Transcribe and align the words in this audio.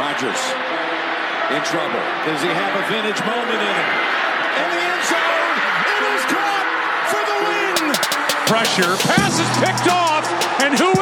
Rodgers 0.00 0.40
in 1.52 1.60
trouble. 1.68 2.00
Does 2.24 2.40
he 2.40 2.48
have 2.48 2.72
a 2.72 2.84
vintage 2.88 3.20
moment 3.20 3.60
in 3.60 3.74
him? 3.76 3.90
In 4.64 4.68
the 4.72 4.80
end 4.80 5.04
zone, 5.04 5.56
it 5.92 6.02
is 6.16 6.22
caught 6.24 6.68
for 7.12 7.20
the 7.28 7.38
win. 7.44 7.92
Pressure, 8.48 8.96
pass 9.04 9.36
is 9.36 9.50
picked 9.60 9.92
off, 9.92 10.24
and 10.64 10.72
who 10.72 10.99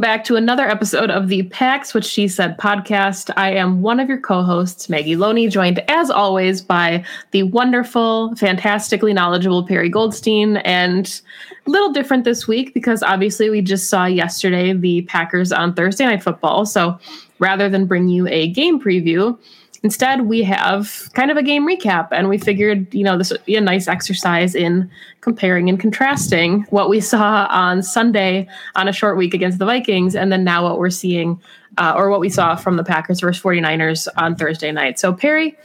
Welcome 0.00 0.16
back 0.16 0.24
to 0.24 0.36
another 0.36 0.66
episode 0.66 1.10
of 1.10 1.28
the 1.28 1.42
Packs 1.42 1.92
What 1.92 2.06
She 2.06 2.26
Said 2.26 2.56
podcast. 2.56 3.30
I 3.36 3.50
am 3.50 3.82
one 3.82 4.00
of 4.00 4.08
your 4.08 4.18
co-hosts, 4.18 4.88
Maggie 4.88 5.14
Loney, 5.14 5.46
joined 5.46 5.84
as 5.90 6.10
always 6.10 6.62
by 6.62 7.04
the 7.32 7.42
wonderful, 7.42 8.34
fantastically 8.36 9.12
knowledgeable 9.12 9.66
Perry 9.66 9.90
Goldstein, 9.90 10.56
and 10.58 11.20
a 11.66 11.70
little 11.70 11.92
different 11.92 12.24
this 12.24 12.48
week 12.48 12.72
because 12.72 13.02
obviously 13.02 13.50
we 13.50 13.60
just 13.60 13.90
saw 13.90 14.06
yesterday 14.06 14.72
the 14.72 15.02
Packers 15.02 15.52
on 15.52 15.74
Thursday 15.74 16.06
Night 16.06 16.22
Football. 16.22 16.64
So 16.64 16.98
rather 17.38 17.68
than 17.68 17.84
bring 17.84 18.08
you 18.08 18.26
a 18.28 18.48
game 18.48 18.80
preview, 18.80 19.38
instead 19.82 20.22
we 20.22 20.42
have 20.42 21.08
kind 21.14 21.30
of 21.30 21.36
a 21.36 21.42
game 21.42 21.66
recap. 21.66 22.08
And 22.10 22.28
we 22.28 22.38
figured, 22.38 22.92
you 22.94 23.04
know, 23.04 23.16
this 23.16 23.30
would 23.30 23.44
be 23.44 23.56
a 23.56 23.60
nice 23.60 23.88
exercise 23.88 24.54
in 24.54 24.90
comparing 25.20 25.68
and 25.68 25.78
contrasting 25.78 26.62
what 26.70 26.88
we 26.88 27.00
saw 27.12 27.46
on 27.50 27.82
Sunday 27.82 28.48
on 28.74 28.88
a 28.88 28.92
short 28.92 29.16
week 29.16 29.34
against 29.34 29.58
the 29.58 29.66
Vikings 29.66 30.14
and 30.14 30.30
then 30.30 30.44
now 30.44 30.64
what 30.64 30.78
we're 30.78 30.90
seeing 30.90 31.40
uh, 31.78 31.94
or 31.96 32.10
what 32.10 32.20
we 32.20 32.28
saw 32.28 32.56
from 32.56 32.76
the 32.76 32.84
Packers 32.84 33.20
versus 33.20 33.42
49ers 33.42 34.08
on 34.16 34.36
Thursday 34.36 34.72
night. 34.72 34.98
So, 34.98 35.12
Perry, 35.12 35.56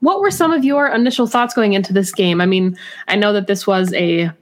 what 0.00 0.20
were 0.20 0.30
some 0.30 0.52
of 0.52 0.64
your 0.64 0.88
initial 0.88 1.26
thoughts 1.26 1.54
going 1.54 1.74
into 1.74 1.92
this 1.92 2.10
game? 2.12 2.40
I 2.40 2.46
mean, 2.46 2.76
I 3.06 3.16
know 3.16 3.32
that 3.32 3.46
this 3.46 3.66
was 3.66 3.92
a 3.94 4.32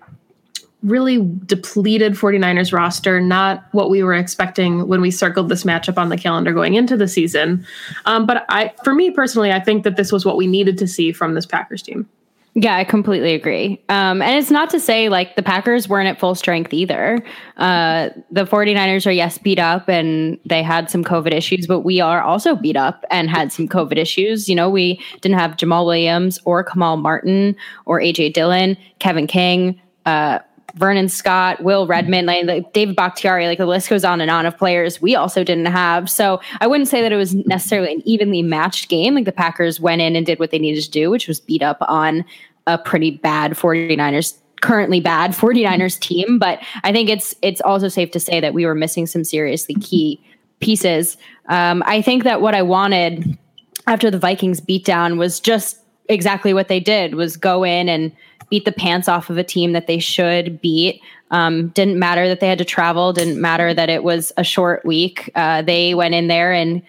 really 0.82 1.18
depleted 1.46 2.14
49ers 2.14 2.72
roster, 2.72 3.20
not 3.20 3.64
what 3.72 3.90
we 3.90 4.02
were 4.02 4.14
expecting 4.14 4.88
when 4.88 5.00
we 5.00 5.10
circled 5.10 5.48
this 5.48 5.64
matchup 5.64 5.98
on 5.98 6.08
the 6.08 6.16
calendar 6.16 6.52
going 6.52 6.74
into 6.74 6.96
the 6.96 7.08
season. 7.08 7.66
Um, 8.06 8.26
but 8.26 8.44
I, 8.48 8.72
for 8.84 8.94
me 8.94 9.10
personally, 9.10 9.52
I 9.52 9.60
think 9.60 9.84
that 9.84 9.96
this 9.96 10.10
was 10.10 10.24
what 10.24 10.36
we 10.36 10.46
needed 10.46 10.78
to 10.78 10.86
see 10.86 11.12
from 11.12 11.34
this 11.34 11.46
Packers 11.46 11.82
team. 11.82 12.08
Yeah, 12.54 12.76
I 12.76 12.82
completely 12.82 13.34
agree. 13.34 13.80
Um, 13.88 14.20
and 14.20 14.36
it's 14.36 14.50
not 14.50 14.70
to 14.70 14.80
say 14.80 15.08
like 15.08 15.36
the 15.36 15.42
Packers 15.42 15.88
weren't 15.88 16.08
at 16.08 16.18
full 16.18 16.34
strength 16.34 16.72
either. 16.74 17.24
Uh, 17.56 18.08
the 18.32 18.44
49ers 18.44 19.06
are, 19.06 19.12
yes, 19.12 19.38
beat 19.38 19.60
up 19.60 19.88
and 19.88 20.36
they 20.44 20.60
had 20.60 20.90
some 20.90 21.04
COVID 21.04 21.32
issues, 21.32 21.68
but 21.68 21.80
we 21.80 22.00
are 22.00 22.20
also 22.20 22.56
beat 22.56 22.76
up 22.76 23.04
and 23.08 23.30
had 23.30 23.52
some 23.52 23.68
COVID 23.68 23.98
issues. 23.98 24.48
You 24.48 24.56
know, 24.56 24.68
we 24.68 25.00
didn't 25.20 25.38
have 25.38 25.52
Jamaal 25.52 25.86
Williams 25.86 26.40
or 26.44 26.64
Kamal 26.64 26.96
Martin 26.96 27.54
or 27.86 28.00
AJ 28.00 28.32
Dillon, 28.32 28.76
Kevin 28.98 29.28
King, 29.28 29.80
uh, 30.06 30.40
Vernon 30.74 31.08
Scott, 31.08 31.62
Will 31.62 31.86
Redmond, 31.86 32.26
like, 32.26 32.72
David 32.72 32.96
Bakhtiari, 32.96 33.46
like 33.46 33.58
the 33.58 33.66
list 33.66 33.88
goes 33.88 34.04
on 34.04 34.20
and 34.20 34.30
on 34.30 34.46
of 34.46 34.56
players 34.56 35.00
we 35.00 35.14
also 35.14 35.42
didn't 35.44 35.66
have. 35.66 36.08
So 36.08 36.40
I 36.60 36.66
wouldn't 36.66 36.88
say 36.88 37.02
that 37.02 37.12
it 37.12 37.16
was 37.16 37.34
necessarily 37.34 37.92
an 37.92 38.02
evenly 38.04 38.42
matched 38.42 38.88
game. 38.88 39.14
Like 39.14 39.24
the 39.24 39.32
Packers 39.32 39.80
went 39.80 40.00
in 40.02 40.16
and 40.16 40.24
did 40.24 40.38
what 40.38 40.50
they 40.50 40.58
needed 40.58 40.84
to 40.84 40.90
do, 40.90 41.10
which 41.10 41.28
was 41.28 41.40
beat 41.40 41.62
up 41.62 41.78
on 41.80 42.24
a 42.66 42.78
pretty 42.78 43.10
bad 43.10 43.52
49ers 43.52 44.36
currently 44.60 45.00
bad 45.00 45.32
49ers 45.32 45.98
team, 45.98 46.38
but 46.38 46.60
I 46.84 46.92
think 46.92 47.08
it's 47.08 47.34
it's 47.42 47.60
also 47.62 47.88
safe 47.88 48.10
to 48.12 48.20
say 48.20 48.40
that 48.40 48.54
we 48.54 48.66
were 48.66 48.74
missing 48.74 49.06
some 49.06 49.24
seriously 49.24 49.74
key 49.74 50.20
pieces. 50.60 51.16
Um, 51.48 51.82
I 51.86 52.02
think 52.02 52.24
that 52.24 52.40
what 52.40 52.54
I 52.54 52.62
wanted 52.62 53.38
after 53.86 54.10
the 54.10 54.18
Vikings 54.18 54.60
beatdown 54.60 55.18
was 55.18 55.40
just 55.40 55.78
exactly 56.08 56.52
what 56.52 56.68
they 56.68 56.80
did 56.80 57.14
was 57.14 57.36
go 57.36 57.64
in 57.64 57.88
and 57.88 58.12
beat 58.50 58.64
the 58.64 58.72
pants 58.72 59.08
off 59.08 59.30
of 59.30 59.38
a 59.38 59.44
team 59.44 59.72
that 59.72 59.86
they 59.86 59.98
should 59.98 60.60
beat. 60.60 61.00
Um, 61.30 61.68
didn't 61.68 61.98
matter 61.98 62.26
that 62.28 62.40
they 62.40 62.48
had 62.48 62.58
to 62.58 62.64
travel. 62.64 63.12
Didn't 63.12 63.40
matter 63.40 63.72
that 63.72 63.88
it 63.88 64.02
was 64.02 64.32
a 64.36 64.44
short 64.44 64.84
week. 64.84 65.30
Uh, 65.34 65.62
they 65.62 65.94
went 65.94 66.14
in 66.14 66.26
there 66.26 66.52
and 66.52 66.82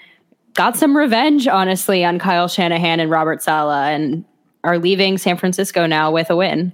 got 0.55 0.75
some 0.75 0.97
revenge, 0.97 1.47
honestly, 1.47 2.03
on 2.03 2.19
Kyle 2.19 2.47
Shanahan 2.47 2.99
and 2.99 3.11
Robert 3.11 3.41
Saleh, 3.41 3.93
and 3.93 4.25
are 4.63 4.77
leaving 4.77 5.17
San 5.17 5.37
Francisco 5.37 5.85
now 5.85 6.11
with 6.11 6.29
a 6.29 6.35
win. 6.35 6.73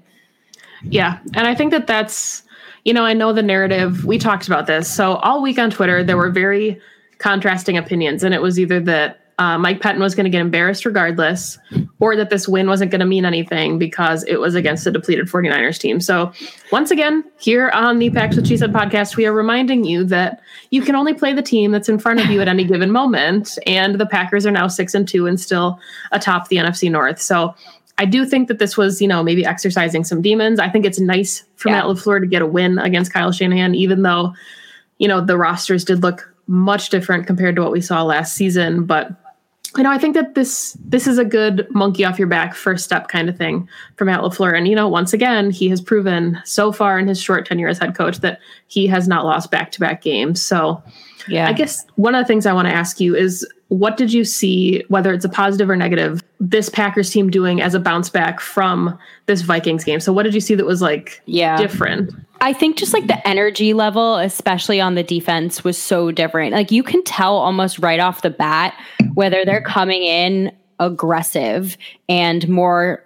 Yeah, 0.84 1.20
and 1.34 1.48
I 1.48 1.56
think 1.56 1.72
that 1.72 1.88
that's 1.88 2.44
you 2.86 2.94
know 2.94 3.04
I 3.04 3.14
know 3.14 3.34
the 3.34 3.44
narrative. 3.44 4.06
We 4.06 4.18
talked 4.18 4.48
about 4.48 4.68
this. 4.68 4.90
So 4.90 5.16
all 5.16 5.42
week 5.42 5.60
on 5.60 5.70
Twitter, 5.70 6.04
there 6.04 6.18
were 6.18 6.30
very 6.30 6.80
contrasting 7.18 7.78
opinions, 7.78 8.24
and 8.24 8.34
it 8.34 8.42
was 8.42 8.60
either 8.60 8.80
that 8.82 9.20
uh, 9.40 9.58
Mike 9.58 9.82
Pettine 9.82 10.00
was 10.00 10.16
going 10.16 10.26
to 10.26 10.30
get 10.30 10.42
embarrassed 10.42 10.86
regardless, 10.86 11.58
or 12.00 12.16
that 12.16 12.30
this 12.30 12.48
win 12.48 12.68
wasn't 12.68 12.92
going 12.92 13.00
to 13.00 13.06
mean 13.06 13.26
anything 13.26 13.80
because 13.80 14.24
it 14.26 14.40
was 14.40 14.56
against 14.56 14.84
the 14.84 14.92
depleted 14.92 15.28
49ers 15.28 15.80
team. 15.80 16.00
So, 16.00 16.32
once 16.72 16.92
again, 16.92 17.24
here 17.40 17.70
on 17.70 18.00
the 18.00 18.10
Packs 18.10 18.36
What 18.36 18.48
She 18.48 18.58
Said 18.58 18.72
podcast, 18.72 19.16
we 19.16 19.26
are 19.26 19.34
reminding 19.34 19.84
you 19.84 20.04
that 20.06 20.42
you 20.70 20.82
can 20.82 20.96
only 20.96 21.14
play 21.14 21.34
the 21.34 21.42
team 21.42 21.72
that's 21.72 21.90
in 21.90 21.98
front 21.98 22.20
of 22.20 22.28
you 22.28 22.42
at 22.42 22.48
any 22.48 22.64
given 22.64 22.92
moment. 22.92 23.58
And 23.66 23.96
the 23.96 24.06
Packers 24.06 24.46
are 24.46 24.52
now 24.52 24.68
six 24.68 24.94
and 24.94 25.08
two 25.08 25.26
and 25.26 25.40
still 25.40 25.80
atop 26.12 26.50
the 26.50 26.58
NFC 26.58 26.92
North. 26.92 27.22
So, 27.22 27.56
I 28.00 28.06
do 28.06 28.26
think 28.26 28.48
that 28.48 28.60
this 28.60 28.78
was, 28.78 29.02
you 29.02 29.08
know, 29.08 29.24
maybe 29.24 29.44
exercising 29.46 30.04
some 30.04 30.22
demons. 30.22 30.60
I 30.60 30.70
think 30.70 30.86
it's 30.86 31.00
nice 31.00 31.44
for 31.56 31.70
yeah. 31.70 31.78
Matt 31.78 31.86
LaFleur 31.86 32.22
to 32.22 32.28
get 32.28 32.44
a 32.44 32.46
win 32.46 32.78
against 32.78 33.12
Kyle 33.12 33.32
Shanahan, 33.32 33.74
even 33.74 34.04
though, 34.04 34.34
you 35.00 35.08
know, 35.08 35.20
the 35.20 35.38
rosters 35.38 35.84
did 35.84 36.04
look 36.04 36.32
much 36.46 36.90
different 36.90 37.26
compared 37.26 37.56
to 37.56 37.64
what 37.64 37.72
we 37.72 37.82
saw 37.82 38.04
last 38.04 38.36
season. 38.36 38.86
But 38.86 39.12
you 39.78 39.84
know, 39.84 39.92
I 39.92 39.98
think 39.98 40.16
that 40.16 40.36
this 40.36 40.76
this 40.84 41.06
is 41.06 41.18
a 41.18 41.26
good 41.26 41.68
monkey 41.70 42.04
off 42.04 42.18
your 42.18 42.28
back 42.28 42.56
first 42.56 42.84
step 42.84 43.08
kind 43.08 43.30
of 43.30 43.38
thing 43.38 43.70
from 43.96 44.08
Matt 44.08 44.22
LaFleur. 44.22 44.58
And, 44.58 44.68
you 44.68 44.76
know, 44.76 44.88
once 44.88 45.14
again, 45.14 45.52
he 45.52 45.70
has 45.70 45.80
proven 45.80 46.40
so 46.46 46.72
far 46.72 46.98
in 46.98 47.08
his 47.08 47.22
short 47.22 47.46
tenure 47.46 47.68
as 47.68 47.78
head 47.78 47.96
coach 47.96 48.18
that 48.20 48.40
he 48.68 48.88
has 48.88 49.08
not 49.08 49.24
lost 49.24 49.52
back 49.52 49.72
to 49.74 49.80
back 49.80 50.02
games. 50.02 50.42
So 50.42 50.82
yeah. 51.28 51.48
I 51.48 51.54
guess 51.54 51.86
one 51.96 52.16
of 52.16 52.24
the 52.24 52.28
things 52.28 52.46
I 52.46 52.54
want 52.54 52.68
to 52.68 52.74
ask 52.74 53.00
you 53.00 53.16
is 53.16 53.48
what 53.70 53.98
did 53.98 54.14
you 54.14 54.24
see, 54.24 54.84
whether 54.88 55.14
it's 55.14 55.26
a 55.26 55.30
positive 55.30 55.70
or 55.70 55.76
negative, 55.76 56.24
this 56.40 56.70
Packers 56.70 57.10
team 57.10 57.30
doing 57.30 57.62
as 57.62 57.74
a 57.74 57.80
bounce 57.80 58.10
back 58.10 58.40
from 58.40 58.98
this 59.26 59.42
Vikings 59.42 59.84
game? 59.84 60.00
So 60.00 60.14
what 60.14 60.24
did 60.24 60.34
you 60.34 60.40
see 60.40 60.56
that 60.56 60.66
was 60.66 60.82
like 60.82 61.22
yeah. 61.26 61.58
different? 61.58 62.14
I 62.40 62.54
think 62.54 62.78
just 62.78 62.94
like 62.94 63.08
the 63.08 63.28
energy 63.28 63.74
level, 63.74 64.16
especially 64.18 64.80
on 64.80 64.96
the 64.96 65.04
defense, 65.04 65.64
was 65.64 65.78
so 65.78 66.12
different. 66.12 66.54
Like 66.54 66.72
you 66.72 66.84
can 66.84 67.04
tell 67.04 67.36
almost 67.36 67.80
right 67.80 68.00
off 68.00 68.22
the 68.22 68.30
bat 68.30 68.74
whether 69.16 69.44
they're 69.44 69.62
coming 69.62 70.04
in 70.04 70.56
aggressive 70.80 71.78
and 72.08 72.48
more 72.48 73.04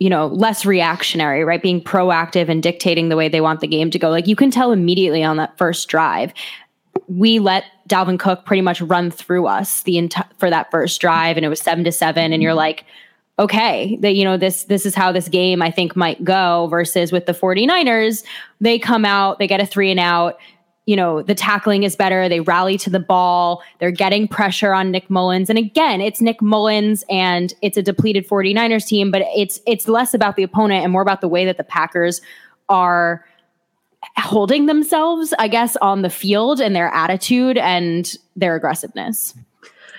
you 0.00 0.08
know, 0.08 0.28
less 0.28 0.64
reactionary, 0.64 1.42
right? 1.42 1.60
Being 1.60 1.82
proactive 1.82 2.48
and 2.48 2.62
dictating 2.62 3.08
the 3.08 3.16
way 3.16 3.28
they 3.28 3.40
want 3.40 3.58
the 3.58 3.66
game 3.66 3.90
to 3.90 3.98
go. 3.98 4.10
Like 4.10 4.28
you 4.28 4.36
can 4.36 4.48
tell 4.48 4.70
immediately 4.70 5.24
on 5.24 5.38
that 5.38 5.58
first 5.58 5.88
drive 5.88 6.32
we 7.08 7.38
let 7.38 7.64
Dalvin 7.88 8.18
Cook 8.18 8.44
pretty 8.44 8.60
much 8.60 8.80
run 8.80 9.10
through 9.10 9.46
us 9.46 9.82
the 9.82 9.98
entire 9.98 10.28
for 10.38 10.50
that 10.50 10.70
first 10.70 11.00
drive, 11.00 11.36
and 11.36 11.44
it 11.44 11.48
was 11.48 11.60
seven 11.60 11.84
to 11.84 11.92
seven. 11.92 12.32
And 12.32 12.42
you're 12.42 12.50
mm-hmm. 12.50 12.58
like, 12.58 12.84
okay, 13.38 13.96
that 14.00 14.14
you 14.14 14.24
know 14.24 14.36
this 14.36 14.64
this 14.64 14.84
is 14.84 14.94
how 14.94 15.10
this 15.10 15.28
game 15.28 15.62
I 15.62 15.70
think 15.70 15.96
might 15.96 16.22
go. 16.22 16.68
Versus 16.68 17.10
with 17.10 17.26
the 17.26 17.32
49ers, 17.32 18.24
they 18.60 18.78
come 18.78 19.04
out, 19.04 19.38
they 19.38 19.46
get 19.46 19.60
a 19.60 19.66
three 19.66 19.90
and 19.90 20.00
out. 20.00 20.38
You 20.86 20.96
know, 20.96 21.20
the 21.20 21.34
tackling 21.34 21.82
is 21.82 21.96
better. 21.96 22.30
They 22.30 22.40
rally 22.40 22.78
to 22.78 22.88
the 22.88 23.00
ball. 23.00 23.62
They're 23.78 23.90
getting 23.90 24.26
pressure 24.26 24.72
on 24.72 24.90
Nick 24.90 25.10
Mullens, 25.10 25.50
And 25.50 25.58
again, 25.58 26.00
it's 26.00 26.22
Nick 26.22 26.40
Mullens, 26.40 27.04
and 27.10 27.52
it's 27.60 27.76
a 27.76 27.82
depleted 27.82 28.26
49ers 28.26 28.86
team, 28.86 29.10
but 29.10 29.22
it's 29.36 29.60
it's 29.66 29.88
less 29.88 30.14
about 30.14 30.36
the 30.36 30.42
opponent 30.42 30.84
and 30.84 30.92
more 30.92 31.02
about 31.02 31.20
the 31.20 31.28
way 31.28 31.44
that 31.44 31.58
the 31.58 31.64
Packers 31.64 32.20
are 32.68 33.24
holding 34.16 34.66
themselves, 34.66 35.34
I 35.38 35.48
guess, 35.48 35.76
on 35.76 36.02
the 36.02 36.10
field 36.10 36.60
and 36.60 36.74
their 36.74 36.88
attitude 36.88 37.58
and 37.58 38.14
their 38.36 38.56
aggressiveness. 38.56 39.34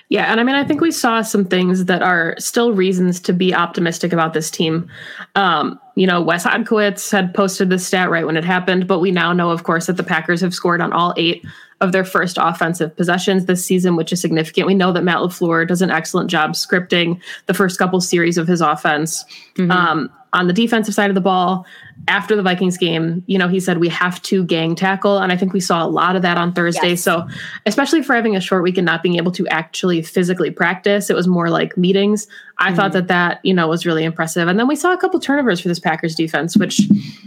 Yeah, 0.08 0.24
and 0.24 0.40
I 0.40 0.42
mean, 0.42 0.56
I 0.56 0.64
think 0.64 0.80
we 0.80 0.90
saw 0.90 1.22
some 1.22 1.44
things 1.44 1.84
that 1.84 2.02
are 2.02 2.34
still 2.36 2.72
reasons 2.72 3.20
to 3.20 3.32
be 3.32 3.54
optimistic 3.54 4.12
about 4.12 4.34
this 4.34 4.50
team. 4.50 4.90
Um, 5.36 5.78
you 5.94 6.04
know, 6.04 6.20
Wes 6.20 6.44
Hodkiewicz 6.44 7.12
had 7.12 7.32
posted 7.32 7.70
this 7.70 7.86
stat 7.86 8.10
right 8.10 8.26
when 8.26 8.36
it 8.36 8.44
happened, 8.44 8.88
but 8.88 8.98
we 8.98 9.12
now 9.12 9.32
know, 9.32 9.50
of 9.50 9.62
course, 9.62 9.86
that 9.86 9.96
the 9.96 10.02
Packers 10.02 10.40
have 10.40 10.52
scored 10.52 10.80
on 10.80 10.92
all 10.92 11.14
eight 11.16 11.46
of 11.80 11.92
their 11.92 12.04
first 12.04 12.38
offensive 12.40 12.94
possessions 12.96 13.46
this 13.46 13.64
season, 13.64 13.94
which 13.94 14.12
is 14.12 14.20
significant. 14.20 14.66
We 14.66 14.74
know 14.74 14.92
that 14.92 15.04
Matt 15.04 15.18
LaFleur 15.18 15.68
does 15.68 15.80
an 15.80 15.90
excellent 15.90 16.28
job 16.28 16.52
scripting 16.52 17.20
the 17.46 17.54
first 17.54 17.78
couple 17.78 18.00
series 18.00 18.36
of 18.36 18.48
his 18.48 18.60
offense. 18.60 19.24
Mm-hmm. 19.54 19.70
Um, 19.70 20.12
on 20.32 20.46
the 20.46 20.52
defensive 20.52 20.94
side 20.94 21.10
of 21.10 21.14
the 21.14 21.20
ball, 21.20 21.66
after 22.08 22.34
the 22.34 22.42
Vikings 22.42 22.78
game, 22.78 23.22
you 23.26 23.38
know, 23.38 23.48
he 23.48 23.60
said 23.60 23.78
we 23.78 23.88
have 23.88 24.22
to 24.22 24.44
gang 24.44 24.74
tackle. 24.74 25.18
And 25.18 25.30
I 25.32 25.36
think 25.36 25.52
we 25.52 25.60
saw 25.60 25.84
a 25.84 25.88
lot 25.88 26.16
of 26.16 26.22
that 26.22 26.38
on 26.38 26.52
Thursday. 26.52 26.90
Yes. 26.90 27.02
So, 27.02 27.28
especially 27.66 28.02
for 28.02 28.14
having 28.14 28.36
a 28.36 28.40
short 28.40 28.62
week 28.62 28.78
and 28.78 28.86
not 28.86 29.02
being 29.02 29.16
able 29.16 29.32
to 29.32 29.46
actually 29.48 30.02
physically 30.02 30.50
practice, 30.50 31.10
it 31.10 31.16
was 31.16 31.28
more 31.28 31.50
like 31.50 31.76
meetings. 31.76 32.26
I 32.58 32.68
mm-hmm. 32.68 32.76
thought 32.76 32.92
that 32.92 33.08
that, 33.08 33.40
you 33.44 33.52
know, 33.52 33.68
was 33.68 33.84
really 33.84 34.04
impressive. 34.04 34.48
And 34.48 34.58
then 34.58 34.66
we 34.66 34.76
saw 34.76 34.92
a 34.92 34.96
couple 34.96 35.20
turnovers 35.20 35.60
for 35.60 35.68
this 35.68 35.78
Packers 35.78 36.14
defense, 36.14 36.56
which 36.56 36.80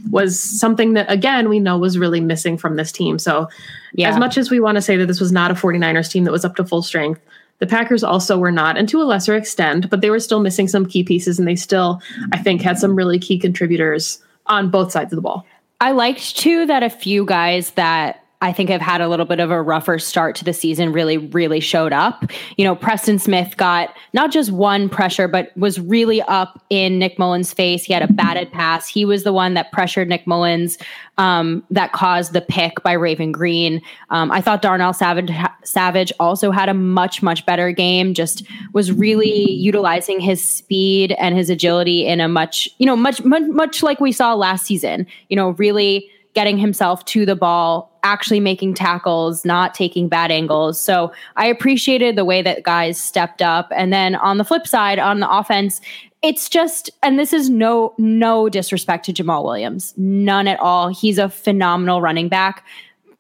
was 0.10 0.40
something 0.40 0.94
that, 0.94 1.12
again, 1.12 1.50
we 1.50 1.60
know 1.60 1.78
was 1.78 1.98
really 1.98 2.22
missing 2.22 2.58
from 2.58 2.76
this 2.76 2.92
team. 2.92 3.20
So, 3.20 3.48
yeah. 3.94 4.10
as 4.10 4.18
much 4.18 4.38
as 4.38 4.50
we 4.50 4.60
want 4.60 4.76
to 4.76 4.82
say 4.82 4.98
that 4.98 5.06
this 5.06 5.20
was 5.20 5.32
not 5.32 5.52
a 5.52 5.54
49ers 5.54 6.10
team 6.10 6.24
that 6.24 6.32
was 6.32 6.46
up 6.46 6.56
to 6.56 6.66
full 6.66 6.82
strength, 6.82 7.22
the 7.60 7.68
Packers 7.68 8.04
also 8.04 8.38
were 8.38 8.52
not, 8.52 8.78
and 8.78 8.90
to 8.90 9.02
a 9.02 9.04
lesser 9.04 9.36
extent, 9.36 9.90
but 9.90 10.02
they 10.02 10.10
were 10.10 10.20
still 10.20 10.40
missing 10.40 10.68
some 10.68 10.86
key 10.86 11.04
pieces, 11.04 11.40
and 11.40 11.48
they 11.48 11.56
still, 11.56 12.02
I 12.32 12.38
think, 12.38 12.62
had 12.62 12.78
some 12.78 12.96
really 12.96 13.20
key 13.20 13.38
contributors 13.38 14.22
on 14.48 14.70
both 14.70 14.92
sides 14.92 15.14
of 15.14 15.18
the 15.18 15.22
ball. 15.22 15.46
I 15.80 15.92
liked 15.92 16.38
too 16.38 16.66
that 16.66 16.84
a 16.84 16.90
few 16.90 17.26
guys 17.26 17.72
that 17.72 18.23
I 18.44 18.52
think 18.52 18.70
have 18.70 18.82
had 18.82 19.00
a 19.00 19.08
little 19.08 19.26
bit 19.26 19.40
of 19.40 19.52
a 19.52 19.62
rougher 19.62 19.98
start 19.98 20.36
to 20.36 20.44
the 20.44 20.52
season 20.52 20.92
really, 20.92 21.18
really 21.18 21.62
showed 21.62 21.94
up. 21.94 22.30
You 22.58 22.66
know, 22.66 22.76
Preston 22.76 23.18
Smith 23.18 23.56
got 23.56 23.96
not 24.12 24.32
just 24.34 24.52
one 24.52 24.90
pressure, 24.90 25.30
but 25.30 25.56
was 25.56 25.80
really 25.80 26.22
up 26.24 26.62
in 26.70 27.00
Nick 27.00 27.18
Mullens' 27.18 27.54
face. 27.54 27.86
He 27.86 27.94
had 27.94 28.04
a 28.04 28.12
batted 28.12 28.52
pass. 28.52 28.86
He 28.86 29.06
was 29.06 29.24
the 29.24 29.32
one 29.32 29.54
that 29.54 29.72
pressured 29.72 30.10
Nick 30.10 30.28
Mullens 30.28 30.78
um, 31.18 31.64
that 31.72 31.94
caused 31.94 32.34
the 32.34 32.42
pick 32.42 32.84
by 32.84 32.92
Raven 32.92 33.32
Greene. 33.32 33.82
Um, 34.10 34.30
I 34.30 34.42
thought 34.42 34.62
Darnell 34.62 34.92
Savage, 34.92 35.32
Savage 35.64 36.12
also 36.20 36.52
had 36.52 36.68
a 36.68 36.74
much, 36.74 37.24
much 37.24 37.46
better 37.46 37.72
game, 37.72 38.14
just 38.14 38.46
was 38.74 38.92
really 38.92 39.52
utilizing 39.52 40.20
his 40.20 40.44
speed 40.44 41.14
and 41.14 41.34
his 41.34 41.50
agility 41.50 42.06
in 42.06 42.20
a 42.20 42.28
much, 42.28 42.68
you 42.78 42.86
know, 42.86 42.98
much, 42.98 43.24
much, 43.24 43.44
much 43.44 43.84
like 43.84 44.02
we 44.02 44.12
saw 44.12 44.34
last 44.34 44.66
season, 44.66 45.08
you 45.30 45.38
know, 45.38 45.52
really 45.52 46.10
getting 46.34 46.58
himself 46.58 47.06
to 47.06 47.26
the 47.26 47.36
ball, 47.36 47.98
actually 48.04 48.40
making 48.40 48.74
tackles, 48.74 49.46
not 49.46 49.74
taking 49.74 50.08
bad 50.08 50.32
angles. 50.32 50.82
So 50.82 51.12
I 51.36 51.46
appreciated 51.46 52.16
the 52.16 52.26
way 52.26 52.42
that 52.42 52.64
guys 52.64 53.00
stepped 53.00 53.42
up. 53.42 53.72
And 53.76 53.94
then 53.94 54.16
on 54.16 54.38
the 54.38 54.44
flip 54.44 54.68
side, 54.68 55.00
on 55.00 55.20
the 55.20 55.30
offense, 55.30 55.80
it's 56.22 56.48
just 56.50 56.90
and 57.04 57.20
this 57.20 57.34
is 57.34 57.50
no 57.50 57.94
no 57.98 58.50
disrespect 58.50 59.06
to 59.06 59.14
Jamaal 59.14 59.44
Williams. 59.44 59.94
None 59.98 60.48
at 60.48 60.60
all. 60.60 60.88
He's 60.88 61.18
a 61.18 61.30
phenomenal 61.30 62.02
running 62.02 62.30
back. 62.30 62.66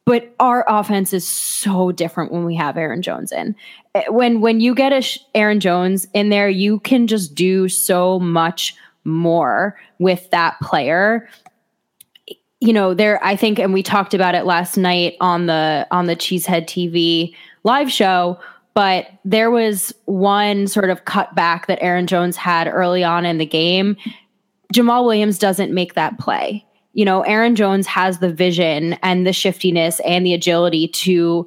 But 0.05 0.33
our 0.39 0.65
offense 0.67 1.13
is 1.13 1.25
so 1.25 1.93
different 1.93 2.31
when 2.33 2.43
we 2.43 2.55
have 2.55 2.75
Aaron 2.75 3.01
Jones 3.01 3.31
in. 3.31 3.55
When 4.07 4.41
when 4.41 4.59
you 4.59 4.73
get 4.73 4.91
a 4.91 5.19
Aaron 5.35 5.59
Jones 5.59 6.07
in 6.13 6.29
there, 6.29 6.49
you 6.49 6.79
can 6.79 7.07
just 7.07 7.35
do 7.35 7.69
so 7.69 8.19
much 8.19 8.75
more 9.05 9.77
with 9.99 10.29
that 10.31 10.59
player 10.61 11.27
you 12.63 12.71
know, 12.71 12.93
there 12.93 13.21
I 13.21 13.35
think 13.35 13.59
and 13.59 13.73
we 13.73 13.83
talked 13.83 14.13
about 14.13 14.35
it 14.35 14.45
last 14.45 14.77
night 14.77 15.17
on 15.19 15.47
the 15.47 15.85
on 15.91 16.05
the 16.05 16.15
Cheesehead 16.15 16.65
TV 16.65 17.35
live 17.65 17.91
show, 17.91 18.39
but 18.73 19.07
there 19.25 19.51
was 19.51 19.93
one 20.05 20.67
sort 20.67 20.89
of 20.89 21.03
cutback 21.03 21.65
that 21.65 21.83
Aaron 21.83 22.07
Jones 22.07 22.37
had 22.37 22.69
early 22.69 23.03
on 23.03 23.25
in 23.25 23.37
the 23.37 23.45
game. 23.45 23.97
Jamaal 24.73 25.03
Williams 25.03 25.37
doesn't 25.37 25.73
make 25.73 25.95
that 25.95 26.17
play. 26.19 26.65
You 26.93 27.03
know, 27.03 27.21
Aaron 27.23 27.57
Jones 27.57 27.85
has 27.87 28.19
the 28.19 28.31
vision 28.31 28.93
and 29.03 29.27
the 29.27 29.33
shiftiness 29.33 29.99
and 30.05 30.25
the 30.25 30.33
agility 30.33 30.87
to 30.87 31.45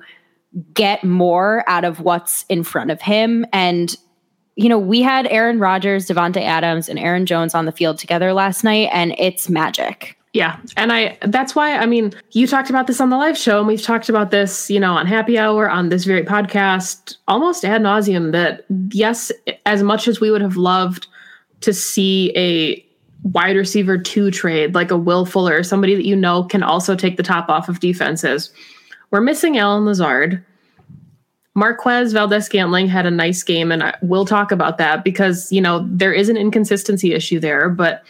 get 0.75 1.03
more 1.03 1.65
out 1.67 1.87
of 1.87 2.01
what's 2.01 2.45
in 2.51 2.63
front 2.63 2.91
of 2.91 3.01
him 3.01 3.47
and 3.55 3.97
you 4.59 4.71
know, 4.71 4.79
we 4.79 5.03
had 5.03 5.27
Aaron 5.27 5.59
Rodgers, 5.59 6.09
Davante 6.09 6.41
Adams, 6.41 6.89
and 6.89 6.99
Aaron 6.99 7.27
Jones 7.27 7.55
on 7.55 7.67
the 7.67 7.73
field 7.73 7.99
together 7.99 8.33
last 8.33 8.65
night, 8.65 8.89
and 8.91 9.15
it's 9.19 9.51
magic. 9.51 10.17
Yeah. 10.37 10.61
And 10.77 10.93
I, 10.93 11.17
that's 11.23 11.55
why, 11.55 11.79
I 11.79 11.87
mean, 11.87 12.13
you 12.33 12.47
talked 12.47 12.69
about 12.69 12.87
this 12.87 13.01
on 13.01 13.09
the 13.09 13.17
live 13.17 13.39
show, 13.39 13.57
and 13.57 13.67
we've 13.67 13.81
talked 13.81 14.11
about 14.11 14.31
this, 14.31 14.69
you 14.69 14.79
know, 14.79 14.93
on 14.93 15.07
Happy 15.07 15.39
Hour, 15.39 15.71
on 15.71 15.89
this 15.89 16.05
very 16.05 16.25
podcast, 16.25 17.17
almost 17.27 17.65
ad 17.65 17.81
nauseum 17.81 18.33
that, 18.33 18.67
yes, 18.91 19.33
as 19.65 19.83
much 19.83 20.07
as 20.07 20.21
we 20.21 20.31
would 20.31 20.43
have 20.43 20.59
loved 20.59 21.07
to 21.63 21.73
see 21.73 22.37
a 22.37 22.85
wide 23.23 23.57
receiver 23.57 23.97
two 23.97 24.31
trade, 24.31 24.75
like 24.75 24.91
a 24.91 24.97
Will 24.99 25.25
Fuller, 25.25 25.63
somebody 25.63 25.95
that 25.95 26.05
you 26.05 26.15
know 26.15 26.45
can 26.45 26.63
also 26.63 26.95
take 26.95 27.17
the 27.17 27.23
top 27.23 27.49
off 27.49 27.71
of 27.71 27.81
defenses, 27.81 28.53
we're 29.11 29.23
missing 29.23 29.57
Allen 29.57 29.87
Lazard. 29.87 30.45
Marquez 31.55 32.13
Valdes-Scantling 32.13 32.89
had 32.89 33.07
a 33.07 33.11
nice 33.11 33.43
game, 33.43 33.73
and 33.73 33.83
I, 33.83 33.95
we'll 34.03 34.27
talk 34.27 34.53
about 34.53 34.77
that 34.77 35.03
because, 35.03 35.51
you 35.51 35.63
know, 35.63 35.89
there 35.91 36.13
is 36.13 36.29
an 36.29 36.37
inconsistency 36.37 37.15
issue 37.15 37.41
there, 37.41 37.71
but 37.71 38.05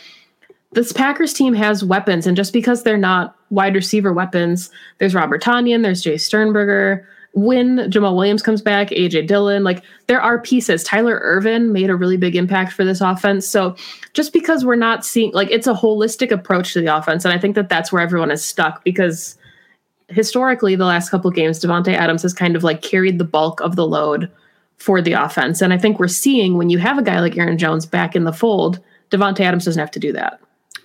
this 0.77 0.93
Packers 0.93 1.33
team 1.33 1.55
has 1.55 1.83
weapons, 1.83 2.27
and 2.27 2.37
just 2.37 2.53
because 2.53 2.83
they're 2.83 2.99
not 2.99 3.35
wide 3.49 3.75
receiver 3.75 4.13
weapons, 4.13 4.71
there's 4.99 5.15
Robert 5.15 5.43
Tonyan, 5.43 5.83
there's 5.83 6.03
Jace 6.03 6.21
Sternberger. 6.21 7.09
When 7.33 7.79
Jamaal 7.91 8.15
Williams 8.15 8.43
comes 8.43 8.61
back, 8.61 8.91
AJ 8.91 9.27
Dillon, 9.27 9.65
like 9.65 9.83
there 10.07 10.21
are 10.21 10.39
pieces. 10.39 10.85
Tyler 10.85 11.19
Ervin 11.23 11.73
made 11.73 11.89
a 11.89 11.97
really 11.97 12.19
big 12.19 12.37
impact 12.37 12.75
for 12.75 12.85
this 12.85 13.01
offense. 13.01 13.49
So 13.49 13.75
just 14.13 14.35
because 14.35 14.67
we're 14.67 14.77
not 14.77 15.03
seeing, 15.03 15.33
like, 15.33 15.51
it's 15.51 15.67
a 15.67 15.73
holistic 15.73 16.31
approach 16.31 16.75
to 16.75 16.83
the 16.83 16.95
offense, 16.95 17.25
and 17.25 17.33
I 17.33 17.39
think 17.39 17.55
that 17.55 17.71
that's 17.71 17.91
where 17.91 18.03
everyone 18.03 18.31
is 18.31 18.45
stuck 18.45 18.85
because 18.85 19.39
historically, 20.09 20.77
the 20.77 20.85
last 20.85 21.09
couple 21.09 21.31
games, 21.31 21.59
Davante 21.59 21.95
Adams 21.95 22.21
has 22.21 22.35
kind 22.35 22.55
of 22.55 22.63
like 22.63 22.83
carried 22.83 23.19
the 23.19 23.25
bulk 23.25 23.61
of 23.61 23.77
the 23.77 23.87
load 23.87 24.31
for 24.77 25.01
the 25.01 25.15
offense, 25.15 25.63
and 25.63 25.73
I 25.73 25.79
think 25.79 25.99
we're 25.99 26.07
seeing 26.07 26.59
when 26.59 26.69
you 26.69 26.77
have 26.77 26.99
a 26.99 27.03
guy 27.03 27.21
like 27.21 27.39
Aaron 27.39 27.57
Jones 27.57 27.87
back 27.87 28.15
in 28.15 28.25
the 28.25 28.33
fold, 28.33 28.79
Davante 29.11 29.41
Adams 29.41 29.65
doesn't 29.65 29.81
have 29.81 29.91
to 29.93 29.99
do 29.99 30.13
that. 30.13 30.39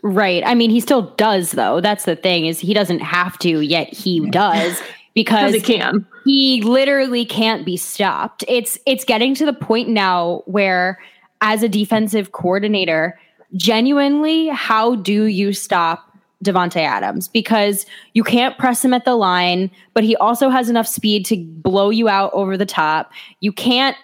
Right. 0.03 0.43
I 0.45 0.55
mean, 0.55 0.71
he 0.71 0.79
still 0.79 1.13
does 1.17 1.51
though. 1.51 1.79
That's 1.79 2.05
the 2.05 2.15
thing 2.15 2.45
is 2.45 2.59
he 2.59 2.73
doesn't 2.73 2.99
have 2.99 3.37
to, 3.39 3.61
yet 3.61 3.93
he 3.93 4.27
does 4.29 4.81
because 5.13 5.53
he 5.53 5.61
can. 5.61 6.05
He 6.25 6.61
literally 6.61 7.25
can't 7.25 7.65
be 7.65 7.77
stopped. 7.77 8.43
It's 8.47 8.79
it's 8.85 9.03
getting 9.03 9.35
to 9.35 9.45
the 9.45 9.53
point 9.53 9.89
now 9.89 10.43
where 10.45 10.99
as 11.41 11.63
a 11.63 11.69
defensive 11.69 12.31
coordinator, 12.31 13.19
genuinely, 13.55 14.47
how 14.47 14.95
do 14.95 15.25
you 15.25 15.53
stop 15.53 16.07
Davante 16.43 16.77
Adams 16.77 17.27
because 17.27 17.85
you 18.13 18.23
can't 18.23 18.57
press 18.57 18.83
him 18.83 18.93
at 18.93 19.05
the 19.05 19.15
line, 19.15 19.69
but 19.93 20.03
he 20.03 20.15
also 20.15 20.49
has 20.49 20.69
enough 20.69 20.87
speed 20.87 21.25
to 21.27 21.37
blow 21.37 21.89
you 21.89 22.09
out 22.09 22.31
over 22.33 22.57
the 22.57 22.65
top. 22.65 23.11
You 23.41 23.51
can't 23.51 23.95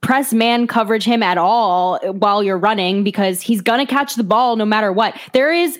press 0.00 0.32
man 0.32 0.66
coverage 0.66 1.04
him 1.04 1.22
at 1.22 1.38
all 1.38 1.98
while 2.12 2.42
you're 2.42 2.58
running 2.58 3.02
because 3.02 3.40
he's 3.40 3.60
going 3.60 3.84
to 3.84 3.90
catch 3.90 4.14
the 4.14 4.24
ball 4.24 4.56
no 4.56 4.64
matter 4.64 4.92
what. 4.92 5.18
There 5.32 5.52
is 5.52 5.78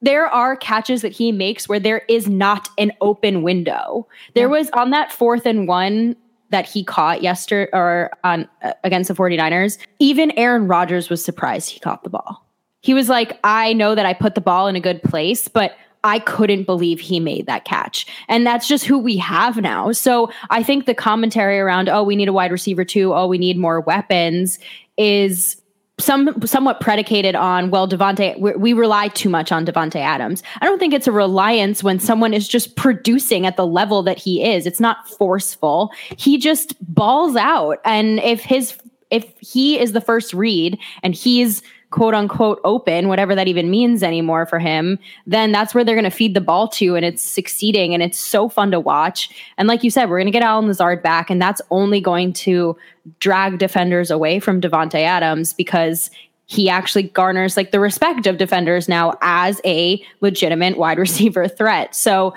there 0.00 0.26
are 0.26 0.56
catches 0.56 1.02
that 1.02 1.12
he 1.12 1.32
makes 1.32 1.68
where 1.68 1.80
there 1.80 2.02
is 2.08 2.28
not 2.28 2.68
an 2.78 2.92
open 3.00 3.42
window. 3.42 4.06
There 4.34 4.48
was 4.48 4.70
on 4.70 4.90
that 4.90 5.12
fourth 5.12 5.44
and 5.44 5.66
one 5.66 6.14
that 6.50 6.66
he 6.66 6.84
caught 6.84 7.22
yesterday 7.22 7.68
or 7.72 8.10
on 8.24 8.48
uh, 8.62 8.72
against 8.84 9.08
the 9.08 9.14
49ers, 9.14 9.78
even 9.98 10.30
Aaron 10.32 10.66
Rodgers 10.66 11.10
was 11.10 11.22
surprised 11.22 11.70
he 11.70 11.80
caught 11.80 12.04
the 12.04 12.10
ball. 12.10 12.46
He 12.80 12.94
was 12.94 13.08
like, 13.08 13.38
I 13.44 13.72
know 13.72 13.94
that 13.94 14.06
I 14.06 14.14
put 14.14 14.34
the 14.34 14.40
ball 14.40 14.68
in 14.68 14.76
a 14.76 14.80
good 14.80 15.02
place, 15.02 15.48
but 15.48 15.76
I 16.04 16.20
couldn't 16.20 16.64
believe 16.64 17.00
he 17.00 17.20
made 17.20 17.46
that 17.46 17.64
catch. 17.64 18.06
And 18.28 18.46
that's 18.46 18.68
just 18.68 18.84
who 18.84 18.98
we 18.98 19.16
have 19.16 19.56
now. 19.58 19.92
So 19.92 20.30
I 20.50 20.62
think 20.62 20.86
the 20.86 20.94
commentary 20.94 21.58
around, 21.58 21.88
oh, 21.88 22.02
we 22.02 22.16
need 22.16 22.28
a 22.28 22.32
wide 22.32 22.52
receiver 22.52 22.84
too, 22.84 23.14
oh, 23.14 23.26
we 23.26 23.38
need 23.38 23.58
more 23.58 23.80
weapons 23.80 24.58
is 24.96 25.60
some 26.00 26.40
somewhat 26.46 26.80
predicated 26.80 27.34
on 27.34 27.70
well 27.70 27.88
Davante 27.88 28.38
we, 28.38 28.52
we, 28.52 28.72
rely 28.72 29.08
too 29.08 29.28
much 29.28 29.50
on 29.50 29.66
Davante 29.66 29.96
Adams. 29.96 30.44
I 30.60 30.64
don't 30.64 30.78
think 30.78 30.94
it's 30.94 31.08
a 31.08 31.12
reliance 31.12 31.82
when 31.82 31.98
someone 31.98 32.32
is 32.32 32.46
just 32.46 32.76
producing 32.76 33.46
at 33.46 33.56
the 33.56 33.66
level 33.66 34.04
that 34.04 34.16
he 34.16 34.44
is. 34.44 34.64
It's 34.64 34.78
not 34.78 35.08
forceful. 35.08 35.90
He 36.16 36.38
just 36.38 36.76
balls 36.94 37.34
out 37.34 37.78
and 37.84 38.20
if 38.20 38.40
his 38.42 38.78
if 39.10 39.24
he 39.40 39.78
is 39.78 39.92
the 39.92 40.00
first 40.00 40.32
read 40.34 40.78
and 41.02 41.14
he's 41.14 41.62
quote 41.90 42.14
unquote 42.14 42.60
open, 42.64 43.08
whatever 43.08 43.34
that 43.34 43.48
even 43.48 43.70
means 43.70 44.02
anymore 44.02 44.46
for 44.46 44.58
him, 44.58 44.98
then 45.26 45.52
that's 45.52 45.74
where 45.74 45.84
they're 45.84 45.94
going 45.94 46.04
to 46.04 46.10
feed 46.10 46.34
the 46.34 46.40
ball 46.40 46.68
to. 46.68 46.96
And 46.96 47.04
it's 47.04 47.22
succeeding 47.22 47.94
and 47.94 48.02
it's 48.02 48.18
so 48.18 48.48
fun 48.48 48.70
to 48.72 48.80
watch. 48.80 49.30
And 49.56 49.68
like 49.68 49.82
you 49.82 49.90
said, 49.90 50.10
we're 50.10 50.18
going 50.18 50.26
to 50.26 50.32
get 50.32 50.42
Allen 50.42 50.66
Lazard 50.66 51.02
back, 51.02 51.30
and 51.30 51.40
that's 51.40 51.62
only 51.70 52.00
going 52.00 52.32
to 52.34 52.76
drag 53.20 53.58
defenders 53.58 54.10
away 54.10 54.38
from 54.38 54.60
Davante 54.60 55.00
Adams 55.00 55.52
because 55.52 56.10
he 56.46 56.68
actually 56.68 57.04
garners 57.04 57.56
like 57.56 57.72
the 57.72 57.80
respect 57.80 58.26
of 58.26 58.38
defenders 58.38 58.88
now 58.88 59.14
as 59.20 59.60
a 59.64 60.02
legitimate 60.20 60.78
wide 60.78 60.98
receiver 60.98 61.46
threat. 61.46 61.94
So 61.94 62.34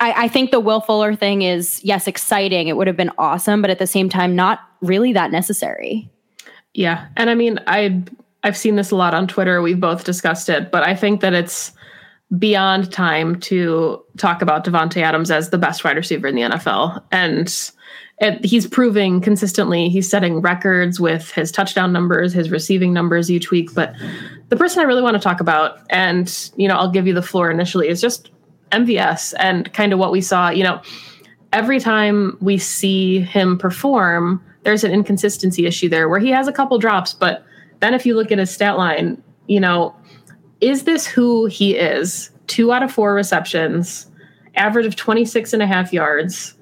I, 0.00 0.24
I, 0.24 0.28
think 0.28 0.50
the 0.50 0.60
Will 0.60 0.80
Fuller 0.80 1.14
thing 1.14 1.42
is 1.42 1.80
yes, 1.84 2.08
exciting. 2.08 2.68
It 2.68 2.76
would 2.76 2.86
have 2.86 2.96
been 2.96 3.12
awesome, 3.18 3.60
but 3.60 3.70
at 3.70 3.78
the 3.78 3.86
same 3.86 4.08
time, 4.08 4.34
not 4.34 4.60
really 4.80 5.12
that 5.12 5.30
necessary. 5.30 6.10
Yeah, 6.74 7.08
and 7.16 7.30
I 7.30 7.34
mean, 7.34 7.58
I 7.66 8.02
I've 8.42 8.56
seen 8.56 8.76
this 8.76 8.90
a 8.90 8.96
lot 8.96 9.14
on 9.14 9.26
Twitter. 9.26 9.60
We've 9.62 9.80
both 9.80 10.04
discussed 10.04 10.48
it, 10.48 10.70
but 10.70 10.82
I 10.82 10.94
think 10.94 11.20
that 11.20 11.34
it's 11.34 11.72
beyond 12.38 12.92
time 12.92 13.38
to 13.40 14.02
talk 14.16 14.40
about 14.40 14.64
Davante 14.64 15.02
Adams 15.02 15.30
as 15.30 15.50
the 15.50 15.58
best 15.58 15.84
wide 15.84 15.96
receiver 15.96 16.28
in 16.28 16.34
the 16.34 16.42
NFL, 16.42 17.02
and 17.10 17.72
it, 18.20 18.44
he's 18.44 18.66
proving 18.66 19.20
consistently 19.20 19.88
he's 19.88 20.08
setting 20.08 20.40
records 20.40 21.00
with 21.00 21.30
his 21.32 21.50
touchdown 21.50 21.92
numbers, 21.92 22.32
his 22.32 22.50
receiving 22.50 22.92
numbers 22.92 23.30
each 23.30 23.50
week. 23.50 23.74
But 23.74 23.94
the 24.50 24.56
person 24.56 24.80
I 24.80 24.84
really 24.84 25.02
want 25.02 25.14
to 25.14 25.20
talk 25.20 25.40
about, 25.40 25.78
and 25.90 26.50
you 26.56 26.68
know, 26.68 26.76
I'll 26.76 26.90
give 26.90 27.06
you 27.06 27.14
the 27.14 27.22
floor 27.22 27.50
initially, 27.50 27.88
is 27.88 28.00
just 28.00 28.30
MVS 28.72 29.34
and 29.38 29.72
kind 29.72 29.92
of 29.92 29.98
what 29.98 30.12
we 30.12 30.20
saw. 30.20 30.50
You 30.50 30.64
know, 30.64 30.82
every 31.52 31.80
time 31.80 32.36
we 32.40 32.58
see 32.58 33.20
him 33.20 33.58
perform, 33.58 34.44
there's 34.62 34.84
an 34.84 34.92
inconsistency 34.92 35.66
issue 35.66 35.88
there 35.88 36.08
where 36.08 36.20
he 36.20 36.28
has 36.30 36.46
a 36.46 36.52
couple 36.52 36.78
drops, 36.78 37.14
but 37.14 37.44
then 37.80 37.94
if 37.94 38.06
you 38.06 38.14
look 38.14 38.30
at 38.30 38.38
his 38.38 38.50
stat 38.50 38.78
line, 38.78 39.22
you 39.46 39.60
know, 39.60 39.94
is 40.60 40.84
this 40.84 41.06
who 41.06 41.46
he 41.46 41.76
is? 41.76 42.30
Two 42.46 42.72
out 42.72 42.82
of 42.82 42.92
four 42.92 43.14
receptions, 43.14 44.06
average 44.56 44.86
of 44.86 44.96
26 44.96 45.52
and 45.52 45.62
a 45.62 45.66
half 45.66 45.92
yards 45.92 46.54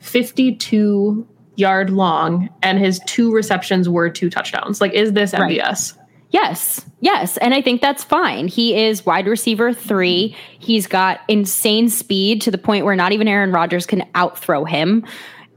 52 0.00 1.26
yard 1.56 1.90
long, 1.90 2.48
and 2.62 2.78
his 2.78 3.00
two 3.06 3.32
receptions 3.32 3.88
were 3.88 4.08
two 4.08 4.30
touchdowns. 4.30 4.80
Like, 4.80 4.92
is 4.92 5.12
this 5.12 5.32
MVS? 5.32 5.96
Right. 5.96 6.04
Yes, 6.30 6.84
yes. 7.00 7.36
And 7.38 7.54
I 7.54 7.62
think 7.62 7.80
that's 7.80 8.04
fine. 8.04 8.48
He 8.48 8.76
is 8.76 9.04
wide 9.06 9.26
receiver 9.26 9.72
three. 9.72 10.36
He's 10.58 10.86
got 10.86 11.20
insane 11.26 11.88
speed 11.88 12.42
to 12.42 12.50
the 12.50 12.58
point 12.58 12.84
where 12.84 12.94
not 12.94 13.12
even 13.12 13.26
Aaron 13.26 13.50
Rodgers 13.50 13.86
can 13.86 14.06
outthrow 14.14 14.64
him. 14.64 15.04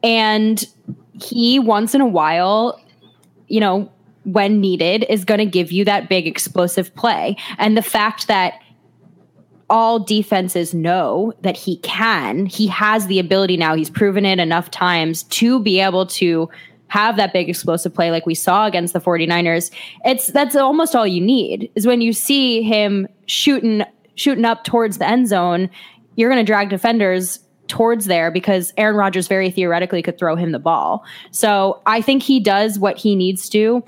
And 0.02 0.66
he, 1.14 1.60
once 1.60 1.94
in 1.94 2.02
a 2.02 2.08
while, 2.08 2.82
you 3.48 3.60
know, 3.60 3.92
when 4.24 4.62
needed, 4.62 5.06
is 5.10 5.26
going 5.26 5.40
to 5.40 5.46
give 5.46 5.72
you 5.72 5.86
that 5.86 6.10
big 6.10 6.28
explosive 6.28 6.94
play. 6.96 7.36
And 7.58 7.76
the 7.76 7.82
fact 7.82 8.28
that 8.28 8.60
all 9.72 10.00
defenses 10.00 10.74
know 10.74 11.34
that 11.42 11.56
he 11.56 11.78
can. 11.78 12.46
He 12.46 12.68
has 12.68 13.08
the 13.08 13.20
ability 13.20 13.56
now. 13.56 13.74
He's 13.74 13.90
proven 13.90 14.26
it 14.26 14.38
enough 14.38 14.70
times 14.70 15.24
to 15.24 15.62
be 15.62 15.80
able 15.80 16.06
to 16.08 16.50
have 16.88 17.16
that 17.16 17.32
big 17.32 17.48
explosive 17.48 17.94
play 17.94 18.12
like 18.12 18.26
we 18.26 18.36
saw 18.36 18.66
against 18.66 18.94
the 18.94 19.00
49ers. 19.00 19.72
It's 20.04 20.28
that's 20.28 20.58
almost 20.58 20.94
all 20.94 21.08
you 21.08 21.22
need. 21.22 21.72
Is 21.76 21.88
when 21.88 22.02
you 22.02 22.12
see 22.12 22.62
him 22.62 23.08
shooting 23.28 23.84
shooting 24.16 24.44
up 24.44 24.66
towards 24.66 24.98
the 24.98 25.08
end 25.08 25.30
zone, 25.30 25.70
you're 26.18 26.30
going 26.30 26.46
to 26.46 26.52
drag 26.52 26.70
defenders 26.70 27.40
towards 27.70 28.08
there 28.08 28.30
because 28.30 28.74
Aaron 28.76 28.98
Rodgers 28.98 29.30
very 29.30 29.50
theoretically 29.50 30.02
could 30.02 30.18
throw 30.18 30.36
him 30.36 30.52
the 30.52 30.60
ball. 30.60 31.06
So, 31.32 31.82
I 31.86 32.02
think 32.02 32.24
he 32.24 32.42
does 32.42 32.78
what 32.78 32.98
he 32.98 33.16
needs 33.16 33.48
to 33.50 33.86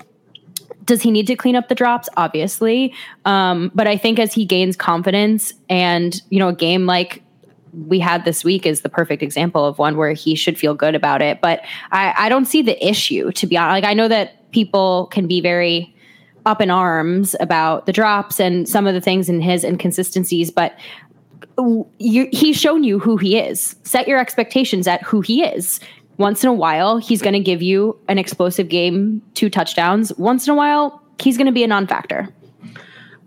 does 0.84 1.02
he 1.02 1.10
need 1.10 1.26
to 1.26 1.36
clean 1.36 1.56
up 1.56 1.68
the 1.68 1.74
drops? 1.74 2.08
Obviously. 2.16 2.94
Um, 3.24 3.70
but 3.74 3.86
I 3.86 3.96
think 3.96 4.18
as 4.18 4.32
he 4.32 4.44
gains 4.44 4.76
confidence 4.76 5.54
and, 5.68 6.20
you 6.30 6.38
know, 6.38 6.48
a 6.48 6.54
game 6.54 6.86
like 6.86 7.22
we 7.86 7.98
had 7.98 8.24
this 8.24 8.44
week 8.44 8.66
is 8.66 8.82
the 8.82 8.88
perfect 8.88 9.22
example 9.22 9.64
of 9.64 9.78
one 9.78 9.96
where 9.96 10.12
he 10.12 10.34
should 10.34 10.58
feel 10.58 10.74
good 10.74 10.94
about 10.94 11.22
it. 11.22 11.40
But 11.40 11.64
I, 11.90 12.14
I 12.16 12.28
don't 12.28 12.44
see 12.44 12.62
the 12.62 12.86
issue, 12.86 13.32
to 13.32 13.46
be 13.46 13.56
honest. 13.56 13.82
Like, 13.82 13.90
I 13.90 13.94
know 13.94 14.08
that 14.08 14.50
people 14.52 15.06
can 15.06 15.26
be 15.26 15.40
very 15.40 15.94
up 16.46 16.60
in 16.60 16.70
arms 16.70 17.34
about 17.40 17.86
the 17.86 17.92
drops 17.92 18.38
and 18.38 18.68
some 18.68 18.86
of 18.86 18.94
the 18.94 19.00
things 19.00 19.28
in 19.28 19.40
his 19.40 19.64
inconsistencies, 19.64 20.50
but 20.50 20.78
you, 21.98 22.28
he's 22.32 22.56
shown 22.56 22.84
you 22.84 22.98
who 22.98 23.16
he 23.16 23.38
is. 23.38 23.76
Set 23.84 24.06
your 24.06 24.18
expectations 24.18 24.86
at 24.86 25.02
who 25.02 25.20
he 25.20 25.42
is 25.42 25.80
once 26.16 26.42
in 26.42 26.48
a 26.48 26.54
while, 26.54 26.98
he's 26.98 27.20
going 27.20 27.34
to 27.34 27.40
give 27.40 27.62
you 27.62 27.98
an 28.08 28.18
explosive 28.18 28.68
game, 28.68 29.22
two 29.34 29.50
touchdowns. 29.50 30.12
Once 30.16 30.46
in 30.46 30.52
a 30.52 30.56
while, 30.56 31.02
he's 31.18 31.36
going 31.36 31.46
to 31.46 31.52
be 31.52 31.64
a 31.64 31.66
non 31.66 31.86
factor. 31.86 32.28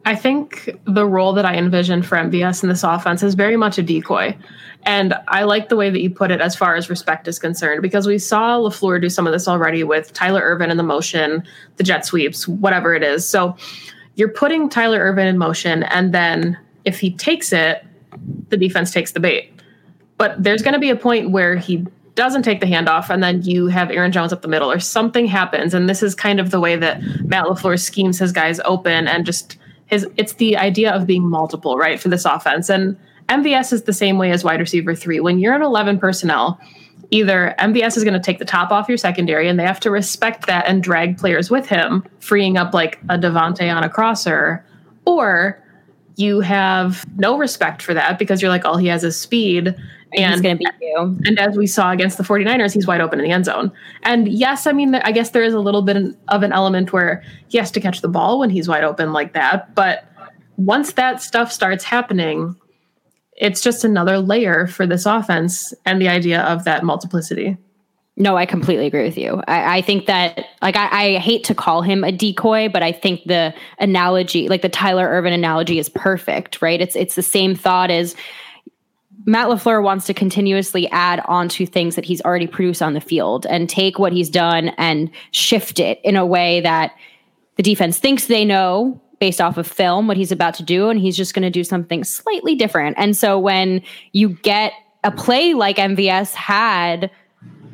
I 0.05 0.15
think 0.15 0.69
the 0.85 1.05
role 1.05 1.33
that 1.33 1.45
I 1.45 1.55
envision 1.55 2.01
for 2.01 2.17
MVS 2.17 2.63
in 2.63 2.69
this 2.69 2.83
offense 2.83 3.23
is 3.23 3.35
very 3.35 3.57
much 3.57 3.77
a 3.77 3.83
decoy. 3.83 4.37
And 4.83 5.13
I 5.27 5.43
like 5.43 5.67
the 5.67 5.75
way 5.75 5.89
that 5.89 5.99
you 5.99 6.09
put 6.09 6.31
it 6.31 6.39
as 6.39 6.55
far 6.55 6.75
as 6.75 6.89
respect 6.89 7.27
is 7.27 7.39
concerned, 7.39 7.81
because 7.81 8.07
we 8.07 8.17
saw 8.17 8.57
LaFleur 8.57 9.01
do 9.01 9.09
some 9.09 9.27
of 9.27 9.33
this 9.33 9.49
already 9.49 9.83
with 9.83 10.13
Tyler 10.13 10.39
Ervin 10.41 10.71
in 10.71 10.77
the 10.77 10.83
motion, 10.83 11.43
the 11.75 11.83
jet 11.83 12.05
sweeps, 12.05 12.47
whatever 12.47 12.95
it 12.95 13.03
is. 13.03 13.27
So 13.27 13.57
you're 14.15 14.29
putting 14.29 14.69
Tyler 14.69 14.99
Ervin 14.99 15.27
in 15.27 15.37
motion, 15.37 15.83
and 15.83 16.13
then 16.13 16.57
if 16.85 17.01
he 17.01 17.11
takes 17.11 17.51
it, 17.51 17.85
the 18.47 18.55
defense 18.55 18.91
takes 18.91 19.11
the 19.11 19.19
bait. 19.19 19.51
But 20.17 20.41
there's 20.41 20.61
going 20.61 20.73
to 20.73 20.79
be 20.79 20.89
a 20.89 20.95
point 20.95 21.31
where 21.31 21.57
he 21.57 21.85
doesn't 22.17 22.43
take 22.43 22.59
the 22.59 22.65
handoff, 22.65 23.09
and 23.09 23.23
then 23.23 23.43
you 23.43 23.67
have 23.67 23.89
Aaron 23.91 24.11
Jones 24.11 24.33
up 24.33 24.41
the 24.41 24.47
middle, 24.49 24.69
or 24.69 24.79
something 24.79 25.27
happens. 25.27 25.73
And 25.73 25.87
this 25.87 26.03
is 26.03 26.15
kind 26.15 26.41
of 26.41 26.51
the 26.51 26.59
way 26.59 26.75
that 26.75 27.01
Matt 27.23 27.45
LaFleur 27.45 27.79
schemes 27.79 28.19
his 28.19 28.33
guys 28.33 28.59
open 28.65 29.07
and 29.07 29.25
just 29.25 29.57
his 29.85 30.05
it's 30.17 30.33
the 30.33 30.57
idea 30.57 30.91
of 30.91 31.07
being 31.07 31.29
multiple, 31.29 31.77
right, 31.77 31.99
for 31.99 32.09
this 32.09 32.25
offense. 32.25 32.69
And 32.69 32.97
MVS 33.29 33.71
is 33.71 33.83
the 33.83 33.93
same 33.93 34.17
way 34.17 34.31
as 34.31 34.43
wide 34.43 34.59
receiver 34.59 34.95
three. 34.95 35.19
When 35.19 35.39
you're 35.39 35.55
in 35.55 35.61
11 35.61 35.99
personnel, 35.99 36.59
either 37.11 37.55
MVS 37.59 37.95
is 37.95 38.03
going 38.03 38.13
to 38.15 38.19
take 38.19 38.39
the 38.39 38.45
top 38.45 38.71
off 38.71 38.89
your 38.89 38.97
secondary 38.97 39.47
and 39.47 39.59
they 39.59 39.63
have 39.63 39.79
to 39.81 39.91
respect 39.91 40.47
that 40.47 40.67
and 40.67 40.83
drag 40.83 41.17
players 41.17 41.49
with 41.49 41.67
him, 41.67 42.03
freeing 42.19 42.57
up 42.57 42.73
like 42.73 42.99
a 43.09 43.17
Davante 43.17 43.73
on 43.73 43.83
a 43.83 43.89
crosser, 43.89 44.65
or 45.05 45.63
you 46.15 46.41
have 46.41 47.05
no 47.17 47.37
respect 47.37 47.81
for 47.81 47.93
that 47.93 48.17
because 48.17 48.41
you're 48.41 48.49
like, 48.49 48.65
all 48.65 48.77
he 48.77 48.87
has 48.87 49.03
is 49.03 49.17
speed 49.19 49.75
and 50.15 50.33
he's 50.33 50.41
going 50.41 50.57
to 50.57 50.59
beat 50.59 50.73
you. 50.81 51.17
And 51.25 51.39
as 51.39 51.57
we 51.57 51.67
saw 51.67 51.91
against 51.91 52.17
the 52.17 52.23
49ers, 52.23 52.73
he's 52.73 52.87
wide 52.87 53.01
open 53.01 53.19
in 53.19 53.25
the 53.25 53.31
end 53.31 53.45
zone. 53.45 53.71
And 54.03 54.27
yes, 54.27 54.67
I 54.67 54.71
mean, 54.71 54.95
I 54.95 55.11
guess 55.11 55.31
there 55.31 55.43
is 55.43 55.53
a 55.53 55.59
little 55.59 55.81
bit 55.81 55.97
of 56.27 56.43
an 56.43 56.51
element 56.51 56.93
where 56.93 57.23
he 57.49 57.57
has 57.57 57.71
to 57.71 57.79
catch 57.79 58.01
the 58.01 58.07
ball 58.07 58.39
when 58.39 58.49
he's 58.49 58.67
wide 58.67 58.83
open 58.83 59.13
like 59.13 59.33
that. 59.33 59.73
But 59.75 60.05
once 60.57 60.93
that 60.93 61.21
stuff 61.21 61.51
starts 61.51 61.83
happening, 61.83 62.55
it's 63.35 63.61
just 63.61 63.83
another 63.83 64.17
layer 64.19 64.67
for 64.67 64.87
this 64.87 65.05
offense 65.05 65.73
and 65.85 66.01
the 66.01 66.07
idea 66.07 66.41
of 66.41 66.63
that 66.63 66.83
multiplicity. 66.83 67.57
No, 68.19 68.35
I 68.35 68.47
completely 68.47 68.87
agree 68.87 69.03
with 69.03 69.17
you. 69.17 69.43
I, 69.47 69.77
I 69.77 69.81
think 69.83 70.07
that, 70.07 70.43
like, 70.63 70.75
I, 70.75 70.87
I, 70.87 71.17
hate 71.19 71.43
to 71.43 71.53
call 71.53 71.83
him 71.83 72.03
a 72.03 72.11
decoy, 72.11 72.67
but 72.67 72.81
I 72.81 72.91
think 72.91 73.21
the 73.25 73.53
analogy, 73.77 74.49
like 74.49 74.63
the 74.63 74.69
Tyler 74.69 75.07
Ervin 75.07 75.33
analogy, 75.33 75.77
is 75.77 75.87
perfect, 75.89 76.59
right? 76.59 76.81
It's 76.81 76.95
it's 76.95 77.13
the 77.13 77.21
same 77.21 77.53
thought 77.53 77.91
as 77.91 78.15
Matt 79.27 79.49
LaFleur 79.49 79.83
wants 79.83 80.05
to 80.05 80.13
continuously 80.13 80.89
add 80.89 81.19
on 81.25 81.49
to 81.49 81.65
things 81.65 81.95
that 81.95 82.05
he's 82.05 82.21
already 82.21 82.47
produced 82.47 82.81
on 82.81 82.93
the 82.93 83.01
field 83.01 83.45
and 83.47 83.69
take 83.69 83.99
what 83.99 84.13
he's 84.13 84.29
done 84.29 84.69
and 84.77 85.11
shift 85.31 85.81
it 85.81 85.99
in 86.05 86.15
a 86.15 86.25
way 86.25 86.61
that 86.61 86.95
the 87.57 87.63
defense 87.63 87.99
thinks 87.99 88.27
they 88.27 88.45
know 88.45 88.99
based 89.19 89.41
off 89.41 89.57
of 89.57 89.67
film 89.67 90.07
what 90.07 90.15
he's 90.15 90.31
about 90.31 90.53
to 90.53 90.63
do. 90.63 90.89
And 90.89 90.97
he's 90.97 91.17
just 91.17 91.33
going 91.33 91.43
to 91.43 91.49
do 91.49 91.65
something 91.65 92.05
slightly 92.05 92.55
different. 92.55 92.95
And 92.97 93.17
so 93.17 93.37
when 93.37 93.81
you 94.13 94.29
get 94.29 94.71
a 95.03 95.11
play 95.11 95.53
like 95.53 95.75
MVS 95.75 96.33
had 96.33 97.11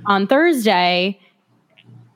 on 0.08 0.26
Thursday, 0.26 1.20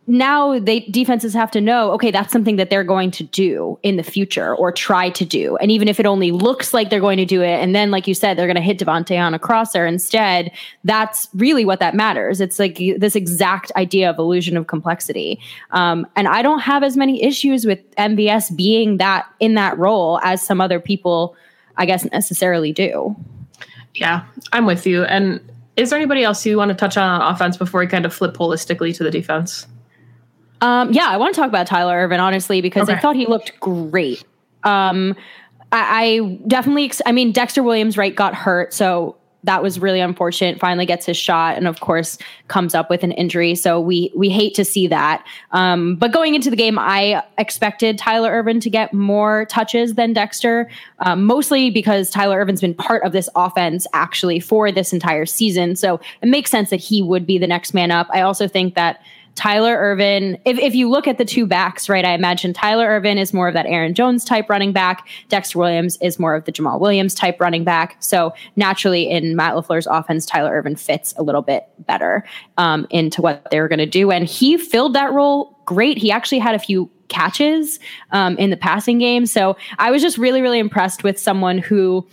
now 0.08 0.58
they 0.58 0.80
defenses 0.80 1.34
have 1.34 1.52
to 1.52 1.60
know 1.60 1.92
okay 1.92 2.12
that's 2.12 2.32
something 2.32 2.56
that 2.56 2.70
they're 2.70 2.84
going 2.84 3.12
to 3.12 3.24
do 3.26 3.78
in 3.84 3.98
the 3.98 4.04
future 4.04 4.56
or 4.56 4.72
try 4.72 5.10
to 5.10 5.26
do. 5.26 5.58
And 5.58 5.70
even 5.70 5.90
if 5.90 6.00
it 6.00 6.06
only 6.06 6.32
looks 6.32 6.74
like 6.74 6.90
they're 6.90 7.02
going 7.02 7.18
to 7.18 7.26
do 7.26 7.42
it 7.42 7.60
and 7.62 7.76
then 7.76 7.92
like 7.92 8.08
you 8.08 8.14
said 8.14 8.38
they're 8.38 8.48
going 8.48 8.56
to 8.56 8.62
hit 8.62 8.80
Davante 8.80 9.20
on 9.22 9.34
a 9.34 9.40
crosser 9.40 9.86
instead 9.86 10.52
that's 10.86 11.28
really 11.36 11.66
what 11.66 11.80
that 11.82 11.94
matters. 11.94 12.40
It's 12.40 12.58
like 12.58 12.80
this 12.98 13.16
exact 13.16 13.72
idea 13.76 14.10
of 14.10 14.18
illusion 14.18 14.56
of 14.56 14.68
complexity. 14.68 15.40
Um, 15.72 16.08
and 16.16 16.30
I 16.30 16.42
don't 16.42 16.60
have 16.60 16.84
as 16.84 16.96
many 16.96 17.22
issues 17.22 17.66
with 17.66 17.80
MVS 17.98 18.56
being 18.56 18.98
that 18.98 19.28
in 19.42 19.56
that 19.56 19.78
role 19.78 20.20
as 20.24 20.42
some 20.42 20.62
other 20.62 20.80
people 20.80 21.36
I 21.76 21.86
guess 21.86 22.06
necessarily 22.06 22.72
do. 22.72 23.14
Yeah 23.94 24.24
I'm 24.54 24.66
with 24.66 24.88
you. 24.88 25.04
And 25.04 25.42
is 25.76 25.90
there 25.90 26.00
anybody 26.00 26.24
else 26.24 26.46
you 26.46 26.58
want 26.58 26.70
to 26.70 26.76
touch 26.76 26.96
on 26.96 27.22
offense 27.22 27.58
before 27.58 27.82
we 27.82 27.88
kind 27.88 28.06
of 28.06 28.14
flip 28.14 28.36
holistically 28.36 28.96
to 28.96 29.04
the 29.04 29.12
defense 29.12 29.68
um, 30.62 30.92
yeah, 30.92 31.08
I 31.08 31.18
want 31.18 31.36
to 31.36 31.42
talk 31.42 31.50
about 31.50 31.68
Tyler 31.68 31.96
Ervin 31.96 32.20
honestly 32.20 32.62
because 32.62 32.90
okay. 32.90 32.98
I 32.98 33.00
thought 33.00 33.16
he 33.16 33.26
looked 33.26 33.60
great. 33.60 34.24
Um, 34.64 35.16
I, 35.72 36.06
I 36.06 36.40
definitely, 36.48 36.86
ex- 36.86 37.02
I 37.06 37.12
mean, 37.12 37.32
Dexter 37.32 37.64
Williams 37.64 37.98
right 37.98 38.16
got 38.16 38.34
hurt, 38.34 38.74
so 38.74 39.18
that 39.44 39.64
was 39.64 39.80
really 39.80 40.02
unfortunate. 40.02 40.60
Finally 40.60 40.86
gets 40.86 41.06
his 41.06 41.16
shot, 41.16 41.58
and 41.58 41.68
of 41.68 41.80
course 41.80 42.18
comes 42.48 42.76
up 42.76 42.90
with 42.90 43.04
an 43.04 43.12
injury. 43.14 43.56
So 43.56 43.80
we 43.80 44.12
we 44.16 44.30
hate 44.30 44.54
to 44.56 44.66
see 44.66 44.88
that. 44.88 45.26
Um, 45.52 45.96
but 45.96 46.12
going 46.12 46.36
into 46.36 46.50
the 46.50 46.56
game, 46.56 46.78
I 46.78 47.24
expected 47.38 47.98
Tyler 47.98 48.30
Ervin 48.32 48.60
to 48.60 48.70
get 48.70 48.94
more 48.94 49.46
touches 49.46 49.94
than 49.94 50.12
Dexter, 50.12 50.70
um, 51.00 51.24
mostly 51.24 51.70
because 51.70 52.10
Tyler 52.10 52.40
Ervin's 52.40 52.62
been 52.62 52.74
part 52.74 53.04
of 53.04 53.14
this 53.14 53.30
offense 53.36 53.88
actually 53.94 54.40
for 54.40 54.72
this 54.72 54.92
entire 54.92 55.26
season. 55.26 55.76
So 55.76 56.00
it 56.22 56.28
makes 56.28 56.52
sense 56.52 56.70
that 56.70 56.82
he 56.82 57.02
would 57.02 57.26
be 57.26 57.38
the 57.38 57.48
next 57.48 57.74
man 57.74 57.92
up. 57.92 58.08
I 58.12 58.22
also 58.22 58.48
think 58.48 58.76
that 58.76 59.02
Tyler 59.38 59.78
Ervin, 59.78 60.38
if, 60.46 60.58
if 60.58 60.74
you 60.74 60.90
look 60.90 61.08
at 61.08 61.20
the 61.20 61.24
two 61.24 61.46
backs, 61.46 61.88
right, 61.88 62.04
I 62.04 62.14
imagine 62.14 62.54
Tyler 62.54 62.88
Ervin 62.88 63.20
is 63.20 63.34
more 63.34 63.48
of 63.48 63.54
that 63.54 63.68
Aaron 63.68 63.94
Jones 63.94 64.26
type 64.26 64.50
running 64.50 64.74
back. 64.74 65.08
Dexter 65.30 65.60
Williams 65.60 65.96
is 66.02 66.18
more 66.18 66.34
of 66.34 66.46
the 66.46 66.52
Jamaal 66.52 66.80
Williams 66.80 67.14
type 67.14 67.40
running 67.40 67.64
back. 67.64 67.98
So 68.00 68.34
naturally, 68.56 69.08
in 69.08 69.36
Matt 69.36 69.54
LaFleur's 69.54 69.86
offense, 69.86 70.26
Tyler 70.26 70.52
Ervin 70.52 70.76
fits 70.76 71.14
a 71.18 71.24
little 71.24 71.44
bit 71.44 71.70
better 71.86 72.26
um, 72.58 72.88
into 72.90 73.22
what 73.22 73.48
they 73.52 73.62
were 73.62 73.68
going 73.68 73.78
to 73.78 73.86
do. 73.86 74.12
And 74.12 74.26
he 74.28 74.58
filled 74.58 74.94
that 74.94 75.14
role 75.14 75.56
great. 75.66 76.00
He 76.00 76.12
actually 76.12 76.40
had 76.40 76.56
a 76.56 76.60
few 76.60 76.90
catches 77.08 77.80
um, 78.12 78.38
in 78.38 78.50
the 78.50 78.58
passing 78.58 78.98
game. 78.98 79.28
So 79.28 79.56
I 79.78 79.92
was 79.92 80.02
just 80.02 80.18
really, 80.18 80.42
really 80.42 80.60
impressed 80.60 81.04
with 81.04 81.20
someone 81.20 81.60
who 81.60 82.08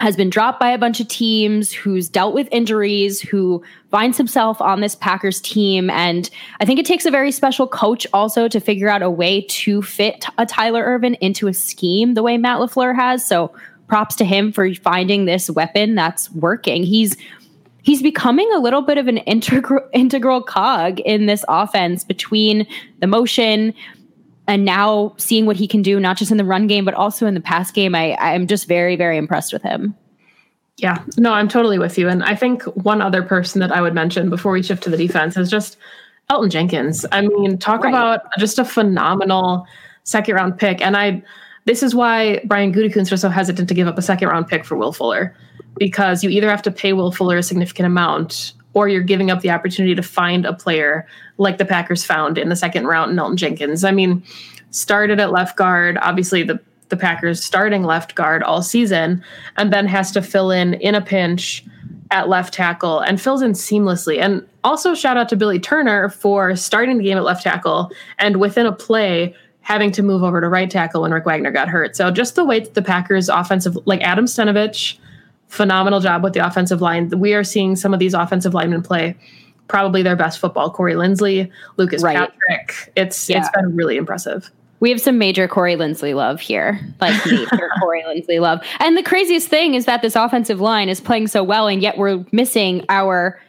has 0.00 0.16
been 0.16 0.30
dropped 0.30 0.60
by 0.60 0.70
a 0.70 0.78
bunch 0.78 1.00
of 1.00 1.08
teams, 1.08 1.72
who's 1.72 2.08
dealt 2.08 2.34
with 2.34 2.48
injuries, 2.52 3.20
who 3.20 3.62
finds 3.90 4.16
himself 4.16 4.60
on 4.60 4.80
this 4.80 4.94
Packers 4.94 5.40
team. 5.40 5.90
And 5.90 6.30
I 6.60 6.64
think 6.64 6.78
it 6.78 6.86
takes 6.86 7.04
a 7.04 7.10
very 7.10 7.32
special 7.32 7.66
coach 7.66 8.06
also 8.12 8.48
to 8.48 8.60
figure 8.60 8.88
out 8.88 9.02
a 9.02 9.10
way 9.10 9.42
to 9.42 9.82
fit 9.82 10.24
a 10.38 10.46
Tyler 10.46 10.84
Ervin 10.84 11.14
into 11.14 11.48
a 11.48 11.54
scheme 11.54 12.14
the 12.14 12.22
way 12.22 12.38
Matt 12.38 12.58
LaFleur 12.58 12.94
has. 12.94 13.26
So 13.26 13.52
props 13.88 14.14
to 14.16 14.24
him 14.24 14.52
for 14.52 14.72
finding 14.74 15.24
this 15.24 15.50
weapon 15.50 15.94
that's 15.94 16.30
working. 16.32 16.84
He's 16.84 17.16
he's 17.82 18.02
becoming 18.02 18.48
a 18.52 18.58
little 18.58 18.82
bit 18.82 18.98
of 18.98 19.08
an 19.08 19.18
integral 19.18 19.80
integral 19.92 20.42
cog 20.42 21.00
in 21.00 21.26
this 21.26 21.44
offense 21.48 22.04
between 22.04 22.66
the 23.00 23.06
motion, 23.06 23.74
and 24.48 24.64
now 24.64 25.14
seeing 25.18 25.46
what 25.46 25.56
he 25.56 25.68
can 25.68 25.82
do, 25.82 26.00
not 26.00 26.16
just 26.16 26.32
in 26.32 26.38
the 26.38 26.44
run 26.44 26.66
game, 26.66 26.84
but 26.84 26.94
also 26.94 27.26
in 27.26 27.34
the 27.34 27.40
pass 27.40 27.70
game, 27.70 27.94
I, 27.94 28.16
I'm 28.16 28.46
just 28.46 28.66
very, 28.66 28.96
very 28.96 29.16
impressed 29.16 29.52
with 29.52 29.62
him. 29.62 29.94
Yeah, 30.78 31.04
no, 31.16 31.32
I'm 31.32 31.48
totally 31.48 31.78
with 31.78 31.98
you. 31.98 32.08
And 32.08 32.24
I 32.24 32.34
think 32.34 32.62
one 32.62 33.02
other 33.02 33.22
person 33.22 33.60
that 33.60 33.70
I 33.70 33.82
would 33.82 33.94
mention 33.94 34.30
before 34.30 34.52
we 34.52 34.62
shift 34.62 34.82
to 34.84 34.90
the 34.90 34.96
defense 34.96 35.36
is 35.36 35.50
just 35.50 35.76
Elgton 36.30 36.50
Jenkins. 36.50 37.04
I 37.12 37.20
mean, 37.22 37.58
talk 37.58 37.84
right. 37.84 37.90
about 37.90 38.22
just 38.38 38.58
a 38.58 38.64
phenomenal 38.64 39.66
second 40.04 40.34
round 40.36 40.58
pick. 40.58 40.80
And 40.80 40.96
I, 40.96 41.22
this 41.64 41.82
is 41.82 41.94
why 41.94 42.40
Brian 42.44 42.72
Gutekunst 42.72 43.10
was 43.10 43.20
so 43.20 43.28
hesitant 43.28 43.68
to 43.68 43.74
give 43.74 43.86
up 43.86 43.98
a 43.98 44.02
second 44.02 44.28
round 44.28 44.48
pick 44.48 44.64
for 44.64 44.76
Will 44.76 44.92
Fuller, 44.92 45.36
because 45.76 46.24
you 46.24 46.30
either 46.30 46.48
have 46.48 46.62
to 46.62 46.70
pay 46.70 46.92
Will 46.94 47.12
Fuller 47.12 47.36
a 47.36 47.42
significant 47.42 47.86
amount 47.86 48.52
or 48.74 48.88
you're 48.88 49.02
giving 49.02 49.30
up 49.30 49.40
the 49.40 49.50
opportunity 49.50 49.94
to 49.94 50.02
find 50.02 50.46
a 50.46 50.52
player 50.52 51.06
like 51.38 51.58
the 51.58 51.64
Packers 51.64 52.04
found 52.04 52.38
in 52.38 52.48
the 52.48 52.56
second 52.56 52.86
round, 52.86 53.18
Elgton 53.18 53.36
Jenkins. 53.36 53.84
I 53.84 53.90
mean, 53.90 54.22
started 54.70 55.20
at 55.20 55.32
left 55.32 55.56
guard, 55.56 55.98
obviously 56.00 56.42
the 56.42 56.60
the 56.88 56.96
Packers 56.96 57.44
starting 57.44 57.82
left 57.82 58.14
guard 58.14 58.42
all 58.42 58.62
season, 58.62 59.22
and 59.56 59.72
then 59.72 59.86
has 59.86 60.10
to 60.12 60.22
fill 60.22 60.50
in 60.50 60.74
in 60.74 60.94
a 60.94 61.02
pinch 61.02 61.64
at 62.10 62.28
left 62.28 62.54
tackle 62.54 63.00
and 63.00 63.20
fills 63.20 63.42
in 63.42 63.52
seamlessly. 63.52 64.18
And 64.18 64.46
also 64.64 64.94
shout 64.94 65.16
out 65.16 65.28
to 65.28 65.36
Billy 65.36 65.58
Turner 65.58 66.08
for 66.08 66.56
starting 66.56 66.96
the 66.96 67.04
game 67.04 67.18
at 67.18 67.24
left 67.24 67.42
tackle 67.42 67.90
and 68.18 68.38
within 68.38 68.64
a 68.66 68.72
play 68.72 69.34
having 69.60 69.92
to 69.92 70.02
move 70.02 70.22
over 70.22 70.40
to 70.40 70.48
right 70.48 70.70
tackle 70.70 71.02
when 71.02 71.12
Rick 71.12 71.26
Wagner 71.26 71.50
got 71.50 71.68
hurt. 71.68 71.94
So 71.94 72.10
just 72.10 72.36
the 72.36 72.44
way 72.44 72.60
that 72.60 72.72
the 72.72 72.80
Packers 72.80 73.28
offensive 73.28 73.76
like 73.84 74.00
Adam 74.00 74.24
Stenavich 74.24 74.98
phenomenal 75.48 76.00
job 76.00 76.22
with 76.22 76.32
the 76.32 76.46
offensive 76.46 76.80
line. 76.80 77.08
We 77.18 77.34
are 77.34 77.44
seeing 77.44 77.76
some 77.76 77.92
of 77.92 78.00
these 78.00 78.14
offensive 78.14 78.54
linemen 78.54 78.82
play 78.82 79.16
probably 79.68 80.02
their 80.02 80.16
best 80.16 80.38
football. 80.38 80.70
Corey 80.70 80.94
Linsley, 80.94 81.50
Lucas 81.76 82.02
right. 82.02 82.16
Patrick. 82.16 82.92
It's 82.96 83.28
yeah. 83.28 83.38
it's 83.40 83.50
been 83.50 83.76
really 83.76 83.96
impressive. 83.96 84.50
We 84.80 84.90
have 84.90 85.00
some 85.00 85.18
major 85.18 85.48
Corey 85.48 85.74
Linsley 85.74 86.14
love 86.14 86.40
here, 86.40 86.78
like 87.00 87.14
major 87.26 87.70
Corey 87.80 88.04
Linsley 88.06 88.40
love. 88.40 88.60
And 88.78 88.96
the 88.96 89.02
craziest 89.02 89.48
thing 89.48 89.74
is 89.74 89.86
that 89.86 90.02
this 90.02 90.14
offensive 90.14 90.60
line 90.60 90.88
is 90.88 91.00
playing 91.00 91.28
so 91.28 91.42
well, 91.42 91.66
and 91.66 91.82
yet 91.82 91.98
we're 91.98 92.24
missing 92.32 92.84
our 92.88 93.40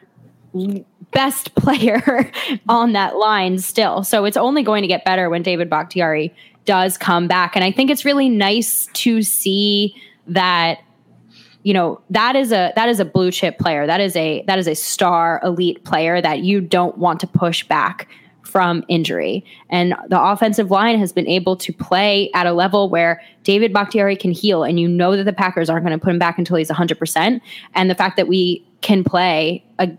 best 1.12 1.54
player 1.56 2.32
on 2.68 2.94
that 2.94 3.18
line 3.18 3.60
still. 3.60 4.04
So 4.04 4.26
it's 4.26 4.38
only 4.38 4.64
going 4.64 4.82
to 4.82 4.88
get 4.88 5.06
better 5.06 5.30
when 5.30 5.44
David 5.44 5.70
Bakhtiari 5.70 6.34
does 6.66 6.98
come 6.98 7.28
back. 7.28 7.56
And 7.56 7.64
I 7.64 7.72
think 7.72 7.90
it's 7.90 8.06
really 8.06 8.30
nice 8.30 8.88
to 8.94 9.22
see 9.22 9.96
that 10.28 10.80
you 11.64 11.74
know 11.74 12.02
that 12.10 12.36
is 12.36 12.52
a 12.52 12.72
that 12.76 12.90
is 12.90 13.00
a 13.00 13.06
blue 13.06 13.32
chip 13.32 13.60
player. 13.60 13.86
That 13.86 14.02
is 14.02 14.16
a 14.16 14.44
that 14.48 14.60
is 14.60 14.68
a 14.68 14.76
star 14.76 15.42
elite 15.44 15.84
player 15.84 16.22
that 16.22 16.40
you 16.40 16.62
don't 16.62 16.98
want 16.98 17.20
to 17.22 17.28
push 17.28 17.64
back 17.68 18.08
from 18.50 18.84
injury. 18.88 19.46
And 19.70 19.96
the 20.08 20.22
offensive 20.22 20.72
line 20.72 20.98
has 21.00 21.14
been 21.14 21.28
able 21.28 21.56
to 21.58 21.72
play 21.72 22.32
at 22.34 22.48
a 22.48 22.54
level 22.54 22.90
where 22.90 23.22
David 23.44 23.72
Bakhtiari 23.72 24.16
can 24.16 24.32
heal 24.32 24.64
and 24.64 24.80
you 24.80 24.88
know 24.88 25.16
that 25.16 25.24
the 25.24 25.34
Packers 25.34 25.70
aren't 25.70 25.86
going 25.86 25.98
to 25.98 26.04
put 26.04 26.12
him 26.12 26.20
back 26.20 26.38
until 26.38 26.58
he's 26.58 26.70
100% 26.70 27.42
and 27.76 27.90
the 27.90 27.96
fact 27.96 28.18
that 28.18 28.28
we 28.28 28.66
can 28.82 29.04
play 29.04 29.64
a, 29.78 29.92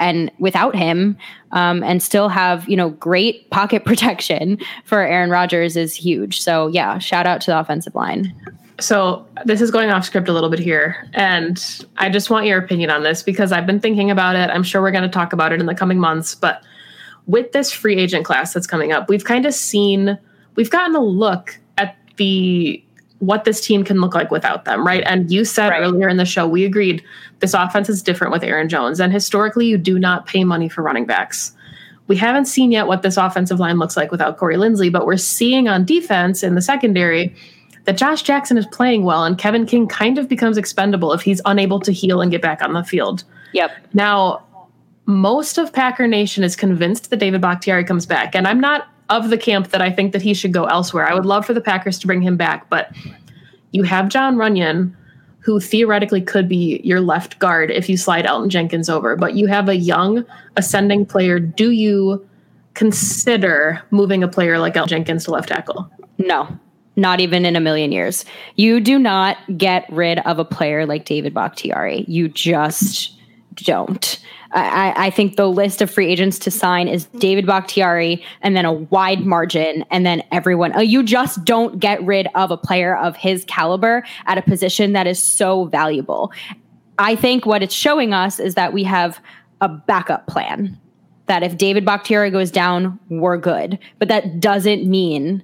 and 0.00 0.32
without 0.40 0.74
him 0.74 1.16
um, 1.52 1.84
and 1.84 2.02
still 2.02 2.28
have 2.28 2.68
you 2.68 2.76
know 2.76 2.90
great 2.90 3.48
pocket 3.50 3.84
protection 3.86 4.58
for 4.84 5.00
Aaron 5.00 5.30
Rodgers 5.30 5.76
is 5.76 5.94
huge. 5.94 6.40
So 6.40 6.66
yeah 6.68 6.98
shout 6.98 7.26
out 7.26 7.40
to 7.42 7.52
the 7.52 7.58
offensive 7.58 7.94
line 7.94 8.34
so 8.82 9.26
this 9.44 9.60
is 9.60 9.70
going 9.70 9.90
off 9.90 10.04
script 10.04 10.28
a 10.28 10.32
little 10.32 10.50
bit 10.50 10.58
here 10.58 11.08
and 11.14 11.86
i 11.98 12.08
just 12.08 12.30
want 12.30 12.46
your 12.46 12.58
opinion 12.58 12.90
on 12.90 13.02
this 13.02 13.22
because 13.22 13.52
i've 13.52 13.66
been 13.66 13.80
thinking 13.80 14.10
about 14.10 14.36
it. 14.36 14.50
I'm 14.50 14.62
sure 14.62 14.82
we're 14.82 14.90
going 14.90 15.02
to 15.02 15.08
talk 15.08 15.32
about 15.32 15.52
it 15.52 15.60
in 15.60 15.66
the 15.66 15.74
coming 15.74 15.98
months 15.98 16.34
but 16.34 16.62
with 17.26 17.52
this 17.52 17.70
free 17.70 17.96
agent 17.96 18.24
class 18.24 18.52
that's 18.52 18.66
coming 18.66 18.92
up 18.92 19.08
we've 19.08 19.24
kind 19.24 19.46
of 19.46 19.54
seen 19.54 20.18
we've 20.56 20.70
gotten 20.70 20.96
a 20.96 21.00
look 21.00 21.58
at 21.78 21.96
the 22.16 22.82
what 23.18 23.44
this 23.44 23.64
team 23.64 23.84
can 23.84 24.00
look 24.00 24.14
like 24.14 24.30
without 24.32 24.64
them 24.64 24.84
right? 24.86 25.04
And 25.06 25.30
you 25.30 25.44
said 25.44 25.68
right. 25.68 25.80
earlier 25.80 26.08
in 26.08 26.16
the 26.16 26.24
show 26.24 26.46
we 26.46 26.64
agreed 26.64 27.02
this 27.38 27.54
offense 27.54 27.88
is 27.88 28.02
different 28.02 28.32
with 28.32 28.42
aaron 28.42 28.68
jones 28.68 29.00
and 29.00 29.12
historically 29.12 29.66
you 29.66 29.78
do 29.78 29.98
not 29.98 30.26
pay 30.26 30.44
money 30.44 30.68
for 30.68 30.82
running 30.82 31.06
backs. 31.06 31.52
We 32.08 32.16
haven't 32.16 32.46
seen 32.46 32.72
yet 32.72 32.88
what 32.88 33.02
this 33.02 33.16
offensive 33.16 33.60
line 33.60 33.78
looks 33.78 33.96
like 33.96 34.10
without 34.10 34.38
corey 34.38 34.56
linsley 34.56 34.90
but 34.90 35.06
we're 35.06 35.16
seeing 35.16 35.68
on 35.68 35.84
defense 35.84 36.42
in 36.42 36.56
the 36.56 36.60
secondary 36.60 37.34
that 37.84 37.96
Josh 37.96 38.22
Jackson 38.22 38.56
is 38.56 38.66
playing 38.66 39.04
well 39.04 39.24
and 39.24 39.36
Kevin 39.36 39.66
King 39.66 39.88
kind 39.88 40.18
of 40.18 40.28
becomes 40.28 40.56
expendable 40.56 41.12
if 41.12 41.22
he's 41.22 41.40
unable 41.44 41.80
to 41.80 41.92
heal 41.92 42.20
and 42.20 42.30
get 42.30 42.42
back 42.42 42.62
on 42.62 42.72
the 42.72 42.84
field. 42.84 43.24
Yep. 43.52 43.72
Now, 43.92 44.44
most 45.06 45.58
of 45.58 45.72
Packer 45.72 46.06
Nation 46.06 46.44
is 46.44 46.54
convinced 46.56 47.10
that 47.10 47.18
David 47.18 47.40
Bakhtiari 47.40 47.84
comes 47.84 48.06
back, 48.06 48.34
and 48.34 48.46
I'm 48.46 48.60
not 48.60 48.88
of 49.08 49.30
the 49.30 49.38
camp 49.38 49.68
that 49.68 49.82
I 49.82 49.90
think 49.90 50.12
that 50.12 50.22
he 50.22 50.32
should 50.32 50.52
go 50.52 50.64
elsewhere. 50.64 51.08
I 51.08 51.14
would 51.14 51.26
love 51.26 51.44
for 51.44 51.52
the 51.52 51.60
Packers 51.60 51.98
to 51.98 52.06
bring 52.06 52.22
him 52.22 52.36
back, 52.36 52.68
but 52.70 52.90
you 53.72 53.82
have 53.82 54.08
Jon 54.08 54.36
Runyan, 54.36 54.94
who 55.40 55.58
theoretically 55.58 56.20
could 56.20 56.48
be 56.48 56.80
your 56.84 57.00
left 57.00 57.38
guard 57.38 57.70
if 57.70 57.88
you 57.88 57.96
slide 57.96 58.24
Elgton 58.24 58.48
Jenkins 58.48 58.88
over, 58.88 59.16
but 59.16 59.34
you 59.34 59.48
have 59.48 59.68
a 59.68 59.76
young 59.76 60.24
ascending 60.56 61.04
player. 61.04 61.40
Do 61.40 61.72
you 61.72 62.26
consider 62.74 63.82
moving 63.90 64.22
a 64.22 64.28
player 64.28 64.58
like 64.58 64.74
Elgton 64.74 64.88
Jenkins 64.88 65.24
to 65.24 65.32
left 65.32 65.48
tackle? 65.48 65.90
No, 66.18 66.48
not 66.96 67.20
even 67.20 67.44
in 67.44 67.56
a 67.56 67.60
million 67.60 67.92
years. 67.92 68.24
You 68.56 68.80
do 68.80 68.98
not 68.98 69.38
get 69.56 69.90
rid 69.90 70.18
of 70.20 70.38
a 70.38 70.44
player 70.44 70.86
like 70.86 71.04
David 71.04 71.34
Bakhtiari. 71.34 72.04
You 72.08 72.28
just 72.28 73.18
don't. 73.54 74.18
I, 74.54 75.06
I, 75.06 75.10
think 75.10 75.36
the 75.36 75.48
list 75.48 75.80
of 75.80 75.90
free 75.90 76.08
agents 76.08 76.38
to 76.40 76.50
sign 76.50 76.86
is 76.86 77.06
David 77.18 77.46
Bakhtiari 77.46 78.22
and 78.42 78.54
then 78.54 78.66
a 78.66 78.72
wide 78.72 79.24
margin, 79.24 79.84
and 79.90 80.04
then 80.04 80.22
everyone. 80.30 80.76
Uh, 80.76 80.80
you 80.80 81.02
just 81.02 81.42
don't 81.44 81.78
get 81.78 82.02
rid 82.04 82.28
of 82.34 82.50
a 82.50 82.56
player 82.58 82.96
of 82.96 83.16
his 83.16 83.44
caliber 83.46 84.04
at 84.26 84.36
a 84.36 84.42
position 84.42 84.92
that 84.92 85.06
is 85.06 85.22
so 85.22 85.64
valuable. 85.66 86.32
I 86.98 87.16
think 87.16 87.46
what 87.46 87.62
it's 87.62 87.74
showing 87.74 88.12
us 88.12 88.38
is 88.38 88.54
that 88.54 88.74
we 88.74 88.84
have 88.84 89.20
a 89.62 89.68
backup 89.68 90.26
plan. 90.26 90.78
That 91.26 91.42
if 91.42 91.56
David 91.56 91.86
Bakhtiari 91.86 92.30
goes 92.30 92.50
down, 92.50 92.98
we're 93.08 93.38
good. 93.38 93.78
But 93.98 94.08
that 94.08 94.38
doesn't 94.38 94.84
mean 94.84 95.42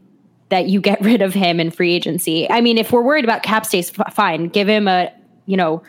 that 0.48 0.66
you 0.66 0.80
get 0.80 1.00
rid 1.02 1.22
of 1.22 1.34
him 1.34 1.60
in 1.60 1.70
free 1.70 1.94
agency. 1.94 2.48
I 2.50 2.60
mean, 2.60 2.78
if 2.78 2.92
we're 2.92 3.02
worried 3.02 3.24
about 3.24 3.42
cap 3.42 3.66
space, 3.66 3.90
fine, 4.12 4.48
give 4.48 4.68
him 4.68 4.88
a, 4.88 5.12
you 5.46 5.56
know, 5.56 5.82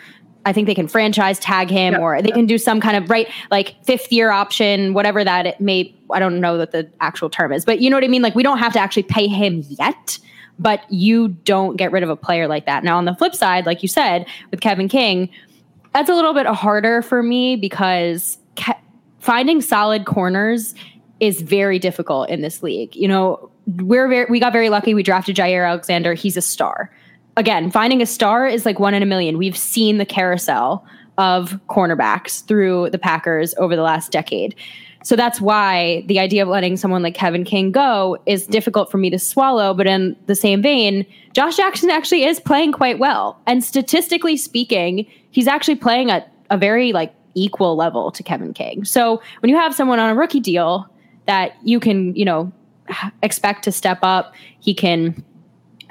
I 0.46 0.54
think 0.54 0.68
they 0.68 0.76
can 0.76 0.88
franchise 0.88 1.38
tag 1.38 1.70
him 1.70 1.94
yep. 1.94 2.02
or 2.02 2.22
they 2.22 2.32
can 2.32 2.46
do 2.46 2.58
some 2.58 2.80
kind 2.80 2.96
of 2.96 3.10
right 3.10 3.30
like 3.52 3.76
fifth 3.86 4.12
year 4.12 4.32
option, 4.32 4.94
whatever 4.94 5.24
that 5.24 5.46
it 5.46 5.60
may 5.60 5.94
I 6.12 6.20
don't 6.20 6.40
know 6.40 6.58
what 6.58 6.72
the 6.72 6.90
actual 7.02 7.30
term 7.30 7.52
is, 7.52 7.66
but 7.66 7.82
you 7.82 7.90
know 7.90 7.98
what 7.98 8.04
I 8.04 8.08
mean? 8.08 8.22
Like 8.22 8.36
we 8.36 8.44
don't 8.44 8.58
have 8.58 8.74
to 8.74 8.80
actually 8.80 9.04
pay 9.04 9.28
him 9.28 9.64
yet, 9.68 10.18
but 10.58 10.82
you 10.92 11.28
don't 11.28 11.76
get 11.76 11.92
rid 11.92 12.04
of 12.04 12.10
a 12.10 12.16
player 12.16 12.48
like 12.48 12.66
that. 12.66 12.84
Now 12.84 12.98
on 12.98 13.06
the 13.06 13.14
flip 13.16 13.36
side, 13.36 13.66
like 13.66 13.84
you 13.84 13.90
said, 13.90 14.28
with 14.50 14.62
Kevin 14.62 14.88
King, 14.88 15.30
that's 15.94 16.10
a 16.10 16.16
little 16.16 16.34
bit 16.34 16.46
harder 16.48 17.02
for 17.02 17.22
me 17.22 17.56
because 17.56 18.38
finding 19.20 19.62
solid 19.62 20.06
corners 20.06 20.74
is 21.20 21.42
very 21.42 21.80
difficult 21.80 22.30
in 22.30 22.42
this 22.42 22.64
league. 22.64 22.96
You 22.96 23.08
know, 23.08 23.49
we're 23.78 24.08
very, 24.08 24.26
we 24.30 24.40
got 24.40 24.54
very 24.54 24.70
lucky. 24.70 24.94
We 24.94 25.04
drafted 25.04 25.36
Jaire 25.36 25.68
Alexander. 25.68 26.14
He's 26.14 26.38
a 26.38 26.42
star. 26.42 26.92
Again, 27.38 27.72
finding 27.72 28.02
a 28.02 28.06
star 28.06 28.48
is 28.48 28.66
like 28.66 28.80
one 28.80 28.94
in 28.94 29.04
a 29.04 29.06
million. 29.06 29.38
We've 29.38 29.58
seen 29.58 29.98
the 29.98 30.06
carousel 30.06 30.86
of 31.18 31.60
cornerbacks 31.70 32.46
through 32.46 32.90
the 32.90 32.98
Packers 32.98 33.54
over 33.58 33.76
the 33.76 33.82
last 33.82 34.12
decade. 34.12 34.56
So 35.04 35.16
that's 35.16 35.40
why 35.40 36.04
the 36.08 36.20
idea 36.20 36.44
of 36.44 36.50
letting 36.50 36.76
someone 36.76 37.04
like 37.04 37.16
Kevin 37.16 37.46
King 37.46 37.72
go 37.72 38.18
is 38.26 38.46
difficult 38.46 38.92
for 38.92 38.98
me 38.98 39.10
to 39.10 39.20
swallow. 39.20 39.74
But 39.74 39.88
in 39.88 40.16
the 40.26 40.36
same 40.36 40.62
vein, 40.62 41.06
Josh 41.34 41.56
Jackson 41.56 41.90
actually 41.90 42.26
is 42.26 42.40
playing 42.40 42.74
quite 42.74 43.00
well. 43.00 43.40
And 43.48 43.64
statistically 43.64 44.36
speaking, 44.36 45.06
he's 45.32 45.48
actually 45.48 45.76
playing 45.76 46.12
at 46.12 46.32
a 46.50 46.58
very 46.58 46.92
like 46.92 47.14
equal 47.36 47.76
level 47.76 48.12
to 48.12 48.24
Kevin 48.24 48.54
King. 48.54 48.84
So 48.84 49.22
when 49.40 49.50
you 49.50 49.56
have 49.56 49.74
someone 49.76 50.00
on 50.00 50.10
a 50.10 50.16
rookie 50.16 50.42
deal 50.42 50.90
that 51.28 51.56
you 51.64 51.80
can, 51.80 52.16
you 52.16 52.26
know, 52.26 52.52
expect 53.24 53.64
to 53.64 53.72
step 53.72 54.00
up. 54.02 54.34
He 54.60 54.74
can 54.74 55.24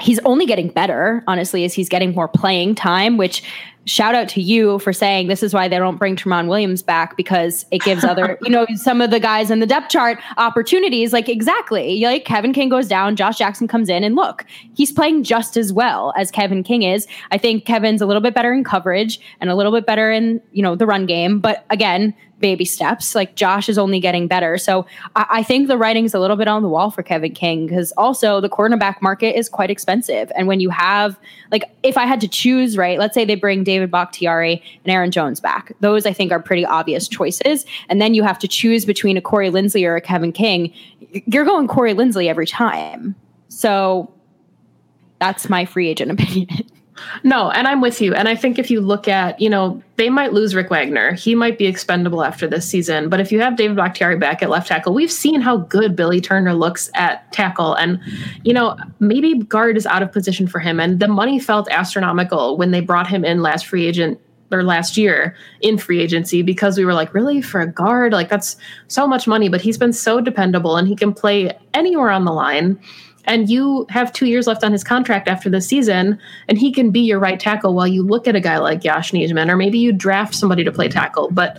he's 0.00 0.18
only 0.20 0.46
getting 0.46 0.68
better, 0.68 1.24
honestly, 1.26 1.64
as 1.64 1.74
he's 1.74 1.88
getting 1.88 2.14
more 2.14 2.28
playing 2.28 2.74
time, 2.74 3.16
which 3.16 3.42
shout 3.84 4.14
out 4.14 4.28
to 4.28 4.42
you 4.42 4.78
for 4.80 4.92
saying 4.92 5.28
this 5.28 5.42
is 5.42 5.54
why 5.54 5.66
they 5.66 5.78
don't 5.78 5.96
bring 5.96 6.14
Tramon 6.14 6.46
Williams 6.46 6.82
back 6.82 7.16
because 7.16 7.64
it 7.70 7.80
gives 7.80 8.04
other, 8.04 8.38
you 8.42 8.50
know, 8.50 8.66
some 8.74 9.00
of 9.00 9.10
the 9.10 9.18
guys 9.18 9.50
in 9.50 9.60
the 9.60 9.66
depth 9.66 9.88
chart 9.88 10.18
opportunities. 10.36 11.12
Like, 11.12 11.28
exactly. 11.28 12.00
Like, 12.02 12.24
Kevin 12.24 12.52
King 12.52 12.68
goes 12.68 12.86
down, 12.86 13.16
Josh 13.16 13.38
Jackson 13.38 13.66
comes 13.66 13.88
in, 13.88 14.04
and 14.04 14.14
look, 14.14 14.44
he's 14.74 14.92
playing 14.92 15.24
just 15.24 15.56
as 15.56 15.72
well 15.72 16.12
as 16.16 16.30
Kevin 16.30 16.62
King 16.62 16.82
is. 16.82 17.06
I 17.30 17.38
think 17.38 17.64
Kevin's 17.64 18.02
a 18.02 18.06
little 18.06 18.22
bit 18.22 18.34
better 18.34 18.52
in 18.52 18.62
coverage 18.62 19.18
and 19.40 19.48
a 19.48 19.54
little 19.54 19.72
bit 19.72 19.86
better 19.86 20.10
in, 20.10 20.40
you 20.52 20.62
know, 20.62 20.76
the 20.76 20.86
run 20.86 21.06
game. 21.06 21.40
But 21.40 21.64
again, 21.70 22.14
baby 22.40 22.64
steps. 22.64 23.14
Like 23.14 23.34
Josh 23.34 23.68
is 23.68 23.78
only 23.78 24.00
getting 24.00 24.28
better. 24.28 24.58
So 24.58 24.86
I, 25.16 25.26
I 25.30 25.42
think 25.42 25.68
the 25.68 25.76
writing's 25.76 26.14
a 26.14 26.20
little 26.20 26.36
bit 26.36 26.48
on 26.48 26.62
the 26.62 26.68
wall 26.68 26.90
for 26.90 27.02
Kevin 27.02 27.34
King 27.34 27.66
because 27.66 27.92
also 27.92 28.40
the 28.40 28.48
cornerback 28.48 29.00
market 29.02 29.36
is 29.36 29.48
quite 29.48 29.70
expensive. 29.70 30.30
And 30.36 30.46
when 30.46 30.60
you 30.60 30.70
have, 30.70 31.18
like, 31.50 31.64
if 31.82 31.96
I 31.96 32.06
had 32.06 32.20
to 32.20 32.28
choose, 32.28 32.76
right, 32.76 32.98
let's 32.98 33.14
say 33.14 33.24
they 33.24 33.34
bring 33.34 33.64
David 33.64 33.90
Bakhtiari 33.90 34.62
and 34.84 34.92
Aaron 34.92 35.10
Jones 35.10 35.40
back, 35.40 35.72
those 35.80 36.06
I 36.06 36.12
think 36.12 36.32
are 36.32 36.40
pretty 36.40 36.64
obvious 36.64 37.08
choices. 37.08 37.64
And 37.88 38.00
then 38.00 38.14
you 38.14 38.22
have 38.22 38.38
to 38.40 38.48
choose 38.48 38.84
between 38.84 39.16
a 39.16 39.20
Corey 39.20 39.50
Linsley 39.50 39.86
or 39.86 39.96
a 39.96 40.00
Kevin 40.00 40.32
King. 40.32 40.72
You're 41.26 41.44
going 41.44 41.68
Corey 41.68 41.94
Linsley 41.94 42.28
every 42.28 42.46
time. 42.46 43.14
So 43.48 44.12
that's 45.20 45.48
my 45.48 45.64
free 45.64 45.88
agent 45.88 46.12
opinion. 46.12 46.48
No, 47.24 47.50
and 47.50 47.66
I'm 47.66 47.80
with 47.80 48.00
you. 48.00 48.14
And 48.14 48.28
I 48.28 48.36
think 48.36 48.58
if 48.58 48.70
you 48.70 48.80
look 48.80 49.08
at, 49.08 49.40
you 49.40 49.50
know, 49.50 49.82
they 49.96 50.10
might 50.10 50.32
lose 50.32 50.54
Rick 50.54 50.70
Wagner. 50.70 51.14
He 51.14 51.34
might 51.34 51.58
be 51.58 51.66
expendable 51.66 52.22
after 52.22 52.46
this 52.46 52.68
season. 52.68 53.08
But 53.08 53.20
if 53.20 53.32
you 53.32 53.40
have 53.40 53.56
David 53.56 53.76
Bakhtiari 53.76 54.16
back 54.16 54.42
at 54.42 54.50
left 54.50 54.68
tackle, 54.68 54.94
we've 54.94 55.10
seen 55.10 55.40
how 55.40 55.56
good 55.56 55.96
Billy 55.96 56.20
Turner 56.20 56.54
looks 56.54 56.90
at 56.94 57.30
tackle. 57.32 57.74
And, 57.74 58.00
you 58.44 58.52
know, 58.52 58.76
maybe 59.00 59.34
guard 59.34 59.76
is 59.76 59.86
out 59.86 60.02
of 60.02 60.12
position 60.12 60.46
for 60.46 60.60
him. 60.60 60.78
And 60.78 61.00
the 61.00 61.08
money 61.08 61.38
felt 61.40 61.68
astronomical 61.70 62.56
when 62.56 62.70
they 62.70 62.80
brought 62.80 63.08
him 63.08 63.24
in 63.24 63.42
last 63.42 63.66
free 63.66 63.86
agent 63.86 64.20
or 64.50 64.62
last 64.62 64.96
year 64.96 65.36
in 65.60 65.78
free 65.78 66.00
agency 66.00 66.42
because 66.42 66.78
we 66.78 66.84
were 66.84 66.94
like, 66.94 67.12
really 67.12 67.40
for 67.40 67.60
a 67.60 67.66
guard? 67.66 68.12
Like 68.12 68.28
that's 68.28 68.56
so 68.88 69.06
much 69.06 69.26
money, 69.26 69.48
but 69.48 69.60
he's 69.60 69.78
been 69.78 69.92
so 69.92 70.20
dependable 70.20 70.76
and 70.76 70.88
he 70.88 70.96
can 70.96 71.12
play 71.12 71.56
anywhere 71.74 72.10
on 72.10 72.24
the 72.24 72.32
line 72.32 72.80
and 73.28 73.48
you 73.50 73.86
have 73.90 74.12
two 74.12 74.26
years 74.26 74.46
left 74.46 74.64
on 74.64 74.72
his 74.72 74.82
contract 74.82 75.28
after 75.28 75.50
the 75.50 75.60
season, 75.60 76.18
and 76.48 76.58
he 76.58 76.72
can 76.72 76.90
be 76.90 77.00
your 77.00 77.18
right 77.18 77.38
tackle 77.38 77.74
while 77.74 77.86
you 77.86 78.02
look 78.02 78.26
at 78.26 78.34
a 78.34 78.40
guy 78.40 78.56
like 78.56 78.82
Yosh 78.82 79.12
Nijman, 79.12 79.50
or 79.50 79.56
maybe 79.56 79.78
you 79.78 79.92
draft 79.92 80.34
somebody 80.34 80.64
to 80.64 80.72
play 80.72 80.88
tackle. 80.88 81.28
But 81.30 81.58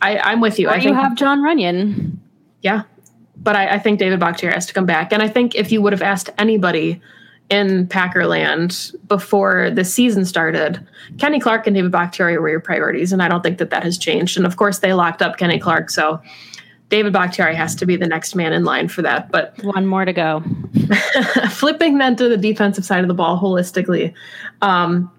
I, 0.00 0.32
am 0.32 0.40
with 0.40 0.58
you. 0.58 0.68
Or 0.68 0.70
I 0.70 0.74
think, 0.74 0.86
you 0.86 0.94
have 0.94 1.16
Jon 1.16 1.40
Runyan. 1.40 2.16
Yeah, 2.62 2.84
but 3.36 3.56
I, 3.56 3.74
I 3.74 3.78
think 3.80 3.98
David 3.98 4.20
Bakhtiari 4.20 4.54
has 4.54 4.66
to 4.66 4.72
come 4.72 4.86
back, 4.86 5.12
and 5.12 5.20
I 5.20 5.28
think 5.28 5.56
if 5.56 5.72
you 5.72 5.82
would 5.82 5.92
have 5.92 6.02
asked 6.02 6.30
anybody 6.38 7.02
in 7.50 7.88
Packerland 7.88 8.94
before 9.08 9.70
the 9.70 9.84
season 9.84 10.24
started, 10.24 10.86
Kenny 11.18 11.40
Clark 11.40 11.66
and 11.66 11.74
David 11.74 11.90
Bakhtiari 11.90 12.38
were 12.38 12.48
your 12.48 12.60
priorities, 12.60 13.12
and 13.12 13.22
I 13.22 13.28
don't 13.28 13.42
think 13.42 13.58
that 13.58 13.70
that 13.70 13.82
has 13.82 13.98
changed. 13.98 14.36
And 14.36 14.46
of 14.46 14.56
course, 14.56 14.78
they 14.78 14.92
locked 14.92 15.20
up 15.20 15.36
Kenny 15.36 15.58
Clark, 15.58 15.90
so 15.90 16.20
David 16.88 17.12
Bakhtiari 17.12 17.54
has 17.54 17.74
to 17.76 17.86
be 17.86 17.96
the 17.96 18.06
next 18.06 18.34
man 18.34 18.52
in 18.52 18.64
line 18.64 18.88
for 18.88 19.02
that. 19.02 19.30
But 19.30 19.62
one 19.62 19.86
more 19.86 20.04
to 20.04 20.12
go. 20.12 20.42
flipping 21.50 21.98
then 21.98 22.16
to 22.16 22.28
the 22.28 22.36
defensive 22.36 22.84
side 22.84 23.02
of 23.02 23.08
the 23.08 23.14
ball 23.14 23.38
holistically, 23.38 24.14
um, 24.62 25.10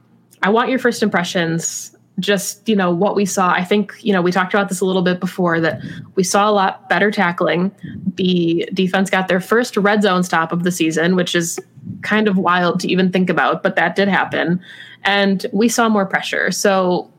I 0.41 0.49
want 0.49 0.69
your 0.69 0.79
first 0.79 1.03
impressions. 1.03 1.95
Just 2.19 2.67
you 2.67 2.75
know 2.75 2.91
what 2.91 3.15
we 3.15 3.25
saw. 3.25 3.51
I 3.51 3.63
think 3.63 3.93
you 4.01 4.11
know 4.11 4.21
we 4.21 4.31
talked 4.31 4.53
about 4.53 4.67
this 4.67 4.81
a 4.81 4.85
little 4.85 5.03
bit 5.03 5.21
before 5.21 5.61
that 5.61 5.81
we 6.15 6.23
saw 6.23 6.49
a 6.49 6.51
lot 6.51 6.89
better 6.89 7.11
tackling. 7.11 7.71
The 8.15 8.67
defense 8.73 9.09
got 9.09 9.29
their 9.29 9.39
first 9.39 9.77
red 9.77 10.03
zone 10.03 10.23
stop 10.23 10.51
of 10.51 10.63
the 10.63 10.71
season, 10.71 11.15
which 11.15 11.33
is 11.33 11.59
kind 12.01 12.27
of 12.27 12.37
wild 12.37 12.81
to 12.81 12.91
even 12.91 13.09
think 13.09 13.29
about, 13.29 13.63
but 13.63 13.77
that 13.77 13.95
did 13.95 14.09
happen. 14.09 14.59
And 15.03 15.45
we 15.53 15.69
saw 15.69 15.87
more 15.87 16.05
pressure. 16.05 16.51
So 16.51 17.09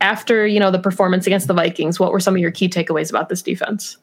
after 0.00 0.46
you 0.46 0.60
know 0.60 0.70
the 0.70 0.78
performance 0.78 1.26
against 1.26 1.46
the 1.46 1.54
Vikings, 1.54 1.98
what 1.98 2.12
were 2.12 2.20
some 2.20 2.34
of 2.34 2.40
your 2.40 2.50
key 2.50 2.68
takeaways 2.68 3.10
about 3.10 3.28
this 3.28 3.42
defense? 3.42 3.96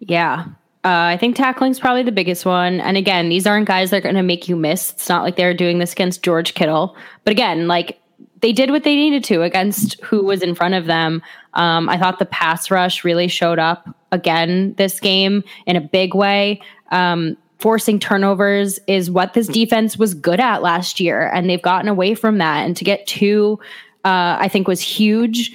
Yeah. 0.00 0.46
Uh, 0.84 1.14
I 1.14 1.16
think 1.16 1.36
tackling's 1.36 1.78
probably 1.78 2.02
the 2.02 2.10
biggest 2.10 2.44
one. 2.44 2.80
And 2.80 2.96
again, 2.96 3.28
these 3.28 3.46
aren't 3.46 3.68
guys 3.68 3.90
that 3.90 3.98
are 3.98 4.00
going 4.00 4.16
to 4.16 4.22
make 4.22 4.48
you 4.48 4.56
miss. 4.56 4.90
It's 4.90 5.08
not 5.08 5.22
like 5.22 5.36
they're 5.36 5.54
doing 5.54 5.78
this 5.78 5.92
against 5.92 6.24
George 6.24 6.54
Kittle. 6.54 6.96
But 7.24 7.30
again, 7.30 7.68
like 7.68 8.00
they 8.40 8.52
did 8.52 8.72
what 8.72 8.82
they 8.82 8.96
needed 8.96 9.22
to 9.24 9.42
against 9.42 10.00
who 10.02 10.24
was 10.24 10.42
in 10.42 10.56
front 10.56 10.74
of 10.74 10.86
them. 10.86 11.22
Um, 11.54 11.88
I 11.88 11.98
thought 11.98 12.18
the 12.18 12.26
pass 12.26 12.70
rush 12.70 13.04
really 13.04 13.28
showed 13.28 13.60
up 13.60 13.88
again 14.10 14.74
this 14.76 14.98
game 14.98 15.44
in 15.66 15.76
a 15.76 15.80
big 15.80 16.14
way. 16.14 16.60
Um, 16.90 17.36
forcing 17.60 18.00
turnovers 18.00 18.80
is 18.88 19.08
what 19.08 19.34
this 19.34 19.46
defense 19.46 19.96
was 19.96 20.14
good 20.14 20.40
at 20.40 20.62
last 20.62 20.98
year, 20.98 21.30
and 21.32 21.48
they've 21.48 21.62
gotten 21.62 21.88
away 21.88 22.16
from 22.16 22.38
that. 22.38 22.66
And 22.66 22.76
to 22.76 22.82
get 22.82 23.06
two 23.06 23.60
uh, 24.04 24.36
I 24.40 24.48
think 24.48 24.68
was 24.68 24.80
huge. 24.80 25.52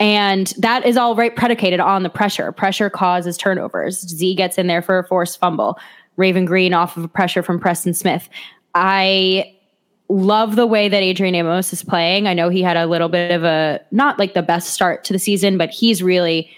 And 0.00 0.52
that 0.58 0.86
is 0.86 0.96
all 0.96 1.16
right 1.16 1.34
predicated 1.34 1.80
on 1.80 2.04
the 2.04 2.08
pressure. 2.08 2.52
Pressure 2.52 2.88
causes 2.88 3.36
turnovers. 3.36 4.00
Z 4.00 4.34
gets 4.36 4.56
in 4.56 4.68
there 4.68 4.82
for 4.82 5.00
a 5.00 5.04
forced 5.04 5.40
fumble. 5.40 5.78
Raven 6.16 6.44
Greene 6.44 6.74
off 6.74 6.96
of 6.96 7.04
a 7.04 7.08
pressure 7.08 7.42
from 7.42 7.58
Preston 7.58 7.94
Smith. 7.94 8.28
I 8.74 9.54
love 10.08 10.56
the 10.56 10.66
way 10.66 10.88
that 10.88 11.02
Adrian 11.02 11.34
Amos 11.34 11.72
is 11.72 11.82
playing. 11.82 12.26
I 12.26 12.34
know 12.34 12.48
he 12.48 12.62
had 12.62 12.76
a 12.76 12.86
little 12.86 13.08
bit 13.08 13.30
of 13.30 13.44
a 13.44 13.80
not 13.90 14.18
like 14.18 14.34
the 14.34 14.42
best 14.42 14.70
start 14.70 15.04
to 15.04 15.12
the 15.12 15.18
season, 15.18 15.58
but 15.58 15.70
he's 15.70 16.02
really 16.02 16.50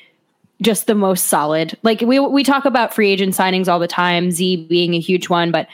just 0.62 0.87
the 0.87 0.94
most 0.94 1.26
solid. 1.26 1.76
Like 1.83 2.00
we 2.03 2.18
we 2.20 2.44
talk 2.44 2.64
about 2.64 2.94
free 2.94 3.11
agent 3.11 3.35
signings 3.35 3.68
all 3.68 3.79
the 3.79 3.88
time, 3.88 4.31
Z 4.31 4.66
being 4.68 4.94
a 4.94 5.00
huge 5.00 5.29
one, 5.29 5.50
but 5.50 5.66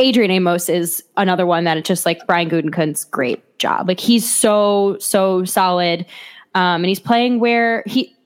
Adrian 0.00 0.30
Amos 0.30 0.68
is 0.68 1.04
another 1.18 1.44
one 1.46 1.64
that 1.64 1.76
it's 1.76 1.86
just 1.86 2.06
like 2.06 2.26
Brian 2.26 2.48
Gutekunst's 2.48 3.04
great 3.04 3.58
job. 3.58 3.86
Like 3.86 4.00
he's 4.00 4.28
so 4.28 4.96
so 4.98 5.44
solid, 5.44 6.06
um, 6.54 6.82
and 6.82 6.86
he's 6.86 6.98
playing 6.98 7.38
where 7.38 7.84
he 7.86 8.16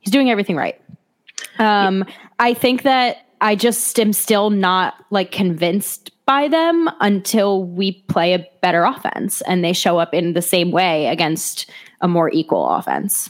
he's 0.00 0.10
doing 0.10 0.30
everything 0.30 0.56
right. 0.56 0.80
Um, 1.58 2.04
I 2.38 2.54
think 2.54 2.82
that 2.82 3.26
I 3.40 3.54
just 3.54 4.00
am 4.00 4.12
still 4.12 4.50
not 4.50 4.94
like 5.10 5.30
convinced 5.30 6.10
by 6.24 6.48
them 6.48 6.90
until 7.00 7.64
we 7.64 7.92
play 7.92 8.32
a 8.32 8.46
better 8.62 8.84
offense 8.84 9.40
and 9.42 9.62
they 9.62 9.72
show 9.72 9.98
up 9.98 10.14
in 10.14 10.32
the 10.32 10.42
same 10.42 10.70
way 10.70 11.06
against 11.06 11.70
a 12.00 12.08
more 12.08 12.30
equal 12.30 12.68
offense. 12.68 13.28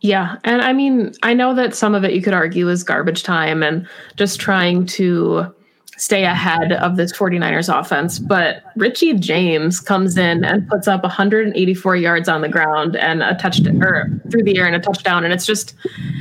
Yeah. 0.00 0.36
And 0.44 0.62
I 0.62 0.72
mean, 0.72 1.12
I 1.22 1.34
know 1.34 1.54
that 1.54 1.74
some 1.74 1.94
of 1.94 2.04
it 2.04 2.12
you 2.12 2.22
could 2.22 2.34
argue 2.34 2.68
is 2.68 2.84
garbage 2.84 3.22
time 3.22 3.62
and 3.62 3.88
just 4.16 4.40
trying 4.40 4.86
to 4.86 5.52
stay 5.98 6.24
ahead 6.24 6.72
of 6.72 6.96
this 6.96 7.12
49ers 7.12 7.68
offense. 7.68 8.18
But 8.18 8.62
Richie 8.76 9.14
James 9.14 9.80
comes 9.80 10.16
in 10.16 10.44
and 10.44 10.66
puts 10.68 10.88
up 10.88 11.02
184 11.02 11.96
yards 11.96 12.28
on 12.28 12.40
the 12.40 12.48
ground 12.48 12.96
and 12.96 13.22
a 13.22 13.34
touchdown 13.34 13.82
or 13.82 14.08
through 14.30 14.44
the 14.44 14.56
air 14.56 14.66
and 14.66 14.74
a 14.74 14.80
touchdown. 14.80 15.24
And 15.24 15.32
it's 15.32 15.44
just, 15.44 15.74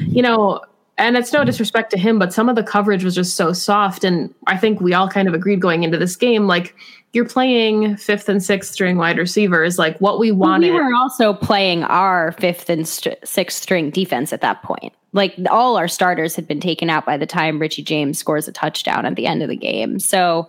you 0.07 0.21
know, 0.21 0.61
and 0.97 1.15
it's 1.15 1.31
no 1.31 1.45
disrespect 1.45 1.91
to 1.91 1.97
him, 1.97 2.17
but 2.17 2.33
some 2.33 2.49
of 2.49 2.55
the 2.55 2.63
coverage 2.63 3.03
was 3.03 3.13
just 3.13 3.35
so 3.35 3.53
soft. 3.53 4.03
And 4.03 4.33
I 4.47 4.57
think 4.57 4.81
we 4.81 4.93
all 4.93 5.07
kind 5.07 5.27
of 5.27 5.35
agreed 5.35 5.61
going 5.61 5.83
into 5.83 5.97
this 5.97 6.15
game, 6.15 6.47
like 6.47 6.75
you're 7.13 7.27
playing 7.27 7.97
fifth 7.97 8.29
and 8.29 8.43
sixth 8.43 8.71
string 8.71 8.97
wide 8.97 9.17
receivers, 9.17 9.79
like 9.79 9.97
what 9.99 10.19
we 10.19 10.31
wanted. 10.31 10.71
We 10.73 10.79
were 10.79 10.93
also 10.93 11.33
playing 11.33 11.83
our 11.83 12.33
fifth 12.33 12.69
and 12.69 12.87
st- 12.87 13.17
sixth 13.27 13.61
string 13.61 13.89
defense 13.89 14.33
at 14.33 14.41
that 14.41 14.61
point. 14.63 14.93
Like 15.13 15.35
all 15.49 15.77
our 15.77 15.87
starters 15.87 16.35
had 16.35 16.47
been 16.47 16.59
taken 16.59 16.89
out 16.89 17.05
by 17.05 17.17
the 17.17 17.25
time 17.25 17.59
Richie 17.59 17.81
James 17.81 18.19
scores 18.19 18.47
a 18.47 18.51
touchdown 18.51 19.05
at 19.05 19.15
the 19.15 19.25
end 19.25 19.41
of 19.41 19.49
the 19.49 19.55
game. 19.55 19.99
So 19.99 20.47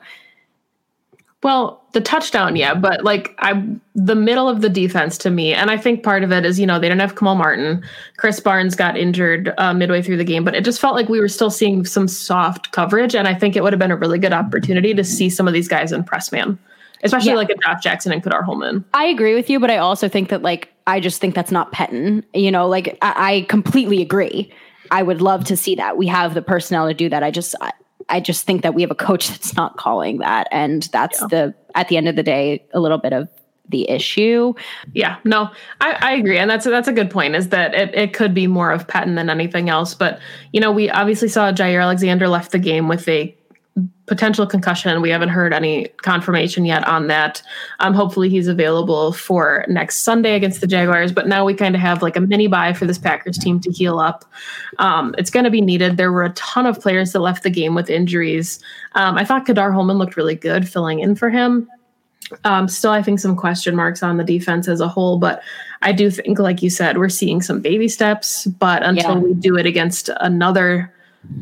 well, 1.42 1.84
the 1.92 2.00
touchdown, 2.00 2.56
yeah, 2.56 2.74
but 2.74 3.04
like 3.04 3.34
I 3.38 3.64
the 3.94 4.16
middle 4.16 4.48
of 4.48 4.60
the 4.60 4.68
defense 4.68 5.16
to 5.18 5.30
me, 5.30 5.54
and 5.54 5.70
I 5.70 5.76
think 5.76 6.02
part 6.02 6.24
of 6.24 6.32
it 6.32 6.44
is, 6.44 6.58
you 6.58 6.66
know, 6.66 6.80
they 6.80 6.88
didn't 6.88 7.00
have 7.00 7.14
Kamal 7.14 7.36
Martin. 7.36 7.84
Krys 8.18 8.42
Barnes 8.42 8.74
got 8.74 8.96
injured 8.96 9.54
uh, 9.56 9.72
midway 9.72 10.02
through 10.02 10.16
the 10.16 10.24
game, 10.24 10.42
but 10.42 10.56
it 10.56 10.64
just 10.64 10.80
felt 10.80 10.96
like 10.96 11.08
we 11.08 11.20
were 11.20 11.28
still 11.28 11.50
seeing 11.50 11.84
some 11.84 12.08
soft 12.08 12.72
coverage, 12.72 13.14
and 13.14 13.28
I 13.28 13.34
think 13.34 13.54
it 13.54 13.62
would 13.62 13.72
have 13.72 13.78
been 13.78 13.92
a 13.92 13.96
really 13.96 14.18
good 14.18 14.32
opportunity 14.32 14.94
to 14.94 15.04
see 15.04 15.30
some 15.30 15.46
of 15.46 15.54
these 15.54 15.68
guys 15.68 15.92
in 15.92 16.02
press 16.02 16.32
man. 16.32 16.58
Especially 17.04 17.30
yeah. 17.30 17.36
like 17.36 17.50
a 17.50 17.54
Josh 17.62 17.84
Jackson 17.84 18.10
and 18.10 18.20
Ka'dar 18.24 18.42
Hallman. 18.42 18.84
I 18.92 19.04
agree 19.04 19.36
with 19.36 19.48
you, 19.48 19.60
but 19.60 19.70
I 19.70 19.76
also 19.76 20.08
think 20.08 20.30
that 20.30 20.42
like 20.42 20.72
I 20.88 20.98
just 20.98 21.20
think 21.20 21.36
that's 21.36 21.52
not 21.52 21.70
Pettine. 21.72 22.24
You 22.34 22.50
know, 22.50 22.66
like 22.66 22.98
I, 23.02 23.34
I 23.34 23.40
completely 23.42 24.02
agree. 24.02 24.52
I 24.90 25.04
would 25.04 25.20
love 25.20 25.44
to 25.44 25.56
see 25.56 25.76
that. 25.76 25.96
We 25.96 26.08
have 26.08 26.34
the 26.34 26.42
personnel 26.42 26.88
to 26.88 26.94
do 26.94 27.08
that. 27.08 27.22
I 27.22 27.30
just 27.30 27.54
I 27.60 27.70
just 28.20 28.46
think 28.46 28.62
that 28.62 28.74
we 28.74 28.82
have 28.82 28.90
a 28.90 28.96
coach 28.96 29.28
that's 29.30 29.54
not 29.54 29.76
calling 29.76 30.18
that. 30.18 30.48
And 30.50 30.84
that's 30.92 31.20
yeah. 31.20 31.26
the, 31.28 31.54
at 31.74 31.88
the 31.88 31.96
end 31.96 32.08
of 32.08 32.16
the 32.16 32.22
day, 32.22 32.64
a 32.72 32.80
little 32.80 32.98
bit 32.98 33.12
of 33.12 33.28
the 33.68 33.88
issue. 33.90 34.54
Yeah, 34.94 35.18
no, 35.24 35.50
I, 35.80 35.98
I 36.00 36.12
agree. 36.12 36.38
And 36.38 36.50
that's 36.50 36.64
a, 36.66 36.70
that's 36.70 36.88
a 36.88 36.92
good 36.92 37.10
point 37.10 37.36
is 37.36 37.50
that 37.50 37.74
it, 37.74 37.94
it 37.94 38.14
could 38.14 38.32
be 38.32 38.46
more 38.46 38.70
of 38.70 38.86
Pettine 38.86 39.14
than 39.14 39.28
anything 39.28 39.68
else. 39.68 39.94
But, 39.94 40.20
you 40.52 40.60
know, 40.60 40.72
we 40.72 40.88
obviously 40.90 41.28
saw 41.28 41.52
Jaire 41.52 41.82
Alexander 41.82 42.28
left 42.28 42.52
the 42.52 42.58
game 42.58 42.88
with 42.88 43.06
a 43.08 43.36
potential 44.06 44.46
concussion. 44.46 45.00
We 45.02 45.10
haven't 45.10 45.28
heard 45.28 45.52
any 45.52 45.88
confirmation 46.02 46.64
yet 46.64 46.86
on 46.86 47.06
that. 47.08 47.42
Um, 47.80 47.94
hopefully, 47.94 48.28
he's 48.28 48.48
available 48.48 49.12
for 49.12 49.64
next 49.68 50.02
Sunday 50.02 50.34
against 50.34 50.60
the 50.60 50.66
Jaguars. 50.66 51.12
But 51.12 51.28
now 51.28 51.44
we 51.44 51.54
kind 51.54 51.74
of 51.74 51.80
have 51.80 52.02
like 52.02 52.16
a 52.16 52.20
mini 52.20 52.46
bye 52.46 52.72
for 52.72 52.86
this 52.86 52.98
Packers 52.98 53.38
team 53.38 53.60
to 53.60 53.70
heal 53.70 53.98
up. 53.98 54.24
Um, 54.78 55.14
it's 55.18 55.30
going 55.30 55.44
to 55.44 55.50
be 55.50 55.60
needed. 55.60 55.96
There 55.96 56.12
were 56.12 56.24
a 56.24 56.30
ton 56.30 56.66
of 56.66 56.80
players 56.80 57.12
that 57.12 57.20
left 57.20 57.42
the 57.42 57.50
game 57.50 57.74
with 57.74 57.90
injuries. 57.90 58.60
Um, 58.94 59.16
I 59.16 59.24
thought 59.24 59.46
Ka'dar 59.46 59.72
Hallman 59.72 59.98
looked 59.98 60.16
really 60.16 60.34
good 60.34 60.68
filling 60.68 61.00
in 61.00 61.14
for 61.14 61.30
him. 61.30 61.68
Um, 62.44 62.68
still, 62.68 62.90
I 62.90 63.02
think 63.02 63.20
some 63.20 63.36
question 63.36 63.74
marks 63.74 64.02
on 64.02 64.16
the 64.16 64.24
defense 64.24 64.68
as 64.68 64.80
a 64.80 64.88
whole, 64.88 65.18
but 65.18 65.42
I 65.82 65.92
do 65.92 66.10
think, 66.10 66.38
like 66.38 66.62
you 66.62 66.70
said, 66.70 66.98
we're 66.98 67.08
seeing 67.08 67.40
some 67.40 67.60
baby 67.60 67.88
steps. 67.88 68.46
But 68.46 68.82
until 68.82 69.14
yeah. 69.14 69.18
we 69.18 69.34
do 69.34 69.56
it 69.56 69.66
against 69.66 70.10
another 70.20 70.92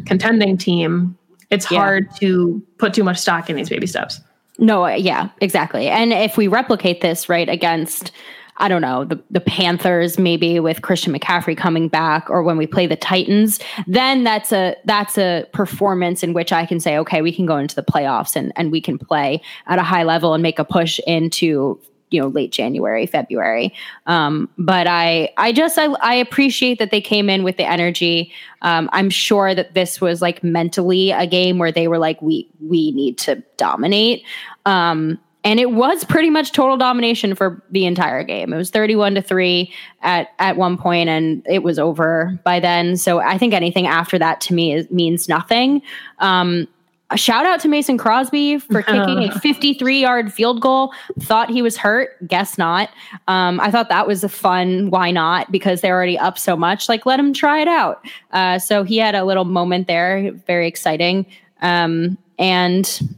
contending 0.04 0.56
team, 0.56 1.16
it's 1.50 1.70
yeah. 1.70 1.78
hard 1.78 2.14
to 2.16 2.62
put 2.78 2.94
too 2.94 3.04
much 3.04 3.18
stock 3.18 3.48
in 3.48 3.56
these 3.56 3.68
baby 3.68 3.86
steps. 3.86 4.20
No, 4.58 4.84
uh, 4.86 4.90
yeah, 4.90 5.28
exactly. 5.40 5.88
And 5.88 6.12
if 6.12 6.36
we 6.36 6.48
replicate 6.48 7.00
this 7.00 7.28
right 7.28 7.48
against 7.48 8.12
I 8.58 8.68
don't 8.68 8.80
know, 8.80 9.04
the, 9.04 9.22
the 9.30 9.40
Panthers 9.40 10.18
maybe 10.18 10.60
with 10.60 10.82
Christian 10.82 11.12
McCaffrey 11.12 11.56
coming 11.56 11.88
back 11.88 12.30
or 12.30 12.42
when 12.42 12.56
we 12.56 12.66
play 12.66 12.86
the 12.86 12.96
Titans, 12.96 13.60
then 13.86 14.24
that's 14.24 14.52
a 14.52 14.76
that's 14.84 15.18
a 15.18 15.46
performance 15.52 16.22
in 16.22 16.32
which 16.32 16.52
I 16.52 16.64
can 16.64 16.80
say, 16.80 16.96
okay, 16.98 17.20
we 17.20 17.34
can 17.34 17.44
go 17.44 17.58
into 17.58 17.74
the 17.74 17.82
playoffs 17.82 18.34
and, 18.34 18.52
and 18.56 18.72
we 18.72 18.80
can 18.80 18.98
play 18.98 19.42
at 19.66 19.78
a 19.78 19.82
high 19.82 20.04
level 20.04 20.32
and 20.32 20.42
make 20.42 20.58
a 20.58 20.64
push 20.64 20.98
into 21.06 21.78
you 22.10 22.20
know 22.20 22.28
late 22.28 22.52
January, 22.52 23.06
February. 23.06 23.72
Um, 24.06 24.48
but 24.58 24.86
I 24.86 25.30
I 25.36 25.52
just 25.52 25.78
I, 25.78 25.86
I 26.00 26.14
appreciate 26.14 26.78
that 26.78 26.90
they 26.90 27.00
came 27.00 27.28
in 27.28 27.42
with 27.42 27.56
the 27.56 27.64
energy. 27.64 28.32
Um, 28.62 28.88
I'm 28.92 29.10
sure 29.10 29.54
that 29.54 29.74
this 29.74 30.00
was 30.00 30.22
like 30.22 30.42
mentally 30.42 31.10
a 31.10 31.26
game 31.26 31.58
where 31.58 31.72
they 31.72 31.88
were 31.88 31.98
like 31.98 32.20
we 32.22 32.48
we 32.60 32.92
need 32.92 33.18
to 33.18 33.42
dominate. 33.56 34.24
Um, 34.64 35.18
and 35.46 35.60
it 35.60 35.70
was 35.70 36.02
pretty 36.04 36.28
much 36.28 36.50
total 36.50 36.76
domination 36.76 37.36
for 37.36 37.62
the 37.70 37.86
entire 37.86 38.24
game. 38.24 38.52
It 38.52 38.56
was 38.56 38.70
31 38.70 39.14
to 39.14 39.22
3 39.22 39.72
at 40.02 40.30
at 40.40 40.56
one 40.56 40.76
point 40.76 41.08
and 41.08 41.46
it 41.48 41.62
was 41.62 41.78
over 41.78 42.36
by 42.42 42.58
then. 42.58 42.96
So 42.96 43.20
I 43.20 43.38
think 43.38 43.54
anything 43.54 43.86
after 43.86 44.18
that 44.18 44.40
to 44.42 44.54
me 44.54 44.74
is, 44.74 44.90
means 44.90 45.28
nothing. 45.28 45.82
Um, 46.18 46.66
a 47.10 47.16
shout 47.16 47.46
out 47.46 47.60
to 47.60 47.68
Mason 47.68 47.98
Crosby 47.98 48.58
for 48.58 48.82
kicking 48.82 49.24
a 49.24 49.38
53 49.40 50.00
yard 50.00 50.32
field 50.32 50.60
goal. 50.60 50.92
Thought 51.20 51.50
he 51.50 51.62
was 51.62 51.76
hurt. 51.76 52.10
Guess 52.26 52.58
not. 52.58 52.90
Um, 53.28 53.60
I 53.60 53.70
thought 53.70 53.88
that 53.88 54.06
was 54.06 54.24
a 54.24 54.28
fun. 54.28 54.90
Why 54.90 55.10
not? 55.10 55.50
Because 55.52 55.80
they're 55.80 55.94
already 55.94 56.18
up 56.18 56.38
so 56.38 56.56
much. 56.56 56.88
Like, 56.88 57.06
let 57.06 57.20
him 57.20 57.32
try 57.32 57.60
it 57.60 57.68
out. 57.68 58.04
Uh, 58.32 58.58
so 58.58 58.82
he 58.82 58.96
had 58.96 59.14
a 59.14 59.24
little 59.24 59.44
moment 59.44 59.86
there. 59.86 60.32
Very 60.46 60.66
exciting. 60.66 61.26
Um, 61.62 62.18
and 62.38 63.16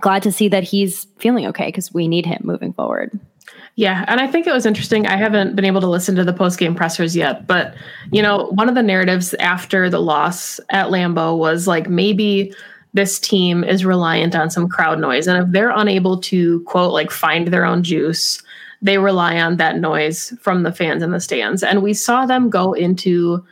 glad 0.00 0.22
to 0.22 0.32
see 0.32 0.48
that 0.48 0.62
he's 0.62 1.06
feeling 1.18 1.46
okay 1.46 1.66
because 1.66 1.92
we 1.92 2.08
need 2.08 2.26
him 2.26 2.42
moving 2.44 2.72
forward. 2.72 3.18
Yeah, 3.76 4.04
and 4.06 4.20
I 4.20 4.28
think 4.28 4.46
it 4.46 4.52
was 4.52 4.66
interesting. 4.66 5.06
I 5.06 5.16
haven't 5.16 5.56
been 5.56 5.64
able 5.64 5.80
to 5.80 5.88
listen 5.88 6.14
to 6.14 6.24
the 6.24 6.32
post 6.32 6.60
game 6.60 6.76
pressers 6.76 7.16
yet, 7.16 7.48
but 7.48 7.74
you 8.12 8.22
know, 8.22 8.46
one 8.50 8.68
of 8.68 8.76
the 8.76 8.84
narratives 8.84 9.34
after 9.34 9.90
the 9.90 9.98
loss 9.98 10.60
at 10.70 10.88
Lambeau 10.88 11.36
was 11.36 11.66
like 11.66 11.88
maybe 11.88 12.54
this 12.94 13.18
team 13.18 13.62
is 13.62 13.84
reliant 13.84 14.34
on 14.34 14.50
some 14.50 14.68
crowd 14.68 14.98
noise, 14.98 15.26
and 15.26 15.44
if 15.44 15.52
they're 15.52 15.70
unable 15.70 16.18
to 16.22 16.60
quote 16.62 16.92
like 16.92 17.10
find 17.10 17.48
their 17.48 17.64
own 17.64 17.82
juice, 17.82 18.42
they 18.80 18.98
rely 18.98 19.38
on 19.38 19.56
that 19.56 19.78
noise 19.78 20.32
from 20.40 20.62
the 20.62 20.72
fans 20.72 21.02
in 21.02 21.10
the 21.10 21.20
stands. 21.20 21.62
And 21.62 21.82
we 21.82 21.94
saw 21.94 22.26
them 22.26 22.50
go 22.50 22.72
into 22.72 23.44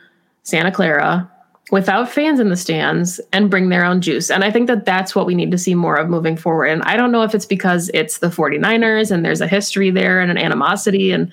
Santa 0.43 0.71
Clara 0.71 1.29
without 1.71 2.09
fans 2.09 2.39
in 2.39 2.49
the 2.49 2.55
stands 2.55 3.19
and 3.31 3.49
bring 3.49 3.69
their 3.69 3.83
own 3.83 3.99
juice. 3.99 4.29
And 4.29 4.43
I 4.43 4.51
think 4.51 4.67
that 4.67 4.85
that's 4.85 5.15
what 5.15 5.25
we 5.25 5.33
need 5.33 5.49
to 5.51 5.57
see 5.57 5.73
more 5.73 5.95
of 5.95 6.09
moving 6.09 6.37
forward. 6.37 6.67
And 6.67 6.83
I 6.83 6.95
don't 6.95 7.11
know 7.11 7.23
if 7.23 7.33
it's 7.33 7.47
because 7.47 7.89
it's 7.93 8.19
the 8.19 8.27
49ers 8.27 9.09
and 9.09 9.25
there's 9.25 9.41
a 9.41 9.47
history 9.47 9.89
there 9.89 10.21
and 10.21 10.29
an 10.29 10.37
animosity 10.37 11.11
and 11.11 11.31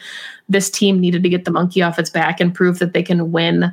this 0.49 0.71
team 0.71 0.99
needed 0.99 1.23
to 1.23 1.29
get 1.29 1.45
the 1.45 1.51
monkey 1.51 1.83
off 1.83 1.99
its 1.99 2.11
back 2.11 2.41
and 2.41 2.55
prove 2.55 2.79
that 2.79 2.95
they 2.95 3.03
can 3.03 3.33
win 3.33 3.73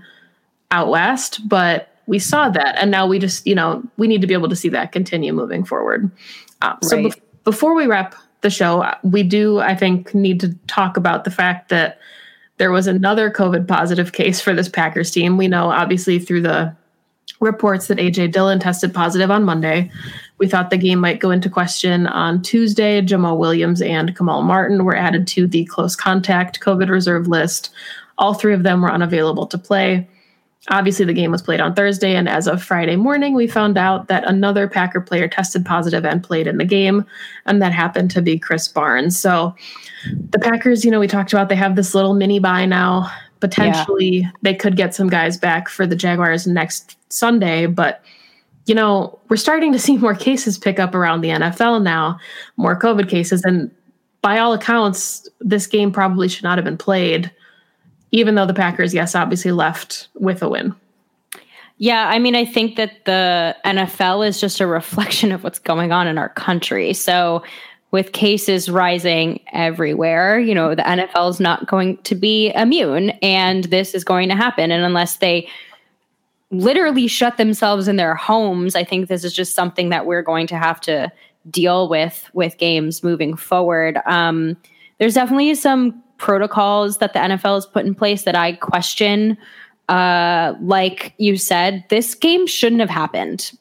out 0.72 0.90
west, 0.90 1.48
but 1.48 1.97
we 2.08 2.20
saw 2.20 2.50
that 2.50 2.76
and 2.78 2.90
now 2.90 3.06
we 3.06 3.20
just, 3.20 3.46
you 3.46 3.54
know, 3.54 3.84
we 3.98 4.08
need 4.08 4.22
to 4.22 4.28
be 4.28 4.34
able 4.34 4.50
to 4.50 4.56
see 4.56 4.70
that 4.70 4.92
continue 4.92 5.34
moving 5.34 5.64
forward. 5.64 6.10
Um, 6.62 6.78
so 6.82 7.04
be- 7.04 7.14
before 7.44 7.76
we 7.76 7.86
wrap 7.86 8.16
the 8.42 8.50
show, 8.50 8.90
we 9.04 9.24
do 9.24 9.60
I 9.60 9.76
think 9.76 10.14
need 10.16 10.40
to 10.40 10.54
talk 10.68 10.98
about 10.98 11.24
the 11.24 11.32
fact 11.32 11.70
that 11.70 12.00
there 12.58 12.72
was 12.72 12.88
another 12.88 13.30
COVID 13.30 13.68
positive 13.68 14.14
case 14.14 14.42
for 14.42 14.54
this 14.54 14.70
Packers 14.70 15.12
team. 15.12 15.38
We 15.38 15.48
know, 15.48 15.70
obviously, 15.70 16.18
through 16.18 16.42
the 16.42 16.76
reports 17.40 17.88
that 17.88 18.00
AJ 18.00 18.32
Dillon 18.32 18.60
tested 18.60 18.94
positive 18.94 19.30
on 19.30 19.44
Monday. 19.44 19.92
We 20.40 20.48
thought 20.48 20.70
the 20.70 20.78
game 20.78 21.00
might 21.00 21.20
go 21.20 21.32
into 21.32 21.50
question 21.50 22.08
on 22.08 22.42
Tuesday. 22.42 23.02
jamaal 23.02 23.38
Williams 23.38 23.82
and 23.82 24.16
Kamal 24.16 24.44
Martin 24.44 24.86
were 24.86 24.96
added 24.96 25.28
to 25.28 25.48
the 25.48 25.66
close 25.66 25.96
contact 25.96 26.60
COVID 26.60 26.90
reserve 26.90 27.28
list. 27.28 27.70
All 28.18 28.34
three 28.34 28.54
of 28.54 28.64
them 28.64 28.82
were 28.82 28.92
unavailable 28.92 29.46
to 29.48 29.58
play. 29.58 30.08
Obviously, 30.70 31.06
the 31.06 31.14
game 31.14 31.32
was 31.32 31.42
played 31.42 31.62
on 31.62 31.74
Thursday, 31.74 32.16
and 32.16 32.28
as 32.28 32.48
of 32.48 32.62
Friday 32.62 32.98
morning, 32.98 33.34
we 33.34 33.48
found 33.48 33.78
out 33.78 34.08
that 34.08 34.26
another 34.26 34.68
Packer 34.68 35.00
player 35.00 35.28
tested 35.28 35.66
positive 35.66 36.06
and 36.06 36.22
played 36.22 36.46
in 36.46 36.58
the 36.58 36.66
game, 36.66 37.06
and 37.46 37.62
that 37.62 37.72
happened 37.72 38.12
to 38.12 38.22
be 38.22 38.38
Krys 38.38 38.74
Barnes. 38.74 39.18
So, 39.18 39.56
the 40.30 40.40
Packers, 40.40 40.84
you 40.84 40.92
know, 40.92 41.00
we 41.00 41.08
talked 41.08 41.32
about 41.32 41.48
they 41.48 41.56
have 41.56 41.76
this 41.76 41.96
little 41.96 42.14
mini 42.14 42.40
bye 42.40 42.66
now. 42.66 43.10
Potentially, 43.40 44.18
yeah. 44.18 44.32
they 44.42 44.56
could 44.56 44.76
get 44.76 44.96
some 44.96 45.10
guys 45.10 45.38
back 45.38 45.70
for 45.70 45.86
the 45.86 45.96
Jaguars 45.96 46.48
next 46.48 46.98
Sunday, 47.10 47.66
but 47.68 48.04
you 48.66 48.76
know, 48.76 49.18
we're 49.30 49.38
starting 49.38 49.72
to 49.72 49.80
see 49.88 49.98
more 49.98 50.16
cases 50.16 50.58
pick 50.58 50.80
up 50.80 50.94
around 50.94 51.22
the 51.22 51.30
NFL 51.30 51.82
now, 51.82 52.20
more 52.58 52.78
COVID 52.78 53.08
cases, 53.10 53.44
and 53.46 53.72
by 54.22 54.40
all 54.40 54.54
accounts, 54.54 55.30
this 55.40 55.68
game 55.68 55.92
probably 55.92 56.28
should 56.28 56.44
not 56.44 56.58
have 56.58 56.66
been 56.66 56.78
played 56.78 57.32
even 58.12 58.36
though 58.36 58.46
the 58.46 58.54
Packers, 58.54 58.94
yes, 58.94 59.16
obviously 59.16 59.52
left 59.52 60.08
with 60.16 60.42
a 60.42 60.50
win. 60.50 60.74
Yeah, 61.80 62.08
I 62.10 62.18
mean, 62.18 62.36
I 62.36 62.46
think 62.46 62.76
that 62.78 63.06
the 63.06 63.56
NFL 63.66 64.28
is 64.28 64.42
just 64.42 64.60
a 64.60 64.68
reflection 64.68 65.32
of 65.32 65.44
what's 65.44 65.60
going 65.60 65.92
on 65.92 66.08
in 66.08 66.18
our 66.18 66.30
country. 66.30 66.94
So, 66.94 67.44
with 67.92 68.12
cases 68.12 68.70
rising 68.70 69.40
everywhere, 69.54 70.40
you 70.40 70.54
know, 70.54 70.76
the 70.76 70.82
NFL 70.82 71.30
is 71.30 71.40
not 71.40 71.68
going 71.68 71.98
to 72.00 72.16
be 72.16 72.52
immune, 72.54 73.12
and 73.22 73.64
this 73.66 73.94
is 73.96 74.04
going 74.04 74.28
to 74.28 74.36
happen. 74.36 74.72
And 74.72 74.84
unless 74.84 75.18
they 75.18 75.48
literally 76.52 77.08
shut 77.08 77.38
themselves 77.38 77.88
in 77.88 77.96
their 77.96 78.16
homes, 78.16 78.76
I 78.76 78.84
think 78.84 79.08
this 79.08 79.24
is 79.24 79.34
just 79.34 79.56
something 79.56 79.90
that 79.90 80.06
we're 80.06 80.22
going 80.22 80.48
to 80.48 80.58
have 80.58 80.82
to 80.82 81.12
deal 81.50 81.88
with 81.88 82.30
with 82.34 82.58
games 82.58 83.04
moving 83.04 83.38
forward. 83.38 84.00
Um, 84.06 84.58
there's 84.98 85.14
definitely 85.14 85.56
some 85.56 86.02
protocols 86.18 86.98
that 86.98 87.14
the 87.14 87.20
NFL 87.20 87.56
has 87.56 87.66
put 87.66 87.86
in 87.86 87.96
place 87.96 88.24
that 88.24 88.36
I 88.36 88.54
question. 88.54 89.38
Uh, 89.90 90.54
like 90.62 91.14
you 91.18 91.38
said, 91.38 91.86
this 91.90 92.14
game 92.14 92.48
shouldn't 92.48 92.82
have 92.82 92.90
happened 92.90 93.52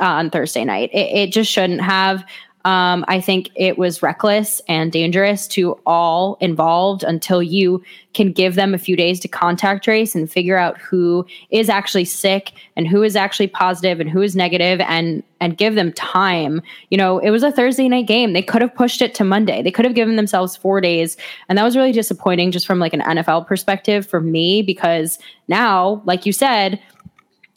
on 0.00 0.30
Thursday 0.30 0.64
night. 0.64 0.90
It, 0.92 1.16
it 1.16 1.32
just 1.32 1.50
shouldn't 1.50 1.80
have. 1.80 2.24
Um, 2.64 3.04
I 3.08 3.20
think 3.20 3.50
it 3.56 3.76
was 3.76 4.02
reckless 4.02 4.60
and 4.68 4.92
dangerous 4.92 5.46
to 5.48 5.78
all 5.84 6.36
involved 6.40 7.02
until 7.02 7.42
you 7.42 7.82
can 8.14 8.30
give 8.30 8.54
them 8.54 8.74
a 8.74 8.78
few 8.78 8.94
days 8.94 9.18
to 9.20 9.28
contact 9.28 9.84
trace 9.84 10.14
and 10.14 10.30
figure 10.30 10.56
out 10.56 10.78
who 10.78 11.26
is 11.50 11.68
actually 11.68 12.04
sick 12.04 12.52
and 12.76 12.86
who 12.86 13.02
is 13.02 13.16
actually 13.16 13.48
positive 13.48 14.00
and 14.00 14.10
who 14.10 14.20
is 14.20 14.36
negative 14.36 14.80
and 14.80 15.22
and 15.40 15.56
give 15.56 15.74
them 15.74 15.92
time. 15.94 16.62
You 16.90 16.98
know, 16.98 17.18
it 17.18 17.30
was 17.30 17.42
a 17.42 17.50
Thursday 17.50 17.88
night 17.88 18.06
game. 18.06 18.32
They 18.32 18.42
could 18.42 18.62
have 18.62 18.74
pushed 18.74 19.02
it 19.02 19.12
to 19.16 19.24
Monday. 19.24 19.60
They 19.60 19.72
could 19.72 19.84
have 19.84 19.94
given 19.94 20.14
themselves 20.14 20.56
4 20.56 20.80
days. 20.80 21.16
And 21.48 21.58
that 21.58 21.64
was 21.64 21.76
really 21.76 21.90
disappointing 21.90 22.52
just 22.52 22.66
from 22.66 22.78
like 22.78 22.92
an 22.92 23.00
NFL 23.00 23.48
perspective 23.48 24.06
for 24.06 24.20
me 24.20 24.62
because 24.62 25.18
now, 25.48 26.00
like 26.04 26.26
you 26.26 26.32
said, 26.32 26.80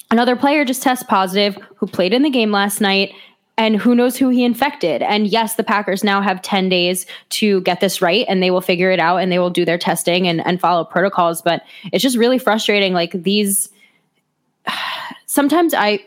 another 0.10 0.36
player 0.36 0.66
just 0.66 0.82
tests 0.82 1.06
positive 1.08 1.58
who 1.76 1.86
played 1.86 2.14
in 2.14 2.24
the 2.24 2.30
game 2.32 2.52
last 2.52 2.82
night 2.82 3.14
and 3.58 3.78
who 3.78 3.96
knows 3.96 4.18
who 4.18 4.30
he 4.30 4.44
infected. 4.44 5.02
And 5.02 5.28
yes, 5.28 5.56
the 5.56 5.64
Packers 5.64 6.04
now 6.04 6.22
have 6.22 6.42
10 6.42 6.70
days 6.70 7.06
to 7.30 7.62
get 7.62 7.80
this 7.80 8.02
right 8.02 8.26
and 8.28 8.44
they 8.44 8.52
will 8.52 8.62
figure 8.62 8.92
it 8.92 9.00
out 9.00 9.18
and 9.18 9.32
they 9.32 9.40
will 9.40 9.50
do 9.50 9.64
their 9.64 9.78
testing 9.78 10.28
and, 10.28 10.46
and 10.46 10.60
follow 10.60 10.84
protocols. 10.84 11.42
But 11.42 11.64
it's 11.94 12.04
just 12.04 12.18
really 12.18 12.38
frustrating. 12.38 12.94
Like 12.94 13.12
these, 13.12 13.70
sometimes 15.26 15.74
I, 15.74 16.06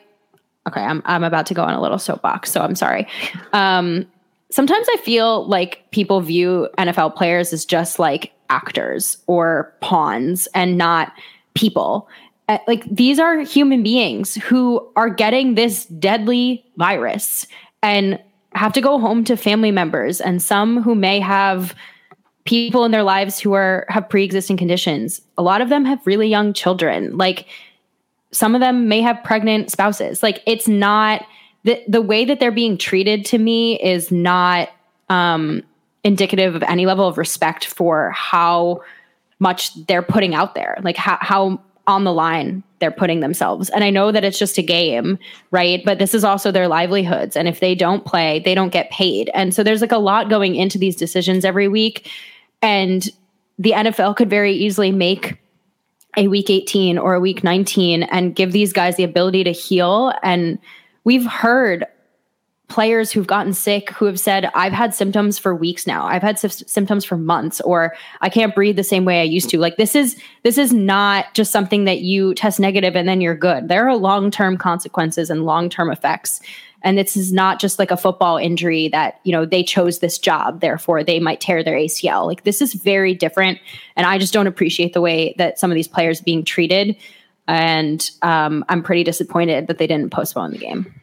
okay, 0.67 0.83
I'm, 0.83 1.03
I'm 1.07 1.25
about 1.25 1.47
to 1.47 1.55
go 1.55 1.63
on 1.63 1.73
a 1.73 1.81
little 1.81 1.99
soapbox, 1.99 2.53
so 2.53 2.61
I'm 2.61 2.75
sorry. 2.75 3.07
Um, 3.55 4.07
sometimes 4.51 4.87
I 4.91 4.99
feel 4.99 5.47
like 5.47 5.91
people 5.91 6.21
view 6.21 6.69
NFL 6.77 7.17
players 7.17 7.53
as 7.53 7.65
just 7.65 7.99
like 7.99 8.33
actors 8.51 9.19
or 9.27 9.75
pawns 9.81 10.49
and 10.55 10.77
not 10.77 11.13
people 11.55 12.09
like 12.67 12.85
these 12.91 13.19
are 13.19 13.41
human 13.41 13.83
beings 13.83 14.35
who 14.37 14.87
are 14.97 15.11
getting 15.11 15.55
this 15.55 15.85
deadly 15.87 16.65
virus 16.77 17.47
and 17.83 18.19
have 18.55 18.73
to 18.73 18.81
go 18.81 18.99
home 18.99 19.25
to 19.25 19.37
family 19.37 19.71
members 19.71 20.21
and 20.21 20.43
some 20.43 20.83
who 20.83 20.95
may 20.95 21.21
have 21.21 21.75
people 22.45 22.85
in 22.87 22.91
their 22.91 23.03
lives 23.03 23.39
who 23.39 23.53
are 23.53 23.85
have 23.91 24.09
pre-existing 24.09 24.57
conditions. 24.57 25.21
A 25.37 25.43
lot 25.43 25.61
of 25.61 25.69
them 25.69 25.85
have 25.85 26.01
really 26.07 26.29
young 26.29 26.55
children. 26.55 27.17
Like 27.17 27.47
some 28.33 28.55
of 28.55 28.61
them 28.61 28.89
may 28.89 29.03
have 29.03 29.23
pregnant 29.23 29.71
spouses. 29.71 30.23
Like 30.23 30.43
it's 30.47 30.67
not 30.67 31.27
the 31.65 31.83
the 31.87 32.01
way 32.01 32.25
that 32.25 32.41
they're 32.41 32.51
being 32.51 32.79
treated 32.79 33.27
to 33.27 33.39
me 33.39 33.79
is 33.81 34.11
not 34.11 34.71
um, 35.11 35.63
indicative 36.05 36.55
of 36.55 36.63
any 36.63 36.87
level 36.87 37.07
of 37.07 37.19
respect 37.19 37.67
for 37.67 38.11
how 38.13 38.83
much 39.39 39.75
they're 39.87 40.03
putting 40.03 40.35
out 40.35 40.55
there, 40.55 40.79
like 40.83 40.97
how 40.97 41.19
how 41.21 41.61
on 41.88 42.05
the 42.05 42.12
line 42.12 42.62
they're 42.79 42.90
putting 42.92 43.20
themselves. 43.20 43.70
And 43.70 43.83
I 43.83 43.90
know 43.90 44.12
that 44.12 44.24
it's 44.24 44.38
just 44.38 44.59
a 44.59 44.62
game, 44.62 45.18
right? 45.51 45.83
But 45.85 45.98
this 45.98 46.14
is 46.14 46.22
also 46.22 46.53
their 46.53 46.68
livelihoods. 46.68 47.37
And 47.37 47.48
if 47.48 47.59
they 47.59 47.74
don't 47.74 48.05
play, 48.05 48.40
they 48.44 48.55
don't 48.55 48.72
get 48.72 48.90
paid. 48.90 49.31
And 49.35 49.53
so 49.53 49.64
there's 49.64 49.81
like 49.81 49.90
a 49.90 49.98
lot 49.98 50.31
going 50.31 50.55
into 50.55 50.79
these 50.79 50.94
decisions 50.94 51.44
every 51.44 51.66
week. 51.66 52.09
And 52.62 53.09
the 53.59 53.72
NFL 53.72 54.16
could 54.16 54.31
very 54.31 54.53
easily 54.53 54.92
make 54.92 55.38
a 56.16 56.29
week 56.29 56.51
18 56.51 56.98
or 56.98 57.14
a 57.14 57.20
week 57.20 57.42
19 57.42 58.05
and 58.05 58.37
give 58.37 58.53
these 58.53 58.72
guys 58.72 58.96
the 58.96 59.05
ability 59.05 59.42
to 59.44 59.53
heal. 59.53 60.12
And 60.22 60.59
we've 61.05 61.27
heard 61.27 61.85
players 62.69 63.11
who've 63.11 63.27
gotten 63.27 63.55
sick 63.55 63.91
who 63.91 64.05
have 64.05 64.21
said 64.21 64.51
i've 64.55 64.73
had 64.73 64.95
symptoms 64.95 65.39
for 65.39 65.55
weeks 65.55 65.87
now. 65.87 66.07
I've 66.07 66.23
had 66.23 66.39
sy- 66.39 66.49
symptoms 66.49 67.05
for 67.05 67.17
months 67.17 67.61
or 67.63 67.97
i 68.21 68.29
can't 68.29 68.55
breathe 68.55 68.77
the 68.77 68.85
same 68.85 69.05
way 69.05 69.21
i 69.21 69.25
used 69.25 69.49
to. 69.51 69.59
Like 69.59 69.77
this 69.77 69.97
is 69.97 70.21
this 70.43 70.59
is 70.59 70.73
not 70.73 71.33
just 71.35 71.51
something 71.51 71.85
that 71.85 72.01
you 72.01 72.35
test 72.35 72.61
negative 72.61 72.95
and 72.95 73.09
then 73.09 73.21
you're 73.21 73.35
good. 73.35 73.69
There 73.69 73.89
are 73.89 73.97
long-term 73.97 74.59
consequences 74.59 75.31
and 75.31 75.45
long-term 75.45 75.91
effects. 75.91 76.41
And 76.83 76.97
this 76.97 77.17
is 77.17 77.33
not 77.33 77.59
just 77.59 77.79
like 77.79 77.91
a 77.91 77.97
football 77.97 78.37
injury 78.37 78.89
that 78.89 79.21
you 79.25 79.33
know 79.33 79.47
they 79.47 79.63
chose 79.65 79.99
this 79.99 80.19
job 80.19 80.61
therefore 80.61 81.03
they 81.03 81.19
might 81.19 81.41
tear 81.41 81.65
their 81.65 81.77
acl 81.77 82.27
like 82.27 82.45
this 82.45 82.61
is 82.61 82.75
very 82.75 83.15
different. 83.15 83.59
And 83.97 84.07
i 84.07 84.19
just 84.19 84.35
don't 84.35 84.47
appreciate 84.47 84.93
the 84.93 85.01
way 85.01 85.35
that 85.39 85.59
some 85.59 85.71
of 85.71 85.75
these 85.75 85.89
players 85.89 86.21
being 86.21 86.45
treated. 86.45 86.97
And 87.47 88.11
um, 88.21 88.63
i'm 88.69 88.83
pretty 88.83 89.05
disappointed 89.05 89.69
that 89.69 89.79
they 89.79 89.87
didn't 89.87 90.13
postpone 90.13 90.51
the 90.51 90.59
game 90.59 90.98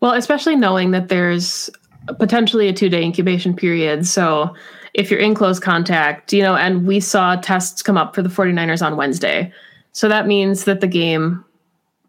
Well, 0.00 0.12
especially 0.12 0.56
knowing 0.56 0.90
that 0.90 1.08
there's 1.08 1.70
potentially 2.18 2.68
a 2.68 2.72
two 2.72 2.88
day 2.88 3.02
incubation 3.02 3.54
period. 3.54 4.06
So 4.06 4.54
if 4.94 5.10
you're 5.10 5.20
in 5.20 5.34
close 5.34 5.58
contact, 5.58 6.32
you 6.32 6.42
know, 6.42 6.56
and 6.56 6.86
we 6.86 7.00
saw 7.00 7.36
tests 7.36 7.82
come 7.82 7.96
up 7.96 8.14
for 8.14 8.22
the 8.22 8.28
49ers 8.28 8.84
on 8.84 8.96
Wednesday. 8.96 9.52
So 9.92 10.08
that 10.08 10.26
means 10.26 10.64
that 10.64 10.80
the 10.80 10.86
game 10.86 11.44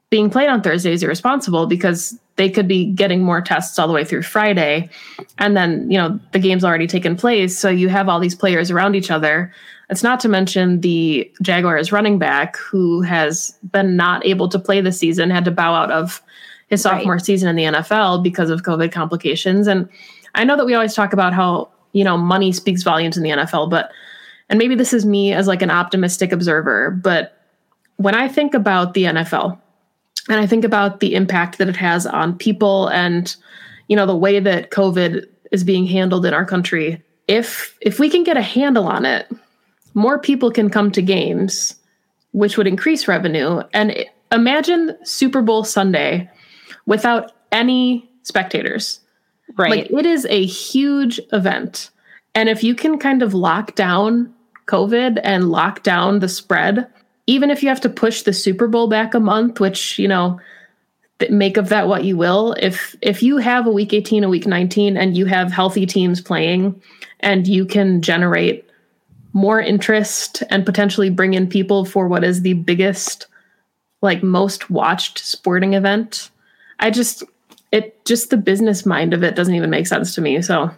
being 0.10 0.30
played 0.30 0.50
on 0.50 0.62
Thursday 0.62 0.93
is 0.93 1.04
irresponsible 1.04 1.67
because 1.67 2.17
they 2.38 2.50
could 2.50 2.67
be 2.67 2.86
getting 2.86 3.23
more 3.23 3.41
tests 3.41 3.78
all 3.78 3.88
the 3.88 3.93
way 3.93 4.06
through 4.06 4.21
Friday. 4.21 4.89
And 5.38 5.58
then, 5.58 5.89
you 5.89 5.97
know, 5.97 6.19
the 6.32 6.39
game's 6.39 6.63
already 6.63 6.88
taken 6.88 7.17
place. 7.17 7.58
So 7.58 7.69
you 7.69 7.89
have 7.89 8.08
all 8.08 8.19
these 8.19 8.36
players 8.36 8.71
around 8.71 8.95
each 8.95 9.12
other. 9.12 9.52
It's 9.89 10.04
not 10.04 10.19
to 10.21 10.30
mention 10.30 10.82
the 10.82 11.30
Jaguars 11.41 11.91
running 11.91 12.19
back 12.19 12.58
who 12.58 13.02
has 13.02 13.58
been 13.71 13.95
not 13.95 14.26
able 14.26 14.47
to 14.50 14.60
play 14.60 14.82
this 14.82 15.00
season, 15.00 15.30
had 15.30 15.45
to 15.45 15.52
bow 15.52 15.73
out 15.73 15.91
of 15.91 16.21
his 16.67 16.82
sophomore 16.82 17.13
Right. 17.13 17.25
season 17.25 17.49
in 17.49 17.56
the 17.56 17.63
NFL 17.63 18.23
because 18.23 18.49
of 18.49 18.63
COVID 18.63 18.91
complications. 18.91 19.67
And 19.67 19.88
I 20.36 20.43
know 20.43 20.58
that 20.58 20.65
we 20.65 20.73
always 20.73 20.93
talk 20.93 21.13
about 21.13 21.34
how, 21.34 21.69
you 21.93 22.03
know, 22.03 22.17
money 22.17 22.51
speaks 22.51 22.84
volumes 22.84 23.17
in 23.17 23.23
the 23.23 23.30
NFL, 23.30 23.69
but, 23.69 23.91
and 24.49 24.60
maybe 24.60 24.75
this 24.75 24.93
is 24.93 25.06
me 25.06 25.34
as 25.34 25.47
like 25.47 25.62
an 25.62 25.71
optimistic 25.71 26.32
observer, 26.32 26.91
but 26.91 27.34
when 27.97 28.15
I 28.15 28.27
think 28.27 28.53
about 28.53 28.93
the 28.93 29.06
NFL 29.06 29.60
and 30.30 30.39
I 30.39 30.47
think 30.47 30.63
about 30.63 30.99
the 30.99 31.15
impact 31.15 31.58
that 31.58 31.69
it 31.69 31.75
has 31.75 32.06
on 32.06 32.38
people 32.38 32.88
and, 32.88 33.36
you 33.88 33.95
know, 33.95 34.06
the 34.06 34.15
way 34.15 34.39
that 34.39 34.71
COVID 34.71 35.25
is 35.51 35.63
being 35.63 35.86
handled 35.86 36.25
in 36.25 36.34
our 36.34 36.45
country, 36.45 37.01
if, 37.27 37.75
if 37.82 37.99
we 37.99 38.10
can 38.10 38.23
get 38.23 38.38
a 38.38 38.41
handle 38.41 38.88
on 38.88 39.06
it, 39.06 39.32
more 39.93 40.19
people 40.19 40.51
can 40.51 40.69
come 40.69 40.91
to 40.91 41.01
games, 41.01 41.75
which 42.32 42.58
would 42.58 42.67
increase 42.67 43.08
revenue. 43.08 43.62
And 43.73 44.06
imagine 44.32 44.95
Super 45.03 45.41
Bowl 45.41 45.63
Sunday 45.63 46.30
without 46.88 47.34
any 47.52 48.10
spectators. 48.23 49.00
right 49.56 49.69
Like 49.69 49.91
it 49.91 50.06
is 50.08 50.26
a 50.30 50.45
huge 50.45 51.19
event. 51.32 51.91
And 52.34 52.50
if 52.50 52.63
you 52.63 52.73
can 52.73 52.97
kind 52.97 53.21
of 53.21 53.36
lock 53.36 53.76
down 53.76 54.34
COVID 54.65 55.19
and 55.23 55.50
lock 55.50 55.84
down 55.84 56.19
the 56.19 56.30
spread, 56.30 56.88
even 57.28 57.52
if 57.52 57.62
you 57.62 57.69
have 57.69 57.82
to 57.82 57.89
push 57.89 58.23
the 58.23 58.34
Super 58.34 58.67
Bowl 58.67 58.88
back 58.88 59.13
a 59.13 59.19
month, 59.19 59.60
which, 59.60 60.00
you 60.00 60.08
know, 60.08 60.39
make 61.30 61.58
of 61.58 61.69
that 61.69 61.88
what 61.88 62.04
you 62.04 62.15
will. 62.15 62.54
If 62.60 62.95
if 63.02 63.23
you 63.23 63.38
have 63.38 63.65
a 63.65 63.71
week 63.71 63.93
18, 63.93 64.23
a 64.23 64.30
week 64.30 64.45
19 64.45 64.97
and 64.97 65.17
you 65.17 65.26
have 65.26 65.52
healthy 65.52 65.86
teams 65.86 66.21
playing 66.21 66.82
and 67.21 67.47
you 67.47 67.65
can 67.65 68.02
generate 68.02 68.69
more 69.34 69.60
interest 69.60 70.43
and 70.50 70.65
potentially 70.65 71.10
bring 71.10 71.34
in 71.34 71.47
people 71.47 71.86
for 71.86 72.08
what 72.08 72.23
is 72.23 72.41
the 72.41 72.54
biggest 72.54 73.28
like 74.02 74.21
most 74.21 74.69
watched 74.69 75.19
sporting 75.19 75.73
event. 75.73 76.30
I 76.80 76.92
just 76.92 77.24
it 77.72 78.04
just 78.06 78.30
the 78.30 78.38
business 78.38 78.86
mind 78.86 79.13
of 79.13 79.24
it 79.24 79.36
doesn't 79.36 79.56
even 79.56 79.70
make 79.70 79.88
sense 79.88 80.16
to 80.16 80.22
me. 80.22 80.42
So 80.42 80.72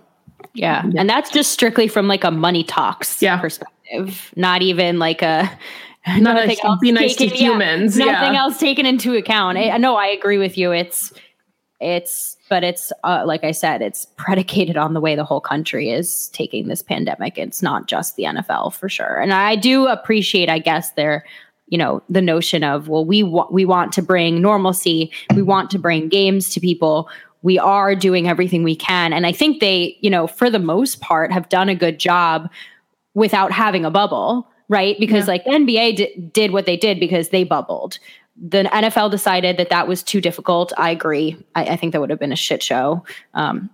Yeah. 0.54 0.84
And 0.98 1.10
that's 1.10 1.30
just 1.30 1.52
strictly 1.52 1.88
from 1.88 2.08
like 2.08 2.24
a 2.24 2.32
money 2.32 2.64
talks 2.64 3.22
Yeah. 3.22 3.38
perspective, 3.40 4.32
not 4.36 4.62
even 4.62 5.00
like 5.00 5.22
a 5.22 5.50
Not 6.08 6.38
a 6.38 6.48
nothing 6.48 6.58
else 6.64 6.80
be 6.80 6.92
nice 6.92 7.16
to 7.18 7.28
taken- 7.28 7.38
yeah, 7.38 7.52
humans, 7.52 7.98
nothing 7.98 8.36
else 8.38 8.58
taken 8.58 8.86
into 8.86 9.16
account. 9.16 9.58
I, 9.58 9.78
no, 9.78 9.96
I 9.98 10.08
agree 10.08 10.38
with 10.38 10.58
you. 10.58 10.72
It's 10.72 11.14
it's 11.82 12.36
but 12.50 12.64
it's 12.64 12.92
uh, 13.04 13.24
like 13.28 13.44
I 13.44 13.52
said, 13.52 13.82
it's 13.82 14.08
predicated 14.18 14.76
on 14.76 14.94
the 14.94 15.02
way 15.02 15.16
the 15.16 15.24
whole 15.24 15.42
country 15.42 15.92
is 15.92 16.30
taking 16.30 16.68
this 16.68 16.82
pandemic. 16.82 17.38
It's 17.38 17.62
not 17.62 17.88
just 17.88 18.16
the 18.16 18.24
NFL 18.24 18.74
for 18.74 18.90
sure. 18.90 19.20
And 19.20 19.32
I 19.34 19.56
do 19.56 19.88
appreciate, 19.88 20.50
I 20.50 20.60
guess, 20.60 20.92
their 20.94 21.26
you 21.70 21.78
know 21.78 22.02
the 22.10 22.22
notion 22.22 22.64
of 22.64 22.88
well 22.88 23.06
we 23.06 23.24
wa- 23.24 23.48
we 23.50 23.66
want 23.66 23.92
to 23.94 24.02
bring 24.02 24.42
normalcy 24.42 25.12
we 25.36 25.42
want 25.42 25.70
to 25.72 25.80
bring 25.80 26.10
games 26.10 26.50
to 26.50 26.60
people 26.60 27.10
we 27.42 27.58
are 27.58 27.96
doing 27.96 28.28
everything 28.28 28.64
we 28.64 28.76
can. 28.76 29.14
And 29.14 29.26
i 29.26 29.32
think 29.32 29.62
they 29.62 29.98
you 30.02 30.10
know 30.10 30.28
for 30.28 30.50
the 30.50 30.60
most 30.60 31.00
part 31.00 31.32
have 31.32 31.50
done 31.50 31.70
a 31.70 31.76
good 31.76 32.00
job 32.00 32.50
without 33.14 33.52
having 33.52 33.86
a 33.86 33.92
bubble 33.92 34.48
right? 34.70 34.98
Because 35.00 35.28
like 35.28 35.44
the 35.44 35.50
nba 35.52 35.96
di- 35.96 36.16
did 36.32 36.52
what 36.52 36.66
they 36.66 36.78
did 36.78 37.00
because 37.00 37.30
they 37.30 37.44
bubbled. 37.44 38.00
The 38.42 38.64
nfl 38.64 39.12
decided 39.12 39.58
that 39.58 39.70
that 39.70 39.88
was 39.88 40.02
too 40.02 40.22
difficult. 40.22 40.72
I 40.78 40.92
agree. 40.92 41.36
I, 41.56 41.66
I 41.66 41.76
think 41.76 41.92
that 41.92 42.00
would 42.00 42.12
have 42.12 42.20
been 42.20 42.32
a 42.32 42.38
shit 42.38 42.64
show. 42.64 43.04
Um, 43.34 43.70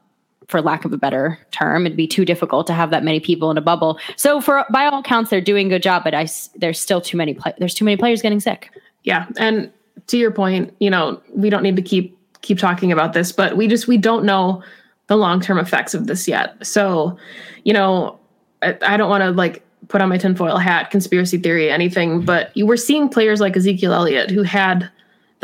for 0.48 0.62
lack 0.62 0.86
of 0.86 0.94
a 0.94 0.98
better 0.98 1.40
term 1.52 1.86
it'd 1.86 1.98
be 1.98 2.08
too 2.08 2.26
difficult 2.26 2.68
to 2.68 2.74
have 2.74 2.92
that 2.92 3.04
many 3.04 3.20
people 3.20 3.52
in 3.52 3.58
a 3.58 3.62
bubble 3.62 4.00
so 4.16 4.40
for 4.40 4.66
by 4.72 4.86
all 4.86 5.00
accounts 5.00 5.30
they're 5.30 5.42
doing 5.42 5.68
a 5.68 5.70
good 5.70 5.84
job 5.84 6.04
but 6.04 6.14
i 6.14 6.28
there's 6.56 6.80
still 6.80 7.02
too 7.02 7.18
many 7.18 7.34
pla 7.34 7.52
there's 7.58 7.74
too 7.74 7.86
many 7.86 7.98
players 7.98 8.22
getting 8.22 8.40
sick 8.40 8.72
yeah. 9.06 9.28
And 9.38 9.72
to 10.08 10.18
your 10.18 10.32
point, 10.32 10.76
you 10.80 10.90
know, 10.90 11.22
we 11.34 11.50
don't 11.50 11.64
need 11.64 11.78
to 11.78 11.82
keep 11.82 12.18
keep 12.42 12.60
talking 12.60 12.92
about 12.92 13.14
this, 13.14 13.32
but 13.32 13.56
we 13.56 13.68
just 13.68 13.88
we 13.88 13.98
don't 13.98 14.26
know 14.26 14.62
the 15.08 15.16
long-term 15.16 15.58
effects 15.58 15.94
of 15.94 16.08
this 16.08 16.28
yet. 16.28 16.54
So, 16.66 17.18
you 17.64 17.74
know, 17.74 18.20
I, 18.62 18.78
I 18.82 18.98
don't 18.98 19.10
want 19.10 19.24
to 19.24 19.32
like 19.32 19.64
put 19.88 20.02
on 20.02 20.10
my 20.10 20.18
tinfoil 20.18 20.58
hat, 20.58 20.90
conspiracy 20.92 21.38
theory, 21.38 21.72
anything, 21.72 22.22
but 22.22 22.56
you 22.58 22.66
were 22.66 22.78
seeing 22.78 23.08
players 23.08 23.40
like 23.40 23.56
Ezekiel 23.56 23.94
Elliott 23.94 24.32
who 24.32 24.42
had 24.44 24.90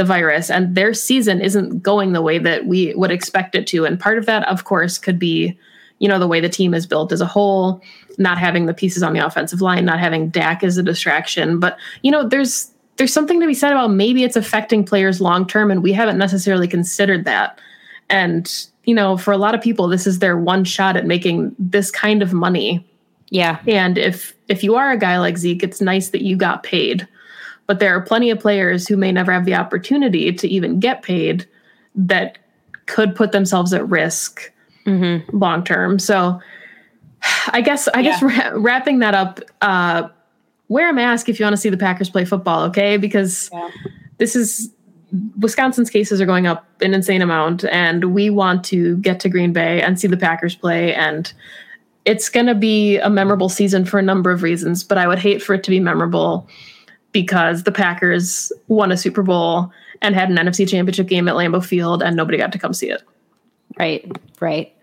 the 0.02 0.06
virus 0.06 0.50
and 0.50 0.74
their 0.74 0.96
season 0.96 1.42
isn't 1.42 1.84
going 1.84 2.14
the 2.14 2.24
way 2.24 2.40
that 2.40 2.66
we 2.66 2.92
would 2.96 3.12
expect 3.12 3.54
it 3.54 3.68
to. 3.68 3.86
And 3.86 4.00
part 4.00 4.18
of 4.18 4.26
that, 4.26 4.48
of 4.48 4.64
course, 4.64 4.98
could 4.98 5.20
be, 5.20 5.56
you 6.00 6.08
know, 6.08 6.18
the 6.18 6.28
way 6.28 6.40
the 6.40 6.50
team 6.50 6.74
is 6.74 6.88
built 6.88 7.12
as 7.12 7.22
a 7.22 7.28
whole, 7.28 7.84
not 8.18 8.40
having 8.40 8.66
the 8.66 8.74
pieces 8.74 9.04
on 9.04 9.14
the 9.14 9.24
offensive 9.24 9.62
line, 9.62 9.86
not 9.86 10.00
having 10.00 10.30
Dak 10.30 10.64
as 10.64 10.76
a 10.76 10.82
distraction. 10.82 11.60
But, 11.60 11.78
you 12.02 12.10
know, 12.10 12.28
there's 12.28 12.72
there's 12.98 13.14
something 13.14 13.40
to 13.40 13.46
be 13.46 13.54
said 13.54 13.74
about 13.74 13.92
maybe 13.92 14.24
it's 14.24 14.36
affecting 14.36 14.84
players 14.84 15.22
long 15.22 15.46
term 15.46 15.70
and 15.70 15.84
we 15.84 15.94
haven't 15.94 16.18
necessarily 16.18 16.68
considered 16.68 17.26
that. 17.26 17.60
And, 18.10 18.52
you 18.86 18.96
know, 18.96 19.18
for 19.18 19.32
a 19.32 19.38
lot 19.38 19.54
of 19.54 19.62
people, 19.62 19.88
this 19.88 20.08
is 20.08 20.18
their 20.18 20.36
one 20.36 20.64
shot 20.64 20.98
at 20.98 21.06
making 21.06 21.56
this 21.60 21.92
kind 21.92 22.24
of 22.24 22.34
money. 22.34 22.84
yeah 23.66 23.78
And 23.82 24.00
if 24.00 24.34
if 24.48 24.64
you 24.64 24.74
are 24.74 24.90
a 24.90 24.98
guy 24.98 25.20
like 25.20 25.38
Zeke, 25.38 25.62
it's 25.62 25.80
nice 25.80 26.10
that 26.10 26.24
you 26.24 26.36
got 26.36 26.64
paid. 26.64 27.08
But 27.72 27.80
there 27.80 27.96
are 27.96 28.02
plenty 28.02 28.30
of 28.32 28.38
players 28.38 28.86
who 28.86 28.98
may 28.98 29.14
never 29.14 29.32
have 29.32 29.46
the 29.46 29.56
opportunity 29.56 30.34
to 30.34 30.46
even 30.46 30.82
get 30.82 31.04
paid 31.04 31.48
that 31.96 32.38
could 32.86 33.16
put 33.16 33.32
themselves 33.32 33.72
at 33.72 33.88
risk 33.88 34.52
long 35.32 35.64
term. 35.64 35.98
So 35.98 36.42
I 37.48 37.62
guess 37.62 37.88
I 37.94 38.02
guess 38.02 38.22
ra- 38.22 38.52
wrapping 38.56 39.00
that 39.00 39.14
up, 39.14 39.40
uh, 39.62 40.10
wear 40.68 40.90
a 40.90 40.94
mask 40.94 41.30
if 41.30 41.40
you 41.40 41.46
want 41.46 41.54
to 41.54 41.62
see 41.62 41.70
the 41.70 41.78
Packers 41.78 42.10
play 42.10 42.26
football, 42.26 42.64
okay? 42.64 42.98
Because 42.98 43.50
this 44.18 44.36
is 44.36 44.70
Wisconsin's 45.40 45.90
cases 45.90 46.20
are 46.20 46.26
going 46.26 46.46
up 46.46 46.66
an 46.82 46.94
insane 46.94 47.22
amount, 47.22 47.64
and 47.64 48.14
we 48.14 48.30
want 48.30 48.66
to 48.66 48.98
get 48.98 49.22
to 49.22 49.30
Green 49.30 49.54
Bay 49.54 49.82
and 49.82 49.98
see 49.98 50.10
the 50.10 50.18
Packers 50.18 50.58
play. 50.58 50.94
And 50.94 51.32
it's 52.04 52.28
going 52.28 52.48
to 52.48 52.56
be 52.56 52.98
a 52.98 53.10
memorable 53.10 53.48
season 53.48 53.86
for 53.86 53.98
a 53.98 54.04
number 54.04 54.30
of 54.30 54.44
reasons, 54.44 54.84
but 54.84 54.98
I 54.98 55.08
would 55.08 55.20
hate 55.20 55.42
for 55.42 55.54
it 55.54 55.64
to 55.64 55.70
be 55.70 55.80
memorable 55.80 56.50
because 57.12 57.64
the 57.64 57.72
Packers 57.72 58.52
won 58.68 58.92
a 58.92 58.98
Super 58.98 59.24
Bowl 59.24 59.72
and 60.02 60.16
had 60.16 60.30
an 60.30 60.38
NFC 60.38 60.68
championship 60.68 61.08
game 61.08 61.28
at 61.28 61.36
Lambeau 61.36 61.64
Field, 61.64 62.02
and 62.02 62.16
nobody 62.16 62.38
got 62.38 62.52
to 62.52 62.60
come 62.60 62.74
see 62.74 62.90
it. 62.90 63.04
right 63.78 64.10
right 64.40 64.76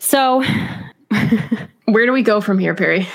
so 0.00 0.42
Where 1.86 2.06
do 2.06 2.12
we 2.12 2.22
go 2.22 2.40
from 2.40 2.58
here, 2.58 2.74
Perry? 2.74 3.06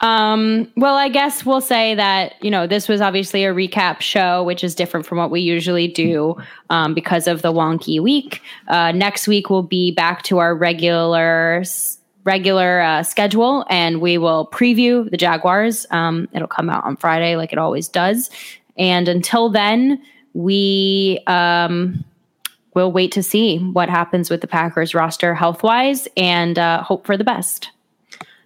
Um, 0.00 0.70
well, 0.76 0.94
I 0.94 1.08
guess 1.08 1.44
we'll 1.44 1.62
say 1.62 1.94
that, 1.94 2.34
you 2.42 2.50
know, 2.50 2.66
this 2.66 2.86
was 2.86 3.00
obviously 3.00 3.44
a 3.44 3.54
recap 3.54 4.00
show, 4.00 4.44
which 4.44 4.62
is 4.62 4.74
different 4.74 5.06
from 5.06 5.18
what 5.18 5.30
we 5.30 5.40
usually 5.40 5.88
do 5.88 6.36
um, 6.68 6.92
because 6.92 7.26
of 7.26 7.42
the 7.42 7.52
wonky 7.52 8.00
week. 8.00 8.42
Uh, 8.68 8.92
next 8.92 9.26
week, 9.26 9.48
we'll 9.48 9.62
be 9.62 9.90
back 9.90 10.22
to 10.24 10.38
our 10.38 10.54
regular 10.54 11.64
regular 12.26 12.80
uh, 12.80 13.02
schedule 13.04 13.64
and 13.70 14.00
we 14.00 14.18
will 14.18 14.48
preview 14.52 15.08
the 15.10 15.16
Jaguars. 15.16 15.86
Um, 15.90 16.28
it'll 16.32 16.48
come 16.48 16.68
out 16.68 16.84
on 16.84 16.96
Friday 16.96 17.36
like 17.36 17.52
it 17.52 17.58
always 17.58 17.88
does. 17.88 18.28
And 18.76 19.08
until 19.08 19.48
then, 19.48 20.02
we 20.34 21.20
um, 21.28 22.04
will 22.74 22.92
wait 22.92 23.12
to 23.12 23.22
see 23.22 23.58
what 23.58 23.88
happens 23.88 24.28
with 24.28 24.42
the 24.42 24.46
Packers 24.46 24.94
roster 24.94 25.34
health 25.34 25.62
wise 25.62 26.08
and 26.16 26.58
uh, 26.58 26.82
hope 26.82 27.06
for 27.06 27.16
the 27.16 27.24
best. 27.24 27.70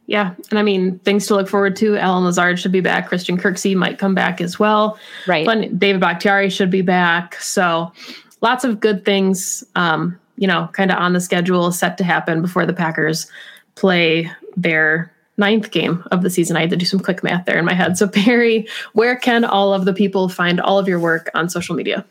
Yeah, 0.07 0.35
and 0.51 0.59
I 0.59 0.62
mean 0.62 0.99
things 1.01 1.26
to 1.28 1.37
look 1.37 1.49
forward 1.49 1.76
to. 1.76 1.97
Allen 1.97 2.24
Lazard 2.24 2.59
should 2.59 2.72
be 2.72 2.81
back. 2.81 3.09
Christian 3.09 3.39
Kirksey 3.39 3.76
might 3.76 3.99
come 3.99 4.14
back 4.14 4.41
as 4.41 4.59
well. 4.59 4.99
Right. 5.26 5.47
But 5.47 5.78
David 5.78 6.01
Bakhtiari 6.01 6.51
should 6.51 6.70
be 6.70 6.83
back. 6.83 7.37
So 7.37 7.93
lots 8.41 8.64
of 8.64 8.81
good 8.81 9.05
things, 9.05 9.64
um, 9.76 10.18
you 10.37 10.49
know, 10.49 10.68
kind 10.72 10.91
of 10.91 10.99
on 10.99 11.12
the 11.12 11.20
schedule 11.20 11.70
set 11.70 11.97
to 11.99 12.05
happen 12.05 12.43
before 12.43 12.66
the 12.66 12.72
Packers 12.72 13.31
play 13.75 14.31
their 14.57 15.12
ninth 15.37 15.71
game 15.71 16.05
of 16.11 16.23
the 16.23 16.31
season. 16.31 16.57
I 16.57 16.61
had 16.61 16.71
to 16.71 16.77
do 16.77 16.85
some 16.85 17.01
quick 17.01 17.23
math 17.23 17.47
there 17.47 17.59
in 17.59 17.64
my 17.64 17.75
head. 17.75 17.97
So 17.97 18.07
Perry, 18.25 18.68
where 18.93 19.16
can 19.16 19.45
all 19.45 19.73
of 19.73 19.85
the 19.85 19.95
people 19.95 20.29
find 20.29 20.61
all 20.61 20.79
of 20.79 20.89
your 20.89 21.01
work 21.01 21.31
on 21.35 21.49
social 21.49 21.75
media? 21.75 22.05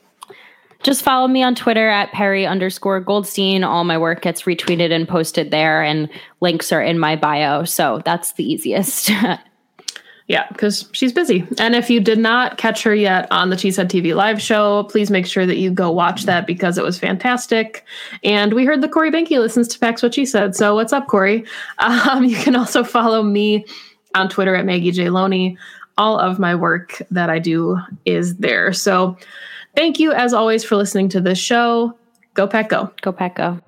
just 0.84 1.04
follow 1.04 1.28
me 1.28 1.44
on 1.44 1.56
Twitter 1.56 1.90
at 1.90 2.12
Perry 2.12 2.46
underscore 2.46 3.02
Goldstein. 3.02 3.64
All 3.64 3.84
my 3.84 3.98
work 3.98 4.22
gets 4.22 4.44
retweeted 4.44 4.92
and 4.92 5.08
posted 5.08 5.52
there, 5.52 5.84
and 5.84 6.10
links 6.40 6.72
are 6.72 6.82
in 6.82 6.98
my 6.98 7.16
bio. 7.16 7.66
So 7.66 8.02
that's 8.06 8.34
the 8.34 8.50
easiest. 8.50 9.12
yeah, 10.30 10.48
because 10.48 10.88
she's 10.94 11.12
busy. 11.12 11.46
And 11.58 11.76
if 11.76 11.90
you 11.90 12.00
did 12.00 12.20
not 12.20 12.58
catch 12.58 12.82
her 12.84 12.96
yet 12.96 13.28
on 13.30 13.50
the 13.50 13.58
Cheesehead 13.58 13.90
TV 13.90 14.16
live 14.16 14.42
show, 14.42 14.86
please 14.86 15.12
make 15.12 15.26
sure 15.26 15.46
that 15.46 15.58
you 15.58 15.70
go 15.70 15.92
watch 15.92 16.24
that 16.24 16.48
because 16.48 16.78
it 16.78 16.84
was 16.84 16.98
fantastic. 16.98 17.84
And 18.24 18.54
we 18.54 18.64
heard 18.64 18.80
that 18.82 18.92
Corey 18.92 19.12
Behnke 19.12 19.38
listens 19.40 19.68
to 19.70 19.80
Packs 19.80 20.02
What 20.02 20.14
She 20.14 20.26
Said. 20.26 20.56
So 20.56 20.76
what's 20.76 20.94
up, 20.94 21.08
Corey? 21.08 21.46
Um, 21.80 22.24
you 22.24 22.38
can 22.38 22.56
also 22.56 22.84
follow 22.84 23.24
me 23.24 23.66
on 24.16 24.30
Twitter 24.30 24.56
at 24.56 24.66
Maggie 24.66 24.92
J. 24.92 25.10
Loney. 25.10 25.58
All 25.98 26.18
of 26.18 26.40
my 26.40 26.56
work 26.56 27.02
that 27.12 27.30
I 27.30 27.40
do 27.40 27.78
is 28.06 28.38
there. 28.38 28.72
So 28.72 29.18
Thank 29.76 30.00
you, 30.00 30.12
as 30.12 30.34
always, 30.34 30.64
for 30.64 30.76
listening 30.76 31.10
to 31.10 31.22
this 31.22 31.40
show. 31.40 31.98
Go 32.34 32.48
Pack 32.48 32.70
Go. 32.70 32.92
Go 33.02 33.12
Pack 33.12 33.36
Go. 33.36 33.60